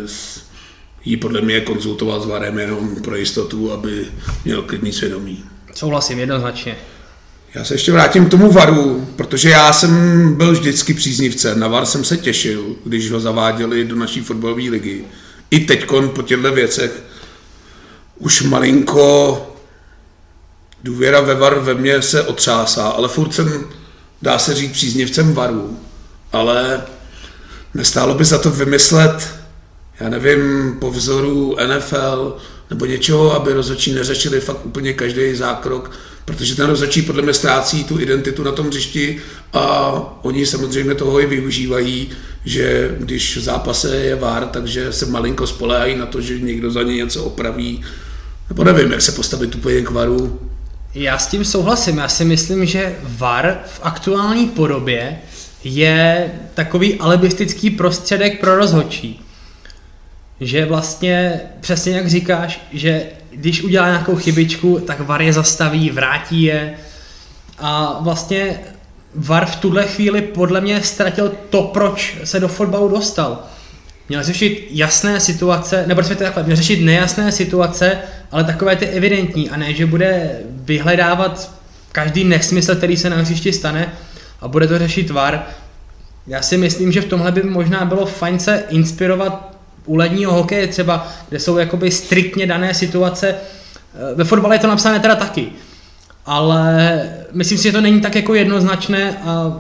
jí 1.06 1.18
podle 1.18 1.42
mě 1.42 1.62
konzultoval 1.62 2.22
s 2.22 2.26
Varem 2.26 2.60
jenom 2.60 2.96
pro 2.96 3.16
jistotu, 3.16 3.72
aby 3.72 4.06
měl 4.46 4.62
klidný 4.62 4.94
svědomí. 4.94 5.44
Souhlasím 5.74 6.20
jednoznačně. 6.20 6.78
Já 7.56 7.64
se 7.64 7.74
ještě 7.74 7.92
vrátím 7.92 8.26
k 8.26 8.32
tomu 8.32 8.52
VARu, 8.52 9.08
protože 9.16 9.50
já 9.50 9.74
jsem 9.74 10.34
byl 10.34 10.52
vždycky 10.52 10.94
příznivce. 10.94 11.56
Na 11.56 11.68
VAR 11.68 11.86
jsem 11.86 12.04
se 12.04 12.18
těšil, 12.18 12.76
když 12.86 13.12
ho 13.12 13.20
zaváděli 13.20 13.86
do 13.86 13.96
naší 13.96 14.22
fotbalové 14.22 14.70
ligy. 14.70 15.04
I 15.52 15.60
teď 15.60 15.86
po 16.16 16.22
těchto 16.22 16.52
věcech 16.52 17.04
už 18.20 18.42
malinko 18.42 19.42
důvěra 20.84 21.22
ve 21.22 21.36
VAR 21.36 21.60
ve 21.60 21.74
mně 21.74 22.02
se 22.02 22.24
otřásá, 22.24 22.88
ale 22.88 23.08
furt 23.08 23.34
jsem, 23.34 23.66
dá 24.22 24.40
se 24.40 24.54
říct, 24.54 24.72
příznivcem 24.72 25.34
VARu. 25.34 25.80
Ale 26.32 26.82
nestálo 27.74 28.14
by 28.14 28.26
za 28.26 28.38
to 28.38 28.52
vymyslet, 28.52 29.36
já 30.00 30.10
nevím, 30.10 30.74
po 30.80 30.92
vzoru 30.92 31.58
NFL 31.68 32.38
nebo 32.70 32.86
něčeho, 32.86 33.36
aby 33.36 33.54
rozhodčí 33.54 33.94
neřešili 33.94 34.42
fakt 34.42 34.66
úplně 34.66 34.94
každý 34.94 35.36
zákrok 35.36 35.92
protože 36.28 36.56
ten 36.56 36.68
rozhodčí 36.68 37.02
podle 37.02 37.22
mě 37.22 37.34
ztrácí 37.34 37.84
tu 37.84 38.00
identitu 38.00 38.44
na 38.44 38.52
tom 38.52 38.68
hřišti 38.68 39.22
a 39.54 39.92
oni 40.22 40.46
samozřejmě 40.46 40.96
toho 40.96 41.22
i 41.22 41.26
využívají, 41.26 42.10
že 42.46 42.96
když 43.00 43.38
v 43.38 43.42
zápase 43.42 43.96
je 43.96 44.16
vár, 44.16 44.46
takže 44.48 44.94
se 44.94 45.06
malinko 45.06 45.48
spolehají 45.48 45.96
na 45.96 46.06
to, 46.06 46.22
že 46.22 46.40
někdo 46.40 46.72
za 46.72 46.84
ně 46.84 46.96
něco 46.96 47.24
opraví, 47.24 47.84
nebo 48.50 48.64
nevím, 48.64 48.92
jak 48.92 49.02
se 49.02 49.12
postavit 49.12 49.56
úplně 49.56 49.82
k 49.82 49.90
varu. 49.90 50.40
Já 50.94 51.18
s 51.18 51.28
tím 51.28 51.46
souhlasím, 51.46 51.98
já 51.98 52.08
si 52.08 52.26
myslím, 52.26 52.66
že 52.66 52.96
VAR 53.04 53.60
v 53.66 53.80
aktuální 53.84 54.48
podobě 54.48 55.20
je 55.64 56.32
takový 56.54 57.00
alibistický 57.00 57.70
prostředek 57.70 58.40
pro 58.40 58.56
rozhodčí. 58.56 59.22
Že 60.42 60.66
vlastně, 60.66 61.42
přesně 61.62 61.96
jak 61.96 62.10
říkáš, 62.10 62.68
že 62.72 63.06
když 63.30 63.64
udělá 63.64 63.88
nějakou 63.88 64.16
chybičku, 64.16 64.80
tak 64.80 65.00
VAR 65.00 65.22
je 65.22 65.34
zastaví, 65.34 65.90
vrátí 65.90 66.44
je 66.44 66.74
a 67.60 68.00
vlastně 68.02 68.60
VAR 69.16 69.46
v 69.46 69.56
tuhle 69.56 69.88
chvíli 69.88 70.22
podle 70.22 70.62
mě 70.62 70.84
ztratil 70.84 71.32
to, 71.50 71.64
proč 71.64 72.18
se 72.24 72.40
do 72.40 72.48
fotbalu 72.48 72.90
dostal. 72.90 73.44
Měl 74.10 74.24
řešit 74.24 74.68
jasné 74.72 75.20
situace, 75.20 75.84
nebo 75.88 76.02
respektive 76.02 76.28
takhle, 76.28 76.44
měl 76.44 76.56
řešit 76.56 76.82
nejasné 76.82 77.32
situace, 77.32 77.98
ale 78.32 78.44
takové 78.44 78.76
ty 78.76 78.86
evidentní 78.86 79.50
a 79.50 79.58
ne, 79.58 79.74
že 79.74 79.86
bude 79.86 80.40
vyhledávat 80.50 81.52
každý 81.92 82.24
nesmysl, 82.24 82.76
který 82.76 82.98
se 82.98 83.10
na 83.10 83.18
hřišti 83.18 83.54
stane 83.54 83.94
a 84.42 84.48
bude 84.48 84.68
to 84.68 84.80
řešit 84.80 85.10
VAR. 85.10 85.44
Já 86.28 86.42
si 86.42 86.58
myslím, 86.58 86.92
že 86.92 87.02
v 87.02 87.06
tomhle 87.06 87.32
by 87.32 87.44
možná 87.44 87.86
bylo 87.86 88.06
fajn 88.06 88.40
se 88.40 88.64
inspirovat 88.70 89.58
u 89.86 89.96
ledního 89.96 90.34
hokeje 90.34 90.68
třeba, 90.68 91.08
kde 91.30 91.40
jsou 91.40 91.58
jakoby 91.58 91.92
striktně 91.92 92.48
dané 92.48 92.74
situace, 92.74 93.28
eh, 93.28 94.16
ve 94.16 94.24
fotbale 94.24 94.56
je 94.56 94.60
to 94.60 94.68
napsané 94.68 95.00
teda 95.00 95.16
taky, 95.16 95.48
ale 96.26 97.02
myslím 97.34 97.58
si, 97.58 97.64
že 97.64 97.72
to 97.72 97.82
není 97.82 98.02
tak 98.02 98.16
jako 98.16 98.36
jednoznačné 98.36 99.18
a 99.18 99.60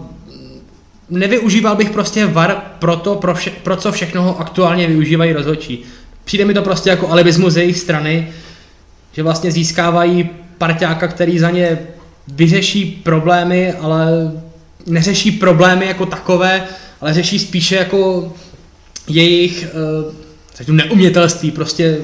nevyužíval 1.09 1.75
bych 1.75 1.89
prostě 1.89 2.25
VAR 2.25 2.61
pro 2.79 2.95
to, 2.95 3.15
pro, 3.15 3.35
vše, 3.35 3.51
pro 3.63 3.75
co 3.75 3.91
všechno 3.91 4.23
ho 4.23 4.39
aktuálně 4.39 4.87
využívají 4.87 5.33
rozhodčí. 5.33 5.85
Přijde 6.25 6.45
mi 6.45 6.53
to 6.53 6.61
prostě 6.61 6.89
jako 6.89 7.09
alibismus 7.09 7.53
z 7.53 7.57
jejich 7.57 7.79
strany, 7.79 8.33
že 9.13 9.23
vlastně 9.23 9.51
získávají 9.51 10.29
parťáka, 10.57 11.07
který 11.07 11.39
za 11.39 11.49
ně 11.49 11.79
vyřeší 12.27 13.01
problémy, 13.03 13.73
ale 13.73 14.31
neřeší 14.85 15.31
problémy 15.31 15.85
jako 15.85 16.05
takové, 16.05 16.67
ale 17.01 17.13
řeší 17.13 17.39
spíše 17.39 17.75
jako 17.75 18.33
jejich 19.07 19.67
uh, 20.67 20.75
neumětelství, 20.75 21.51
prostě 21.51 21.97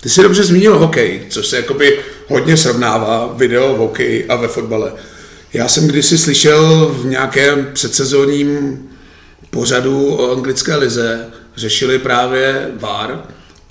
Ty 0.00 0.08
jsi 0.08 0.22
dobře 0.22 0.44
zmínil 0.44 0.78
hokej, 0.78 1.22
což 1.28 1.46
se 1.46 1.56
jakoby 1.56 1.98
hodně 2.28 2.56
srovnává 2.56 3.26
video 3.36 3.74
v 3.74 3.78
hokeji 3.78 4.26
a 4.28 4.36
ve 4.36 4.48
fotbale. 4.48 4.92
Já 5.56 5.68
jsem 5.68 5.88
kdysi 5.88 6.18
slyšel 6.18 6.86
v 6.98 7.06
nějakém 7.06 7.68
předsezónním 7.72 8.78
pořadu 9.50 10.14
o 10.14 10.32
anglické 10.32 10.76
lize, 10.76 11.26
řešili 11.56 11.98
právě 11.98 12.70
VAR 12.74 13.22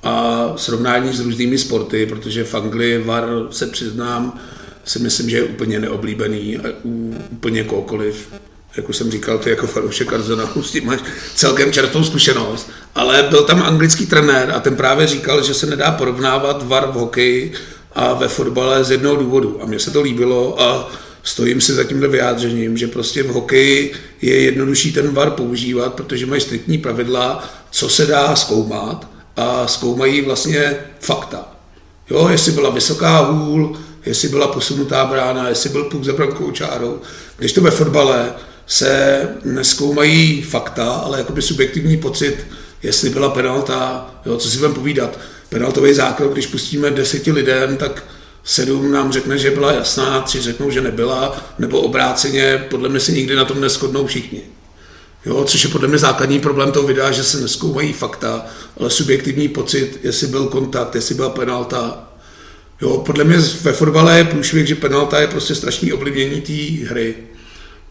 a 0.04 0.54
srovnání 0.56 1.14
s 1.14 1.20
různými 1.20 1.58
sporty, 1.58 2.06
protože 2.06 2.44
v 2.44 2.56
Anglii 2.56 3.04
VAR 3.04 3.26
se 3.52 3.68
přiznám, 3.68 4.40
si 4.86 5.00
myslím, 5.00 5.30
že 5.30 5.38
je 5.38 5.44
úplně 5.44 5.80
neoblíbený 5.80 6.60
u 6.86 7.16
úplně 7.32 7.64
kohokoliv. 7.64 8.28
Jak 8.78 8.90
už 8.90 8.98
jsem 8.98 9.12
říkal, 9.12 9.38
ty 9.38 9.50
jako 9.50 9.68
fanoušek 9.68 10.14
Arsenalu 10.14 10.64
s 10.64 10.72
tím 10.72 10.86
máš 10.86 11.00
celkem 11.36 11.72
čerstvou 11.72 12.04
zkušenost. 12.04 12.70
Ale 12.96 13.24
byl 13.24 13.44
tam 13.44 13.64
anglický 13.64 14.06
trenér 14.06 14.52
a 14.56 14.60
ten 14.60 14.76
právě 14.76 15.08
říkal, 15.08 15.44
že 15.44 15.54
se 15.54 15.66
nedá 15.66 15.92
porovnávat 15.92 16.68
VAR 16.68 16.92
v 16.92 16.94
hokeji 16.94 17.54
a 17.96 18.14
ve 18.14 18.28
fotbale 18.28 18.84
z 18.84 18.92
jednoho 18.92 19.16
důvodu. 19.16 19.60
A 19.64 19.66
mně 19.66 19.80
se 19.80 19.92
to 19.92 20.02
líbilo 20.02 20.62
a 20.62 20.92
stojím 21.26 21.62
si 21.62 21.74
za 21.74 21.84
tímhle 21.84 22.08
vyjádřením, 22.08 22.78
že 22.78 22.88
prostě 22.88 23.24
v 23.24 23.28
hokeji 23.28 23.94
je 24.22 24.42
jednodušší 24.42 24.92
ten 24.92 25.14
VAR 25.14 25.32
používat, 25.32 25.94
protože 25.94 26.26
mají 26.26 26.42
striktní 26.42 26.78
pravidla, 26.78 27.50
co 27.72 27.90
se 27.90 28.06
dá 28.06 28.36
zkoumat 28.36 29.08
a 29.38 29.68
zkoumají 29.68 30.22
vlastně 30.22 30.76
fakta. 31.00 31.48
Jo, 32.10 32.28
jestli 32.32 32.52
byla 32.52 32.70
vysoká 32.70 33.18
hůl, 33.18 33.78
jestli 34.06 34.30
byla 34.30 34.48
posunutá 34.48 35.06
brána, 35.06 35.50
jestli 35.50 35.70
byl 35.70 35.84
puk 35.84 36.04
za 36.04 36.14
brankou 36.14 36.52
čárou. 36.52 37.02
Když 37.38 37.54
to 37.54 37.62
ve 37.62 37.72
fotbale 37.72 38.34
se 38.68 39.22
neskoumají 39.44 40.42
fakta, 40.42 40.92
ale 40.92 41.18
jakoby 41.18 41.42
subjektivní 41.42 41.98
pocit, 41.98 42.48
jestli 42.84 43.10
byla 43.10 43.30
penalta, 43.30 44.10
jo, 44.26 44.38
co 44.38 44.50
si 44.50 44.58
budeme 44.58 44.76
povídat. 44.76 45.20
Penaltový 45.50 45.94
zákrok, 45.94 46.34
když 46.34 46.48
pustíme 46.48 46.92
deseti 46.92 47.32
lidem, 47.32 47.78
tak 47.78 48.04
sedm 48.46 48.92
nám 48.92 49.12
řekne, 49.12 49.38
že 49.38 49.52
byla 49.52 49.72
jasná, 49.72 50.22
tři 50.22 50.42
řeknou, 50.42 50.70
že 50.70 50.82
nebyla, 50.82 51.38
nebo 51.60 51.82
obráceně, 51.82 52.66
podle 52.70 52.90
mě 52.90 53.00
se 53.00 53.12
nikdy 53.12 53.36
na 53.36 53.46
tom 53.46 53.62
neschodnou 53.62 54.06
všichni. 54.06 54.42
Jo, 55.26 55.44
což 55.44 55.64
je 55.64 55.70
podle 55.70 55.88
mě 55.88 55.98
základní 55.98 56.40
problém 56.40 56.72
toho 56.72 56.88
videa, 56.88 57.12
že 57.12 57.24
se 57.24 57.42
neskoumají 57.42 57.94
fakta, 57.94 58.46
ale 58.80 58.90
subjektivní 58.90 59.48
pocit, 59.48 60.00
jestli 60.04 60.28
byl 60.28 60.46
kontakt, 60.48 60.96
jestli 60.96 61.16
byla 61.16 61.30
penalta. 61.30 62.10
Jo, 62.82 62.98
podle 62.98 63.24
mě 63.24 63.38
ve 63.38 63.74
fotbale 63.74 64.18
je 64.18 64.24
průšvih, 64.24 64.68
že 64.68 64.76
penalta 64.76 65.22
je 65.22 65.28
prostě 65.28 65.56
strašný 65.56 65.94
ovlivnění 65.94 66.42
té 66.42 66.88
hry, 66.88 67.16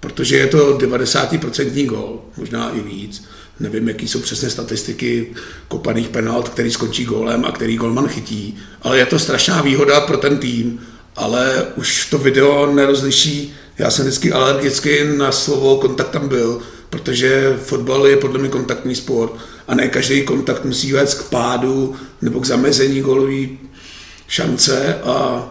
protože 0.00 0.36
je 0.36 0.46
to 0.46 0.78
90% 0.78 1.86
gol, 1.86 2.20
možná 2.36 2.70
i 2.70 2.80
víc. 2.80 3.24
Nevím, 3.60 3.88
jaký 3.88 4.08
jsou 4.08 4.20
přesné 4.20 4.50
statistiky 4.50 5.26
kopaných 5.68 6.08
penalt, 6.08 6.48
který 6.48 6.70
skončí 6.70 7.04
gólem 7.04 7.44
a 7.44 7.52
který 7.52 7.76
golman 7.76 8.08
chytí, 8.08 8.58
ale 8.82 8.98
je 8.98 9.06
to 9.06 9.18
strašná 9.18 9.62
výhoda 9.62 10.00
pro 10.00 10.16
ten 10.16 10.38
tým, 10.38 10.80
ale 11.16 11.66
už 11.76 12.10
to 12.10 12.18
video 12.18 12.72
nerozliší. 12.74 13.54
Já 13.78 13.90
jsem 13.90 14.04
vždycky 14.04 14.32
alergický 14.32 14.90
na 15.16 15.32
slovo 15.32 15.76
kontakt 15.76 16.10
tam 16.10 16.28
byl, 16.28 16.60
protože 16.90 17.58
fotbal 17.62 18.06
je 18.06 18.16
podle 18.16 18.38
mě 18.38 18.48
kontaktní 18.48 18.94
sport 18.94 19.32
a 19.68 19.74
ne 19.74 19.88
každý 19.88 20.22
kontakt 20.22 20.64
musí 20.64 20.92
vést 20.92 21.14
k 21.14 21.28
pádu 21.28 21.94
nebo 22.22 22.40
k 22.40 22.46
zamezení 22.46 23.00
golové 23.00 23.46
šance 24.28 24.98
a 25.04 25.48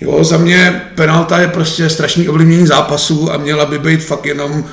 jo, 0.00 0.24
za 0.24 0.36
mě 0.36 0.90
penalta 0.94 1.38
je 1.38 1.48
prostě 1.48 1.88
strašný 1.90 2.28
ovlivnění 2.28 2.66
zápasu 2.66 3.32
a 3.32 3.36
měla 3.36 3.66
by 3.66 3.78
být 3.78 4.04
fakt 4.04 4.26
jenom 4.26 4.64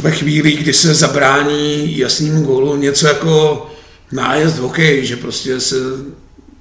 ve 0.00 0.10
chvíli, 0.10 0.52
kdy 0.52 0.72
se 0.72 0.94
zabrání 0.94 1.98
jasnému 1.98 2.42
gólu 2.42 2.76
něco 2.76 3.06
jako 3.06 3.66
nájezd 4.12 4.58
hokej, 4.58 5.06
že 5.06 5.16
prostě 5.16 5.60
se 5.60 5.76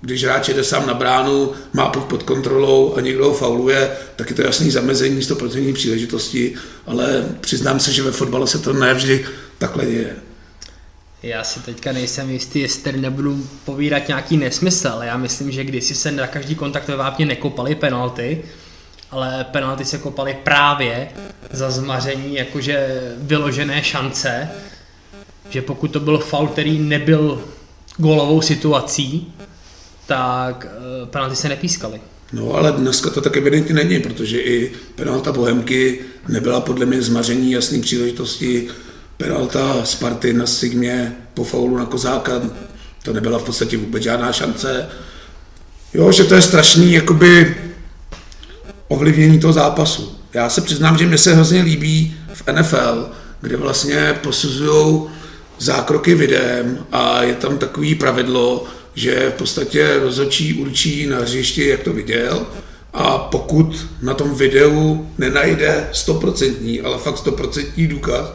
když 0.05 0.23
hráč 0.23 0.49
jde 0.49 0.63
sám 0.63 0.87
na 0.87 0.93
bránu, 0.93 1.51
má 1.73 1.89
puk 1.89 2.05
pod 2.05 2.23
kontrolou 2.23 2.95
a 2.95 3.01
někdo 3.01 3.25
ho 3.25 3.33
fauluje, 3.33 3.91
tak 4.15 4.29
je 4.29 4.35
to 4.35 4.41
jasný 4.41 4.71
zamezení 4.71 5.19
100% 5.19 5.73
příležitosti, 5.73 6.53
ale 6.85 7.25
přiznám 7.41 7.79
se, 7.79 7.91
že 7.91 8.03
ve 8.03 8.11
fotbale 8.11 8.47
se 8.47 8.59
to 8.59 8.73
nevždy 8.73 9.25
takhle 9.57 9.85
děje. 9.85 10.15
Já 11.23 11.43
si 11.43 11.59
teďka 11.59 11.91
nejsem 11.91 12.29
jistý, 12.29 12.59
jestli 12.59 12.81
tady 12.81 12.99
nebudu 12.99 13.47
povídat 13.65 14.07
nějaký 14.07 14.37
nesmysl, 14.37 14.87
ale 14.87 15.05
já 15.05 15.17
myslím, 15.17 15.51
že 15.51 15.63
když 15.63 15.97
se 15.97 16.11
na 16.11 16.27
každý 16.27 16.55
kontakt 16.55 16.87
ve 16.87 16.95
vápně 16.95 17.25
nekopaly 17.25 17.75
penalty, 17.75 18.43
ale 19.11 19.45
penalty 19.51 19.85
se 19.85 19.97
kopaly 19.97 20.37
právě 20.43 21.07
za 21.51 21.71
zmaření 21.71 22.35
jakože 22.35 23.01
vyložené 23.17 23.83
šance, 23.83 24.49
že 25.49 25.61
pokud 25.61 25.87
to 25.87 25.99
byl 25.99 26.17
faul, 26.17 26.47
který 26.47 26.79
nebyl 26.79 27.41
gólovou 27.97 28.41
situací, 28.41 29.33
tak 30.05 30.67
uh, 31.01 31.07
penalty 31.07 31.35
se 31.35 31.49
nepískaly. 31.49 32.01
No 32.33 32.53
ale 32.53 32.71
dneska 32.71 33.09
to 33.09 33.21
tak 33.21 33.37
evidentně 33.37 33.73
není, 33.73 33.99
protože 33.99 34.41
i 34.41 34.71
penalta 34.95 35.31
Bohemky 35.31 35.99
nebyla 36.27 36.61
podle 36.61 36.85
mě 36.85 37.01
zmaření 37.01 37.51
jasný 37.51 37.81
příležitosti. 37.81 38.67
Penalta 39.17 39.85
Sparty 39.85 40.33
na 40.33 40.47
Sigmě 40.47 41.15
po 41.33 41.43
faulu 41.43 41.77
na 41.77 41.85
Kozáka, 41.85 42.41
to 43.03 43.13
nebyla 43.13 43.39
v 43.39 43.43
podstatě 43.43 43.77
vůbec 43.77 44.03
žádná 44.03 44.31
šance. 44.33 44.89
Jo, 45.93 46.11
že 46.11 46.23
to 46.23 46.35
je 46.35 46.41
strašný 46.41 46.93
jakoby 46.93 47.55
ovlivnění 48.87 49.39
toho 49.39 49.53
zápasu. 49.53 50.15
Já 50.33 50.49
se 50.49 50.61
přiznám, 50.61 50.97
že 50.97 51.05
mě 51.05 51.17
se 51.17 51.33
hrozně 51.33 51.61
líbí 51.61 52.15
v 52.33 52.43
NFL, 52.51 53.09
kde 53.41 53.57
vlastně 53.57 54.19
posuzují 54.23 55.01
zákroky 55.59 56.15
videem 56.15 56.85
a 56.91 57.23
je 57.23 57.35
tam 57.35 57.57
takový 57.57 57.95
pravidlo, 57.95 58.65
že 58.95 59.29
v 59.35 59.37
podstatě 59.37 59.99
rozhodčí 59.99 60.53
určí 60.53 61.07
na 61.07 61.17
hřišti, 61.17 61.67
jak 61.67 61.83
to 61.83 61.93
viděl, 61.93 62.47
a 62.93 63.17
pokud 63.17 63.87
na 64.01 64.13
tom 64.13 64.35
videu 64.35 65.09
nenajde 65.17 65.89
stoprocentní, 65.91 66.81
ale 66.81 66.97
fakt 66.97 67.17
stoprocentní 67.17 67.87
důkaz, 67.87 68.29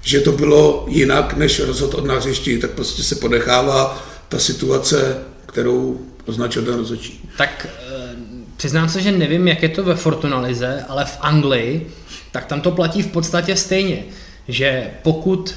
že 0.00 0.20
to 0.20 0.32
bylo 0.32 0.86
jinak, 0.88 1.36
než 1.36 1.60
rozhod 1.60 1.94
od 1.94 2.06
hřišti, 2.06 2.58
tak 2.58 2.70
prostě 2.70 3.02
se 3.02 3.14
podechává 3.14 4.06
ta 4.28 4.38
situace, 4.38 5.16
kterou 5.46 6.00
označil 6.26 6.62
ten 6.62 6.74
rozhodčí. 6.74 7.30
Tak 7.38 7.66
přiznám 8.56 8.88
se, 8.88 9.02
že 9.02 9.12
nevím, 9.12 9.48
jak 9.48 9.62
je 9.62 9.68
to 9.68 9.84
ve 9.84 9.94
Fortunalize, 9.94 10.84
ale 10.88 11.04
v 11.04 11.18
Anglii, 11.20 11.90
tak 12.32 12.44
tam 12.44 12.60
to 12.60 12.70
platí 12.70 13.02
v 13.02 13.06
podstatě 13.06 13.56
stejně, 13.56 14.02
že 14.48 14.90
pokud 15.02 15.54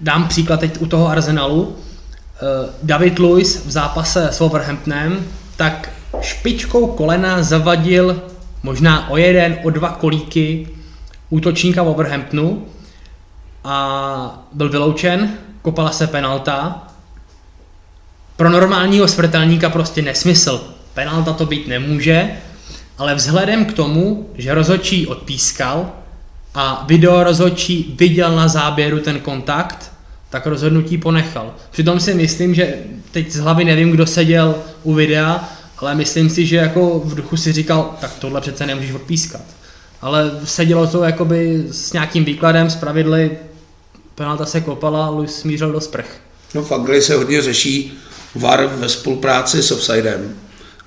dám 0.00 0.28
příklad 0.28 0.60
teď 0.60 0.80
u 0.80 0.86
toho 0.86 1.08
Arsenalu, 1.08 1.76
Eh, 2.38 2.70
David 2.82 3.18
Lewis 3.18 3.66
v 3.66 3.70
zápase 3.70 4.28
s 4.32 4.40
Wolverhamptonem, 4.40 5.26
tak 5.56 5.90
špičkou 6.20 6.86
kolena 6.86 7.42
zavadil 7.42 8.22
možná 8.62 9.10
o 9.10 9.16
jeden, 9.16 9.58
o 9.64 9.70
dva 9.70 9.90
kolíky 9.90 10.68
útočníka 11.30 11.82
Wolverhamptonu 11.82 12.66
a 13.64 14.48
byl 14.52 14.68
vyloučen, 14.68 15.34
kopala 15.62 15.90
se 15.90 16.06
penalta. 16.06 16.86
Pro 18.36 18.50
normálního 18.50 19.08
smrtelníka 19.08 19.70
prostě 19.70 20.02
nesmysl. 20.02 20.74
Penalta 20.98 21.32
to 21.32 21.46
být 21.46 21.68
nemůže, 21.68 22.30
ale 22.98 23.14
vzhledem 23.14 23.64
k 23.64 23.72
tomu, 23.72 24.30
že 24.34 24.54
rozhodčí 24.54 25.06
odpískal 25.06 25.90
a 26.54 26.84
video 26.88 27.24
rozhodčí 27.24 27.94
viděl 27.98 28.36
na 28.36 28.48
záběru 28.48 29.00
ten 29.00 29.20
kontakt, 29.20 29.92
tak 30.30 30.46
rozhodnutí 30.46 30.98
ponechal. 30.98 31.54
Přitom 31.70 32.00
si 32.00 32.14
myslím, 32.14 32.54
že 32.54 32.74
teď 33.10 33.30
z 33.30 33.38
hlavy 33.38 33.64
nevím, 33.64 33.90
kdo 33.90 34.06
seděl 34.06 34.54
u 34.82 34.94
videa, 34.94 35.48
ale 35.78 35.94
myslím 35.94 36.30
si, 36.30 36.46
že 36.46 36.56
jako 36.56 36.98
v 37.04 37.14
duchu 37.14 37.36
si 37.36 37.52
říkal, 37.52 37.96
tak 38.00 38.14
tohle 38.14 38.40
přece 38.40 38.66
nemůžeš 38.66 38.92
odpískat. 38.92 39.42
Ale 40.00 40.30
sedělo 40.44 40.86
to 40.86 41.02
jakoby 41.02 41.64
s 41.70 41.92
nějakým 41.92 42.24
výkladem, 42.24 42.70
s 42.70 42.76
pravidly, 42.76 43.30
penalta 44.14 44.46
se 44.46 44.60
kopala, 44.60 45.10
Luis 45.10 45.34
smířil 45.40 45.72
do 45.72 45.80
sprch. 45.80 46.20
No 46.54 46.62
v 46.62 46.72
Anglii 46.72 47.02
se 47.02 47.14
hodně 47.14 47.42
řeší 47.42 47.98
VAR 48.34 48.66
ve 48.66 48.88
spolupráci 48.88 49.62
s 49.62 49.70
offsidem, 49.70 50.34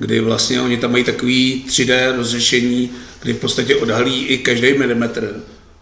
kdy 0.02 0.20
vlastně 0.20 0.62
oni 0.62 0.78
tam 0.78 0.92
mají 0.92 1.04
takový 1.04 1.66
3D 1.70 2.18
rozřešení, 2.18 2.90
kdy 3.22 3.34
v 3.34 3.38
podstatě 3.38 3.76
odhalí 3.76 4.26
i 4.26 4.38
každý 4.38 4.74
milimetr 4.74 5.36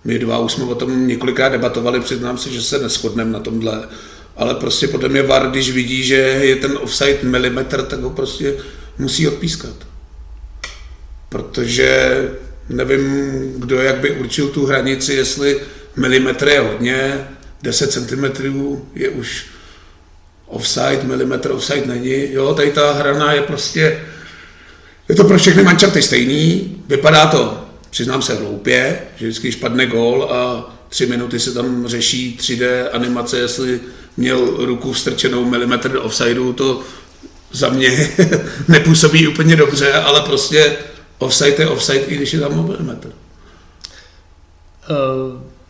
my 0.03 0.19
dva 0.19 0.39
už 0.39 0.51
jsme 0.51 0.63
o 0.63 0.75
tom 0.75 1.07
několikrát 1.07 1.49
debatovali, 1.49 1.99
přiznám 1.99 2.37
se, 2.37 2.49
že 2.49 2.61
se 2.61 2.79
neschodneme 2.79 3.31
na 3.31 3.39
tomhle, 3.39 3.87
ale 4.37 4.55
prostě 4.55 4.87
podle 4.87 5.09
mě 5.09 5.23
VAR, 5.23 5.51
když 5.51 5.71
vidí, 5.71 6.03
že 6.03 6.15
je 6.15 6.55
ten 6.55 6.77
offside 6.81 7.19
milimetr, 7.23 7.81
tak 7.81 7.99
ho 7.99 8.09
prostě 8.09 8.55
musí 8.97 9.27
odpískat. 9.27 9.75
Protože 11.29 12.17
nevím, 12.69 13.31
kdo 13.57 13.81
jak 13.81 13.97
by 13.97 14.11
určil 14.11 14.47
tu 14.47 14.65
hranici, 14.65 15.13
jestli 15.13 15.59
milimetr 15.95 16.47
je 16.47 16.59
hodně, 16.59 17.27
10 17.63 17.91
cm 17.91 18.25
je 18.95 19.09
už 19.09 19.45
offside, 20.49 20.99
milimetr 21.03 21.51
offside 21.51 21.85
není. 21.85 22.33
Jo, 22.33 22.53
tady 22.53 22.71
ta 22.71 22.93
hrana 22.93 23.33
je 23.33 23.41
prostě, 23.41 24.01
je 25.09 25.15
to 25.15 25.23
pro 25.23 25.37
všechny 25.37 25.63
mančaty 25.63 26.01
stejný, 26.01 26.75
vypadá 26.87 27.27
to 27.27 27.69
přiznám 27.89 28.21
se 28.21 28.35
hloupě, 28.35 28.99
že 29.15 29.25
vždycky, 29.25 29.47
když 29.47 29.55
padne 29.55 29.85
gól 29.85 30.23
a 30.23 30.69
tři 30.89 31.05
minuty 31.05 31.39
se 31.39 31.53
tam 31.53 31.87
řeší 31.87 32.37
3D 32.39 32.87
animace, 32.93 33.37
jestli 33.37 33.79
měl 34.17 34.45
ruku 34.57 34.93
vstrčenou 34.93 35.45
milimetr 35.45 35.91
do 35.91 36.03
offsideu, 36.03 36.53
to 36.53 36.81
za 37.51 37.69
mě 37.69 38.09
nepůsobí 38.67 39.27
úplně 39.27 39.55
dobře, 39.55 39.93
ale 39.93 40.21
prostě 40.21 40.77
offside 41.17 41.55
je 41.59 41.67
offside, 41.67 41.99
i 41.99 42.15
když 42.15 42.33
je 42.33 42.39
tam 42.39 42.55
mobilmetr. 42.55 43.07
Uh, 43.07 43.13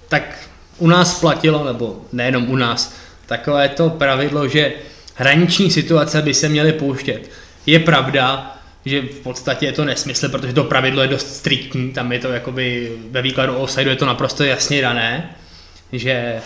tak 0.07 0.47
u 0.77 0.87
nás 0.87 1.19
platilo, 1.19 1.65
nebo 1.65 2.05
nejenom 2.11 2.49
u 2.49 2.55
nás, 2.55 2.93
takové 3.29 3.69
to 3.69 3.89
pravidlo, 3.89 4.47
že 4.47 4.73
hraniční 5.15 5.71
situace 5.71 6.21
by 6.21 6.33
se 6.33 6.49
měly 6.49 6.73
pouštět. 6.73 7.29
Je 7.65 7.79
pravda, 7.79 8.55
že 8.85 9.01
v 9.01 9.19
podstatě 9.19 9.65
je 9.65 9.71
to 9.71 9.85
nesmysl, 9.85 10.29
protože 10.29 10.53
to 10.53 10.63
pravidlo 10.63 11.01
je 11.01 11.07
dost 11.07 11.35
striktní, 11.35 11.91
tam 11.93 12.11
je 12.11 12.19
to 12.19 12.27
jakoby 12.27 12.91
ve 13.11 13.21
výkladu 13.21 13.55
offside 13.55 13.89
je 13.89 13.95
to 13.95 14.05
naprosto 14.05 14.43
jasně 14.43 14.81
dané, 14.81 15.35
že 15.91 16.11
eh, 16.11 16.41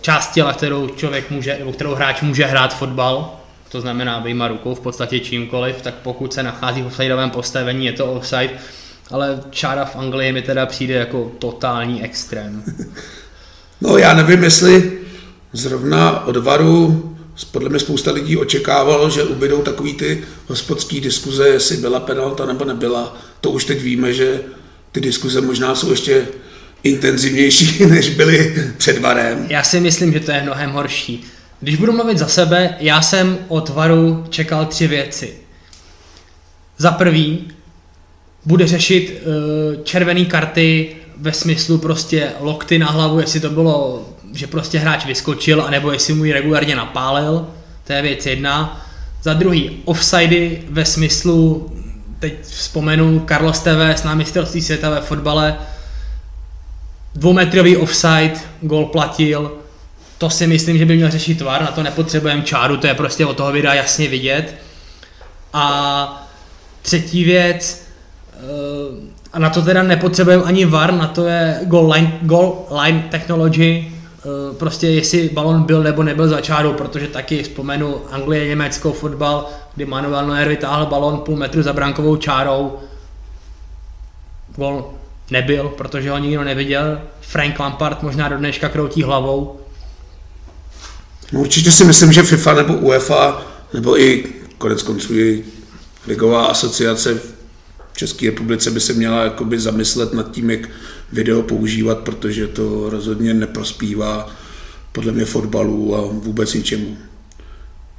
část 0.00 0.32
těla, 0.32 0.52
kterou 0.52 0.88
člověk 0.88 1.30
může, 1.30 1.56
nebo 1.58 1.72
kterou 1.72 1.94
hráč 1.94 2.20
může 2.20 2.44
hrát 2.44 2.76
fotbal, 2.76 3.40
to 3.68 3.80
znamená 3.80 4.18
vyjma 4.18 4.48
rukou 4.48 4.74
v 4.74 4.80
podstatě 4.80 5.20
čímkoliv, 5.20 5.82
tak 5.82 5.94
pokud 5.94 6.34
se 6.34 6.42
nachází 6.42 6.82
v 6.82 6.86
offsideovém 6.86 7.30
postavení, 7.30 7.86
je 7.86 7.92
to 7.92 8.12
offside, 8.12 8.50
ale 9.10 9.40
čára 9.50 9.84
v 9.84 9.96
Anglii 9.96 10.32
mi 10.32 10.42
teda 10.42 10.66
přijde 10.66 10.94
jako 10.94 11.32
totální 11.38 12.02
extrém. 12.02 12.62
No 13.80 13.98
já 13.98 14.14
nevím, 14.14 14.42
jestli 14.42 14.92
zrovna 15.52 16.26
od 16.26 16.36
varu 16.36 17.02
podle 17.44 17.68
mě 17.68 17.78
spousta 17.78 18.12
lidí 18.12 18.36
očekávalo, 18.36 19.10
že 19.10 19.22
ubydou 19.22 19.62
takový 19.62 19.94
ty 19.94 20.24
hospodský 20.46 21.00
diskuze, 21.00 21.48
jestli 21.48 21.76
byla 21.76 22.00
penalta 22.00 22.46
nebo 22.46 22.64
nebyla. 22.64 23.16
To 23.40 23.50
už 23.50 23.64
teď 23.64 23.80
víme, 23.80 24.12
že 24.12 24.40
ty 24.92 25.00
diskuze 25.00 25.40
možná 25.40 25.74
jsou 25.74 25.90
ještě 25.90 26.28
intenzivnější, 26.82 27.86
než 27.90 28.08
byly 28.08 28.54
před 28.78 28.98
varem. 28.98 29.46
Já 29.48 29.62
si 29.62 29.80
myslím, 29.80 30.12
že 30.12 30.20
to 30.20 30.30
je 30.30 30.42
mnohem 30.42 30.70
horší. 30.70 31.24
Když 31.60 31.76
budu 31.76 31.92
mluvit 31.92 32.18
za 32.18 32.28
sebe, 32.28 32.76
já 32.80 33.02
jsem 33.02 33.38
od 33.48 33.68
varu 33.68 34.24
čekal 34.30 34.66
tři 34.66 34.86
věci. 34.86 35.34
Za 36.78 36.90
prvý, 36.90 37.48
bude 38.44 38.66
řešit 38.66 39.22
uh, 39.76 39.82
červené 39.82 40.24
karty 40.24 40.95
ve 41.16 41.32
smyslu 41.32 41.78
prostě 41.78 42.32
lokty 42.40 42.78
na 42.78 42.86
hlavu, 42.90 43.20
jestli 43.20 43.40
to 43.40 43.50
bylo 43.50 44.06
že 44.36 44.46
prostě 44.46 44.78
hráč 44.78 45.06
vyskočil, 45.06 45.62
anebo 45.62 45.92
jestli 45.92 46.14
mu 46.14 46.24
ji 46.24 46.32
regulárně 46.32 46.76
napálil, 46.76 47.46
to 47.84 47.92
je 47.92 48.02
věc 48.02 48.26
jedna. 48.26 48.86
Za 49.22 49.34
druhý, 49.34 49.82
offsidy 49.84 50.62
ve 50.70 50.84
smyslu, 50.84 51.70
teď 52.18 52.34
vzpomenu 52.42 53.24
Carlos 53.28 53.60
Tevez 53.60 54.02
na 54.02 54.14
mistrovství 54.14 54.62
světa 54.62 54.90
ve 54.90 55.00
fotbale, 55.00 55.56
dvoumetrový 57.14 57.76
offside, 57.76 58.34
gol 58.60 58.84
platil, 58.84 59.52
to 60.18 60.30
si 60.30 60.46
myslím, 60.46 60.78
že 60.78 60.86
by 60.86 60.96
měl 60.96 61.10
řešit 61.10 61.38
tvar, 61.38 61.62
na 61.62 61.70
to 61.70 61.82
nepotřebujeme 61.82 62.42
čáru, 62.42 62.76
to 62.76 62.86
je 62.86 62.94
prostě 62.94 63.26
od 63.26 63.36
toho 63.36 63.52
videa 63.52 63.74
jasně 63.74 64.08
vidět. 64.08 64.54
A 65.52 66.28
třetí 66.82 67.24
věc, 67.24 67.86
eh, 68.34 69.15
a 69.36 69.38
na 69.38 69.50
to 69.50 69.62
teda 69.62 69.82
nepotřebujeme 69.82 70.42
ani 70.42 70.64
VAR, 70.64 70.94
na 70.94 71.06
to 71.06 71.26
je 71.26 71.60
goal 71.62 71.92
line, 71.92 72.18
goal 72.22 72.66
line 72.70 73.04
technology, 73.10 73.96
Eh, 74.26 74.54
prostě 74.54 74.86
jestli 74.86 75.30
balon 75.32 75.62
byl 75.62 75.82
nebo 75.82 76.02
nebyl 76.02 76.28
za 76.28 76.40
čárou, 76.40 76.72
protože 76.72 77.06
taky 77.06 77.42
vzpomenu 77.42 77.96
Anglie, 78.10 78.48
Německo, 78.48 78.92
fotbal, 78.92 79.46
kdy 79.74 79.84
Manuel 79.84 80.26
Neuer 80.26 80.48
vytáhl 80.48 80.86
balon 80.86 81.18
půl 81.18 81.36
metru 81.36 81.62
za 81.62 81.72
brankovou 81.72 82.16
čárou. 82.16 82.78
Gol 84.56 84.94
nebyl, 85.30 85.68
protože 85.68 86.10
ho 86.10 86.18
nikdo 86.18 86.44
neviděl. 86.44 87.00
Frank 87.20 87.60
Lampard 87.60 88.02
možná 88.02 88.28
do 88.28 88.36
dneška 88.36 88.68
kroutí 88.68 89.02
hlavou. 89.02 89.60
Určitě 91.32 91.70
si 91.72 91.84
myslím, 91.84 92.12
že 92.12 92.22
FIFA 92.22 92.54
nebo 92.54 92.74
UEFA, 92.74 93.42
nebo 93.74 94.00
i 94.00 94.24
konec 94.58 94.82
konců 94.82 95.14
i 95.14 95.44
ligová 96.06 96.46
asociace 96.46 97.20
České 97.96 98.26
republice 98.26 98.70
by 98.70 98.80
se 98.80 98.92
měla 98.92 99.24
jakoby 99.24 99.60
zamyslet 99.60 100.12
nad 100.12 100.30
tím, 100.30 100.50
jak 100.50 100.68
video 101.12 101.42
používat, 101.42 101.98
protože 101.98 102.46
to 102.46 102.90
rozhodně 102.90 103.34
neprospívá 103.34 104.30
podle 104.92 105.12
mě 105.12 105.24
fotbalu 105.24 105.96
a 105.96 106.00
vůbec 106.00 106.54
ničemu. 106.54 106.96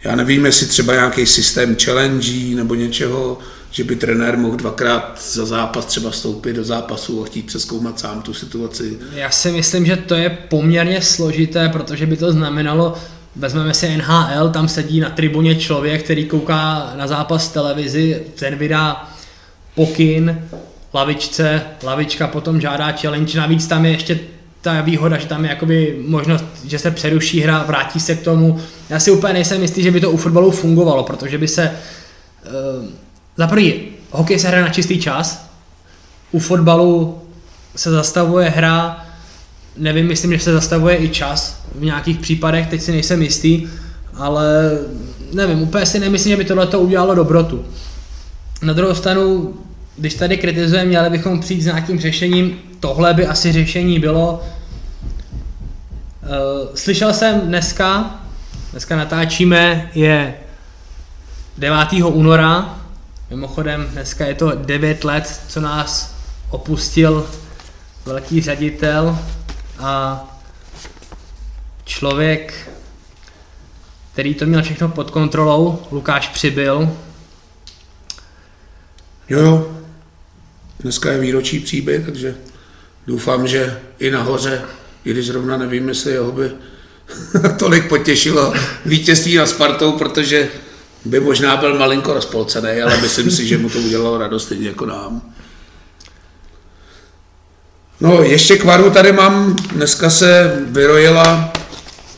Já 0.04 0.16
nevím, 0.16 0.46
jestli 0.46 0.68
třeba 0.68 0.94
nějaký 0.94 1.26
systém 1.26 1.76
challenge 1.84 2.32
nebo 2.56 2.76
něčeho, 2.76 3.40
že 3.72 3.84
by 3.84 3.96
trenér 3.96 4.38
mohl 4.38 4.58
dvakrát 4.58 5.22
za 5.32 5.46
zápas 5.46 5.86
třeba 5.86 6.10
vstoupit 6.10 6.54
do 6.54 6.64
zápasu 6.64 7.24
a 7.24 7.26
chtít 7.26 7.46
přeskoumat 7.46 8.00
sám 8.00 8.22
tu 8.22 8.34
situaci. 8.34 8.98
Já 9.14 9.32
si 9.32 9.52
myslím, 9.52 9.86
že 9.86 9.96
to 9.96 10.16
je 10.16 10.30
poměrně 10.30 11.02
složité, 11.02 11.70
protože 11.70 12.06
by 12.06 12.18
to 12.18 12.32
znamenalo, 12.32 12.98
vezmeme 13.36 13.74
si 13.74 13.98
NHL, 13.98 14.50
tam 14.50 14.68
sedí 14.68 15.00
na 15.00 15.10
tribuně 15.10 15.56
člověk, 15.56 16.04
který 16.04 16.26
kouká 16.26 16.94
na 16.98 17.08
zápas 17.08 17.50
televizi, 17.50 18.24
ten 18.36 18.56
vydá 18.56 19.17
pokyn, 19.78 20.42
lavičce, 20.94 21.62
lavička 21.84 22.28
potom 22.28 22.62
žádá 22.62 22.92
challenge, 22.92 23.38
navíc 23.38 23.68
tam 23.68 23.86
je 23.86 23.92
ještě 23.92 24.20
ta 24.62 24.82
výhoda, 24.82 25.18
že 25.18 25.28
tam 25.28 25.44
je 25.44 25.50
jakoby 25.50 26.04
možnost, 26.08 26.46
že 26.66 26.80
se 26.80 26.92
přeruší 26.92 27.40
hra, 27.42 27.64
vrátí 27.64 28.00
se 28.00 28.16
k 28.16 28.24
tomu. 28.24 28.60
Já 28.90 29.00
si 29.00 29.12
úplně 29.12 29.34
nejsem 29.34 29.62
jistý, 29.62 29.84
že 29.84 29.92
by 29.92 30.02
to 30.02 30.12
u 30.12 30.18
fotbalu 30.18 30.52
fungovalo, 30.52 31.04
protože 31.04 31.38
by 31.38 31.48
se 31.48 31.72
uh, 31.72 32.86
za 33.38 33.48
prvý, 33.48 33.84
hokej 34.12 34.40
se 34.40 34.48
hraje 34.48 34.64
na 34.64 34.70
čistý 34.70 35.00
čas, 35.00 35.50
u 36.32 36.40
fotbalu 36.40 37.22
se 37.76 37.92
zastavuje 37.92 38.50
hra, 38.50 39.06
nevím, 39.78 40.08
myslím, 40.08 40.34
že 40.34 40.40
se 40.40 40.54
zastavuje 40.54 40.98
i 40.98 41.10
čas 41.10 41.62
v 41.76 41.84
nějakých 41.84 42.20
případech, 42.20 42.68
teď 42.68 42.82
si 42.82 42.92
nejsem 42.92 43.22
jistý, 43.22 43.68
ale 44.16 44.72
nevím, 45.34 45.62
úplně 45.62 45.86
si 45.86 46.00
nemyslím, 46.00 46.32
že 46.32 46.38
by 46.38 46.46
tohle 46.46 46.68
to 46.68 46.80
udělalo 46.80 47.16
dobrotu. 47.16 47.66
Na 48.62 48.74
druhou 48.74 48.96
stranu 48.96 49.54
když 49.98 50.14
tady 50.16 50.38
kritizujeme, 50.38 50.90
měli 50.90 51.10
bychom 51.10 51.40
přijít 51.40 51.62
s 51.62 51.66
nějakým 51.66 52.00
řešením. 52.00 52.60
Tohle 52.80 53.14
by 53.14 53.28
asi 53.28 53.52
řešení 53.52 54.00
bylo. 54.00 54.44
Uh, 56.22 56.76
slyšel 56.76 57.14
jsem 57.14 57.42
dneska, 57.42 58.16
dneska 58.72 58.96
natáčíme, 58.96 59.92
je 59.94 60.34
9. 61.58 61.78
února, 62.04 62.80
mimochodem 63.30 63.88
dneska 63.92 64.26
je 64.26 64.36
to 64.36 64.52
9 64.56 65.04
let, 65.04 65.42
co 65.48 65.62
nás 65.62 66.16
opustil 66.50 67.28
velký 68.06 68.42
ředitel 68.42 69.20
a 69.80 70.24
člověk, 71.86 72.70
který 74.14 74.36
to 74.36 74.46
měl 74.46 74.64
všechno 74.64 74.90
pod 74.90 75.12
kontrolou, 75.12 75.80
Lukáš 75.92 76.28
Přibyl. 76.28 76.98
Jo, 79.30 79.40
jo, 79.40 79.77
Dneska 80.80 81.12
je 81.12 81.20
výročí 81.20 81.60
příby, 81.60 82.04
takže 82.06 82.36
doufám, 83.08 83.48
že 83.48 83.80
i 84.00 84.12
nahoře, 84.12 84.62
i 85.06 85.12
když 85.12 85.26
zrovna 85.26 85.58
nevím, 85.58 85.88
jestli 85.90 86.12
jeho 86.12 86.32
by 86.32 86.52
tolik 87.60 87.90
potěšilo 87.90 88.54
vítězství 88.86 89.36
na 89.36 89.46
Spartou, 89.46 89.92
protože 89.92 90.50
by 91.06 91.20
možná 91.20 91.58
byl 91.58 91.78
malinko 91.78 92.14
rozpolcený, 92.14 92.82
ale 92.82 93.02
myslím 93.02 93.32
si, 93.32 93.48
že 93.48 93.58
mu 93.58 93.70
to 93.70 93.80
udělalo 93.80 94.18
radost 94.18 94.44
stejně 94.44 94.68
jako 94.68 94.86
nám. 94.86 95.34
No, 98.02 98.24
ještě 98.24 98.58
k 98.58 98.64
varu 98.64 98.90
tady 98.90 99.12
mám, 99.12 99.56
dneska 99.56 100.10
se 100.10 100.60
vyrojila 100.68 101.54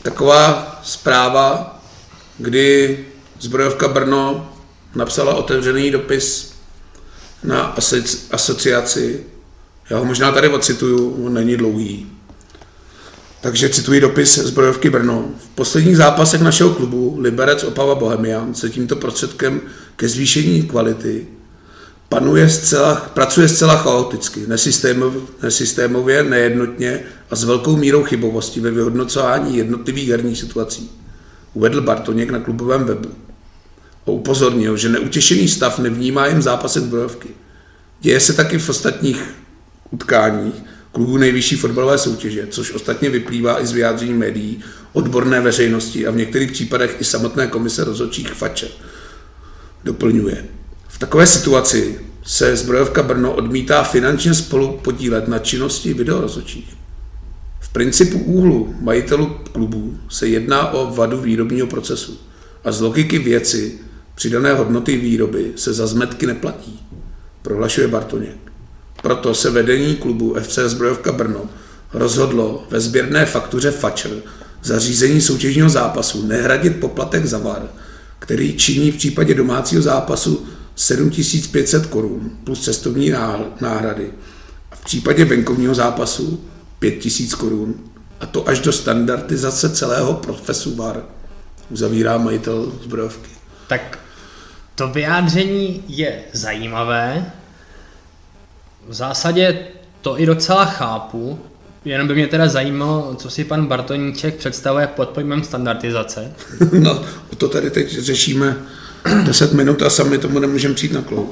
taková 0.02 0.80
zpráva, 0.84 1.80
kdy 2.38 2.98
zbrojovka 3.40 3.88
Brno 3.88 4.52
napsala 4.94 5.34
otevřený 5.34 5.90
dopis 5.90 6.49
na 7.44 7.76
asociaci. 8.30 9.20
Já 9.90 9.98
ho 9.98 10.04
možná 10.04 10.32
tady 10.32 10.48
ocituju, 10.48 11.24
on 11.24 11.34
není 11.34 11.56
dlouhý. 11.56 12.06
Takže 13.40 13.68
cituji 13.68 14.00
dopis 14.00 14.38
zbrojovky 14.38 14.90
Brno. 14.90 15.24
V 15.38 15.48
posledních 15.48 15.96
zápasech 15.96 16.40
našeho 16.40 16.70
klubu 16.70 17.16
Liberec 17.20 17.64
Opava 17.64 17.94
Bohemian 17.94 18.54
se 18.54 18.70
tímto 18.70 18.96
prostředkem 18.96 19.60
ke 19.96 20.08
zvýšení 20.08 20.62
kvality 20.62 21.26
panuje 22.08 22.48
zcela, 22.48 22.94
pracuje 22.94 23.48
zcela 23.48 23.76
chaoticky, 23.76 24.40
nesystémově, 24.46 25.20
nesystémově, 25.42 26.22
nejednotně 26.22 27.00
a 27.30 27.36
s 27.36 27.44
velkou 27.44 27.76
mírou 27.76 28.02
chybovosti 28.02 28.60
ve 28.60 28.70
vyhodnocování 28.70 29.56
jednotlivých 29.56 30.08
herních 30.08 30.38
situací. 30.38 30.90
Uvedl 31.54 31.80
Bartoněk 31.80 32.30
na 32.30 32.38
klubovém 32.38 32.84
webu 32.84 33.08
upozornil, 34.04 34.76
že 34.76 34.88
neutěšený 34.88 35.48
stav 35.48 35.78
nevnímá 35.78 36.26
jen 36.26 36.42
zápasy 36.42 36.80
zbrojovky. 36.80 37.28
Děje 38.00 38.20
se 38.20 38.32
taky 38.32 38.58
v 38.58 38.68
ostatních 38.68 39.22
utkáních 39.90 40.54
klubů 40.92 41.16
nejvyšší 41.16 41.56
fotbalové 41.56 41.98
soutěže, 41.98 42.46
což 42.50 42.72
ostatně 42.72 43.10
vyplývá 43.10 43.62
i 43.62 43.66
z 43.66 43.72
vyjádření 43.72 44.14
médií, 44.14 44.60
odborné 44.92 45.40
veřejnosti 45.40 46.06
a 46.06 46.10
v 46.10 46.16
některých 46.16 46.52
případech 46.52 46.96
i 47.00 47.04
samotné 47.04 47.46
komise 47.46 47.84
rozhodčích 47.84 48.28
FAČE. 48.28 48.68
Doplňuje. 49.84 50.44
V 50.88 50.98
takové 50.98 51.26
situaci 51.26 52.00
se 52.24 52.56
zbrojovka 52.56 53.02
Brno 53.02 53.32
odmítá 53.32 53.82
finančně 53.82 54.34
spolu 54.34 54.80
podílet 54.82 55.28
na 55.28 55.38
činnosti 55.38 55.94
videorozhodčích. 55.94 56.76
V 57.60 57.68
principu 57.68 58.18
úhlu 58.18 58.74
majitelů 58.80 59.26
klubů 59.52 59.98
se 60.08 60.28
jedná 60.28 60.72
o 60.72 60.94
vadu 60.94 61.20
výrobního 61.20 61.66
procesu 61.66 62.20
a 62.64 62.72
z 62.72 62.80
logiky 62.80 63.18
věci 63.18 63.78
přidané 64.20 64.52
hodnoty 64.52 64.96
výroby 64.96 65.52
se 65.56 65.72
za 65.72 65.86
zmetky 65.86 66.26
neplatí, 66.26 66.80
prohlašuje 67.42 67.88
Bartoněk. 67.88 68.36
Proto 69.02 69.34
se 69.34 69.50
vedení 69.50 69.96
klubu 69.96 70.34
FC 70.40 70.58
Zbrojovka 70.66 71.12
Brno 71.12 71.48
rozhodlo 71.92 72.66
ve 72.70 72.80
sběrné 72.80 73.26
faktuře 73.26 73.70
Fatscher 73.70 74.10
zařízení 74.62 75.20
soutěžního 75.20 75.68
zápasu 75.68 76.26
nehradit 76.26 76.80
poplatek 76.80 77.26
za 77.26 77.38
VAR, 77.38 77.68
který 78.18 78.56
činí 78.56 78.90
v 78.90 78.96
případě 78.96 79.34
domácího 79.34 79.82
zápasu 79.82 80.46
7500 80.76 81.86
korun 81.86 82.30
plus 82.44 82.64
cestovní 82.64 83.12
náhrady 83.60 84.12
a 84.72 84.76
v 84.76 84.84
případě 84.84 85.24
venkovního 85.24 85.74
zápasu 85.74 86.44
5000 86.78 87.34
korun 87.34 87.74
a 88.20 88.26
to 88.26 88.48
až 88.48 88.60
do 88.60 88.72
standardizace 88.72 89.70
celého 89.70 90.14
profesu 90.14 90.74
VAR, 90.74 91.04
uzavírá 91.70 92.18
majitel 92.18 92.72
zbrojovky. 92.82 93.30
Tak 93.68 93.98
to 94.74 94.88
vyjádření 94.88 95.84
je 95.88 96.20
zajímavé. 96.32 97.32
V 98.88 98.94
zásadě 98.94 99.58
to 100.00 100.20
i 100.20 100.26
docela 100.26 100.64
chápu, 100.64 101.38
Jenom 101.84 102.08
by 102.08 102.14
mě 102.14 102.26
teda 102.26 102.48
zajímalo, 102.48 103.14
co 103.14 103.30
si 103.30 103.44
pan 103.44 103.66
Bartoníček 103.66 104.34
představuje 104.34 104.86
pod 104.86 105.08
pojmem 105.08 105.44
standardizace. 105.44 106.32
No, 106.72 107.02
to 107.38 107.48
tady 107.48 107.70
teď 107.70 107.98
řešíme 107.98 108.56
10 109.24 109.52
minut 109.52 109.82
a 109.82 109.90
sami 109.90 110.18
tomu 110.18 110.38
nemůžeme 110.38 110.74
přijít 110.74 110.92
na 110.92 111.02
klou. 111.02 111.22
Uh, 111.22 111.30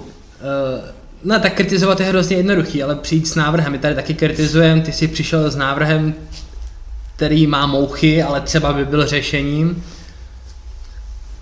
no 1.24 1.40
tak 1.40 1.54
kritizovat 1.54 2.00
je 2.00 2.06
hrozně 2.06 2.36
jednoduchý, 2.36 2.82
ale 2.82 2.96
přijít 2.96 3.28
s 3.28 3.34
návrhem. 3.34 3.72
My 3.72 3.78
tady 3.78 3.94
taky 3.94 4.14
kritizujeme, 4.14 4.80
ty 4.80 4.92
jsi 4.92 5.08
přišel 5.08 5.50
s 5.50 5.56
návrhem, 5.56 6.14
který 7.16 7.46
má 7.46 7.66
mouchy, 7.66 8.22
ale 8.22 8.40
třeba 8.40 8.72
by 8.72 8.84
byl 8.84 9.06
řešením. 9.06 9.84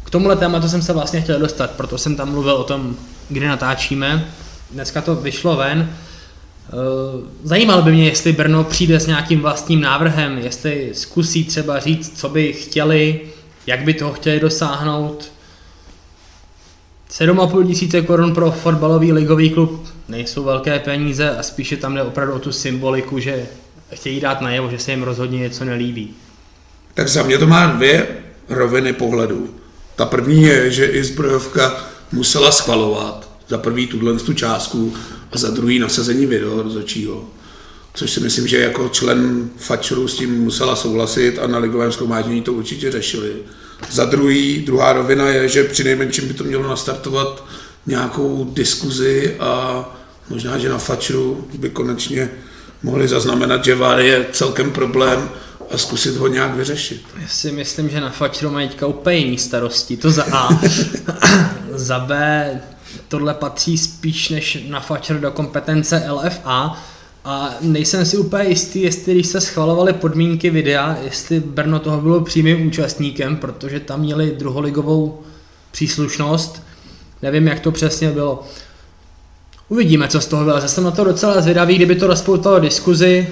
K 0.07 0.11
tomuhle 0.11 0.37
tématu 0.37 0.69
jsem 0.69 0.83
se 0.83 0.93
vlastně 0.93 1.21
chtěl 1.21 1.39
dostat, 1.39 1.71
proto 1.71 1.99
jsem 1.99 2.17
tam 2.17 2.31
mluvil 2.31 2.55
o 2.55 2.65
tom, 2.65 2.97
kdy 3.29 3.47
natáčíme. 3.47 4.29
Dneska 4.71 5.01
to 5.01 5.15
vyšlo 5.15 5.57
ven. 5.57 5.91
Eh, 6.69 6.73
zajímalo 7.43 7.83
by 7.83 7.93
mě, 7.93 8.05
jestli 8.05 8.33
Brno 8.33 8.65
přijde 8.65 9.01
s 9.01 9.07
nějakým 9.07 9.41
vlastním 9.41 9.81
návrhem, 9.81 10.39
jestli 10.39 10.91
zkusí 10.93 11.45
třeba 11.45 11.79
říct, 11.79 12.19
co 12.19 12.29
by 12.29 12.53
chtěli, 12.53 13.21
jak 13.67 13.83
by 13.83 13.95
toho 13.95 14.13
chtěli 14.13 14.41
dosáhnout. 14.41 15.33
7,5 17.11 17.67
tisíce 17.67 18.03
korun 18.03 18.35
pro 18.35 18.51
fotbalový 18.51 19.13
ligový 19.13 19.51
klub 19.51 19.89
nejsou 20.09 20.45
velké 20.45 20.79
peníze 20.79 21.37
a 21.37 21.43
spíše 21.43 21.77
tam 21.77 21.95
jde 21.95 22.03
opravdu 22.03 22.35
o 22.35 22.39
tu 22.39 22.53
symboliku, 22.53 23.19
že 23.19 23.47
chtějí 23.93 24.21
dát 24.21 24.41
najevo, 24.41 24.71
že 24.71 24.79
se 24.79 24.91
jim 24.91 25.03
rozhodně 25.03 25.39
něco 25.39 25.65
nelíbí. 25.65 26.15
Tak 26.95 27.09
za 27.09 27.23
mě 27.23 27.39
to 27.39 27.47
má 27.47 27.67
dvě 27.67 28.07
roviny 28.49 28.93
pohledu. 28.93 29.56
Ta 29.97 30.07
první 30.07 30.43
je, 30.43 30.71
že 30.71 30.87
i 30.87 31.05
zbrojovka 31.05 31.85
musela 32.13 32.53
schvalovat 32.53 33.31
za 33.49 33.59
prvý 33.59 33.87
tuhle 33.87 34.15
tu 34.19 34.33
částku 34.33 34.95
a 35.33 35.39
za 35.39 35.51
druhý 35.51 35.79
nasazení 35.79 36.27
video 36.27 36.63
rozhodčího. 36.63 37.25
Což 37.95 38.11
si 38.11 38.21
myslím, 38.21 38.47
že 38.47 38.59
jako 38.59 38.89
člen 38.89 39.51
Fatscheru 39.57 40.09
s 40.09 40.17
tím 40.17 40.41
musela 40.41 40.77
souhlasit 40.77 41.39
a 41.39 41.47
na 41.47 41.59
ligovém 41.59 41.93
zkomáždění 41.93 42.43
to 42.43 42.53
určitě 42.53 42.91
řešili. 42.91 43.33
Za 43.91 44.05
druhý, 44.05 44.59
druhá 44.67 44.93
rovina 44.93 45.29
je, 45.29 45.49
že 45.49 45.65
při 45.65 45.85
nejmenším 45.85 46.29
by 46.29 46.35
to 46.35 46.45
mělo 46.45 46.69
nastartovat 46.69 47.45
nějakou 47.87 48.51
diskuzi 48.53 49.37
a 49.41 49.85
možná, 50.31 50.59
že 50.59 50.69
na 50.69 50.79
Fatscheru 50.79 51.49
by 51.59 51.71
konečně 51.71 52.31
mohli 52.83 53.09
zaznamenat, 53.09 53.65
že 53.65 53.75
VAR 53.75 54.01
je 54.01 54.27
celkem 54.33 54.71
problém 54.71 55.29
a 55.71 55.79
zkusit 55.79 56.17
ho 56.17 56.29
nějak 56.29 56.55
vyřešit. 56.55 57.03
Já 57.21 57.29
si 57.29 57.53
myslím, 57.53 57.89
že 57.89 58.01
na 58.01 58.11
Fatscheru 58.11 58.51
mají 58.51 58.69
teďka 58.69 58.87
úplně 58.87 59.17
jiný 59.17 59.39
starosti, 59.39 59.97
to 59.97 60.11
za 60.11 60.25
A. 60.33 60.49
za 61.71 61.99
B, 61.99 62.61
tohle 63.09 63.35
patří 63.35 63.79
spíš 63.79 64.29
než 64.29 64.59
na 64.69 64.81
Fatcher 64.81 65.21
do 65.21 65.31
kompetence 65.31 66.05
LFA 66.11 66.83
a 67.25 67.55
nejsem 67.61 68.07
si 68.07 68.17
úplně 68.17 68.49
jistý, 68.49 68.83
jestli 68.83 69.15
když 69.15 69.27
se 69.27 69.41
schvalovaly 69.41 69.93
podmínky 69.93 70.51
videa, 70.51 70.97
jestli 71.05 71.41
Brno 71.41 71.79
toho 71.79 72.01
bylo 72.01 72.21
přímým 72.21 72.67
účastníkem, 72.67 73.37
protože 73.37 73.81
tam 73.81 74.01
měli 74.01 74.31
druholigovou 74.31 75.23
příslušnost. 75.71 76.63
Nevím, 77.23 77.47
jak 77.47 77.61
to 77.61 77.73
přesně 77.73 78.11
bylo. 78.11 78.47
Uvidíme, 79.69 80.09
co 80.09 80.21
z 80.21 80.27
toho 80.27 80.45
bylo. 80.45 80.69
jsem 80.69 80.85
na 80.85 80.91
to 80.91 81.05
docela 81.05 81.41
zvědavý, 81.41 81.77
kdyby 81.77 81.97
to 81.97 82.07
rozpoutalo 82.07 82.61
diskuzi, 82.61 83.29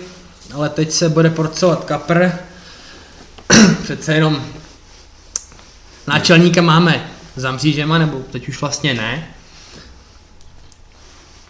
ale 0.52 0.68
teď 0.68 0.92
se 0.92 1.08
bude 1.08 1.30
porcovat 1.30 1.84
kapr. 1.84 2.30
Přece 3.82 4.14
jenom 4.14 4.44
náčelníka 6.06 6.62
máme 6.62 7.10
za 7.36 7.52
mřížema, 7.52 7.98
nebo 7.98 8.22
teď 8.30 8.48
už 8.48 8.60
vlastně 8.60 8.94
ne. 8.94 9.34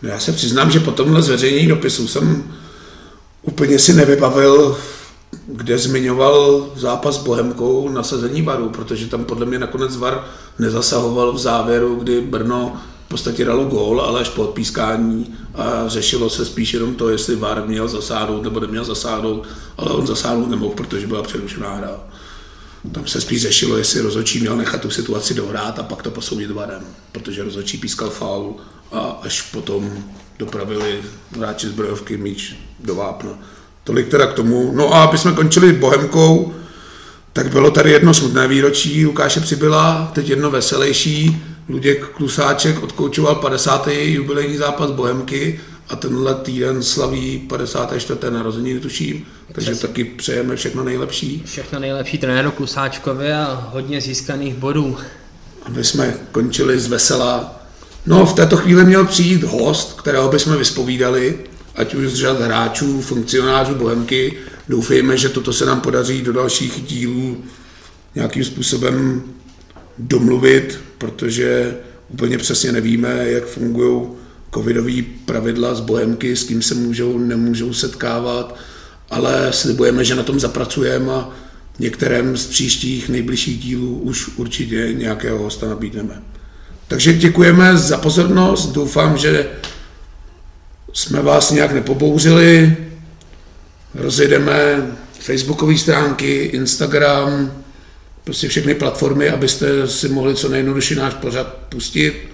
No 0.02 0.08
já 0.08 0.20
se 0.20 0.32
přiznám, 0.32 0.70
že 0.70 0.80
po 0.80 0.90
tomhle 0.90 1.22
zveřejnění 1.22 1.68
dopisu 1.68 2.08
jsem 2.08 2.54
úplně 3.42 3.78
si 3.78 3.92
nevybavil, 3.92 4.78
kde 5.46 5.78
zmiňoval 5.78 6.68
zápas 6.76 7.14
s 7.14 7.18
Bohemkou 7.18 7.88
nasazení 7.88 8.42
varu, 8.42 8.68
protože 8.68 9.06
tam 9.06 9.24
podle 9.24 9.46
mě 9.46 9.58
nakonec 9.58 9.96
var 9.96 10.24
nezasahoval 10.58 11.32
v 11.32 11.38
závěru, 11.38 11.96
kdy 11.96 12.20
Brno 12.20 12.76
podstatě 13.14 13.44
dalo 13.44 13.64
gól, 13.64 14.00
ale 14.00 14.20
až 14.20 14.28
po 14.28 14.42
odpískání 14.42 15.34
a 15.54 15.88
řešilo 15.88 16.30
se 16.30 16.44
spíš 16.44 16.74
jenom 16.74 16.94
to, 16.94 17.08
jestli 17.08 17.36
VAR 17.36 17.66
měl 17.66 17.88
zasáhnout 17.88 18.42
nebo 18.42 18.60
neměl 18.60 18.84
zasáhnout, 18.84 19.48
ale 19.76 19.90
on 19.90 20.06
zasáhnout 20.06 20.50
nemohl, 20.50 20.74
protože 20.74 21.06
byla 21.06 21.22
přerušená 21.22 21.74
hra. 21.74 22.00
Tam 22.92 23.06
se 23.06 23.20
spíš 23.20 23.42
řešilo, 23.42 23.76
jestli 23.76 24.00
rozhodčí 24.00 24.40
měl 24.40 24.56
nechat 24.56 24.80
tu 24.80 24.90
situaci 24.90 25.34
dohrát 25.34 25.78
a 25.78 25.82
pak 25.82 26.02
to 26.02 26.10
posoudit 26.10 26.50
varem, 26.50 26.82
protože 27.12 27.44
rozhodčí 27.44 27.78
pískal 27.78 28.10
faul 28.10 28.56
a 28.92 28.98
až 28.98 29.42
potom 29.42 30.04
dopravili 30.38 31.02
hráči 31.36 31.68
zbrojovky 31.68 32.16
míč 32.16 32.56
do 32.80 32.94
vápna. 32.94 33.30
Tolik 33.84 34.08
teda 34.08 34.26
k 34.26 34.32
tomu. 34.32 34.72
No 34.74 34.94
a 34.94 35.04
aby 35.04 35.18
jsme 35.18 35.32
končili 35.32 35.72
Bohemkou, 35.72 36.54
tak 37.32 37.50
bylo 37.52 37.70
tady 37.70 37.90
jedno 37.90 38.14
smutné 38.14 38.48
výročí 38.48 39.06
Lukáše 39.06 39.40
Přibyla, 39.40 40.10
teď 40.14 40.28
jedno 40.28 40.50
veselější. 40.50 41.42
Luděk 41.68 42.04
Klusáček 42.08 42.82
odkoučoval 42.82 43.34
50. 43.34 43.88
jubilejní 43.88 44.56
zápas 44.56 44.90
Bohemky 44.90 45.60
a 45.88 45.96
tenhle 45.96 46.34
týden 46.34 46.82
slaví 46.82 47.38
54. 47.38 48.18
narozeniny, 48.30 48.80
tuším. 48.80 49.26
Takže 49.52 49.70
Přesně. 49.70 49.88
taky 49.88 50.04
přejeme 50.04 50.56
všechno 50.56 50.84
nejlepší. 50.84 51.42
Všechno 51.46 51.78
nejlepší 51.78 52.18
trenéru 52.18 52.50
Klusáčkovi 52.50 53.32
a 53.32 53.68
hodně 53.72 54.00
získaných 54.00 54.54
bodů. 54.54 54.96
Aby 55.62 55.84
jsme 55.84 56.14
končili 56.32 56.80
z 56.80 56.86
vesela 56.86 57.60
No, 58.06 58.26
v 58.26 58.32
této 58.32 58.56
chvíli 58.56 58.84
měl 58.84 59.04
přijít 59.04 59.42
host, 59.44 60.00
kterého 60.00 60.28
bychom 60.28 60.56
vyspovídali, 60.56 61.38
ať 61.74 61.94
už 61.94 62.06
z 62.06 62.14
řad 62.14 62.40
hráčů, 62.40 63.00
funkcionářů 63.00 63.74
Bohemky. 63.74 64.36
Doufejme, 64.68 65.16
že 65.18 65.28
toto 65.28 65.52
se 65.52 65.66
nám 65.66 65.80
podaří 65.80 66.22
do 66.22 66.32
dalších 66.32 66.82
dílů 66.82 67.44
nějakým 68.14 68.44
způsobem 68.44 69.22
domluvit, 69.98 70.80
protože 70.98 71.76
úplně 72.08 72.38
přesně 72.38 72.72
nevíme, 72.72 73.30
jak 73.30 73.46
fungují 73.46 74.08
covidové 74.54 75.02
pravidla 75.24 75.74
z 75.74 75.80
Bohemky, 75.80 76.36
s 76.36 76.44
kým 76.44 76.62
se 76.62 76.74
můžou, 76.74 77.18
nemůžou 77.18 77.72
setkávat, 77.72 78.58
ale 79.10 79.52
slibujeme, 79.52 80.04
že 80.04 80.14
na 80.14 80.22
tom 80.22 80.40
zapracujeme 80.40 81.12
a 81.12 81.30
některém 81.78 82.36
z 82.36 82.46
příštích 82.46 83.08
nejbližších 83.08 83.58
dílů 83.58 83.98
už 83.98 84.28
určitě 84.36 84.92
nějakého 84.92 85.38
hosta 85.38 85.68
nabídneme. 85.68 86.22
Takže 86.88 87.12
děkujeme 87.12 87.76
za 87.76 87.98
pozornost, 87.98 88.66
doufám, 88.72 89.18
že 89.18 89.50
jsme 90.92 91.22
vás 91.22 91.50
nějak 91.50 91.72
nepobouřili. 91.72 92.76
Rozjedeme 93.94 94.86
facebookové 95.20 95.78
stránky, 95.78 96.34
Instagram, 96.42 97.63
prostě 98.24 98.48
všechny 98.48 98.74
platformy, 98.74 99.30
abyste 99.30 99.88
si 99.88 100.08
mohli 100.08 100.34
co 100.34 100.48
nejjednodušší 100.48 100.94
náš 100.94 101.14
pořad 101.14 101.46
pustit. 101.68 102.28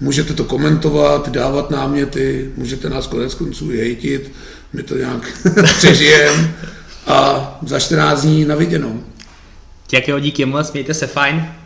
Můžete 0.00 0.34
to 0.34 0.44
komentovat, 0.44 1.28
dávat 1.28 1.70
náměty, 1.70 2.50
můžete 2.56 2.88
nás 2.90 3.06
konec 3.06 3.34
konců 3.34 3.68
hejtit, 3.68 4.32
my 4.72 4.82
to 4.82 4.96
nějak 4.96 5.38
přežijeme 5.78 6.54
a 7.06 7.58
za 7.66 7.80
14 7.80 8.22
dní 8.22 8.44
na 8.44 8.54
viděnou. 8.54 9.04
Děkuji, 9.88 10.18
díky 10.18 10.44
moc, 10.44 10.72
mějte 10.72 10.94
se 10.94 11.06
fajn. 11.06 11.61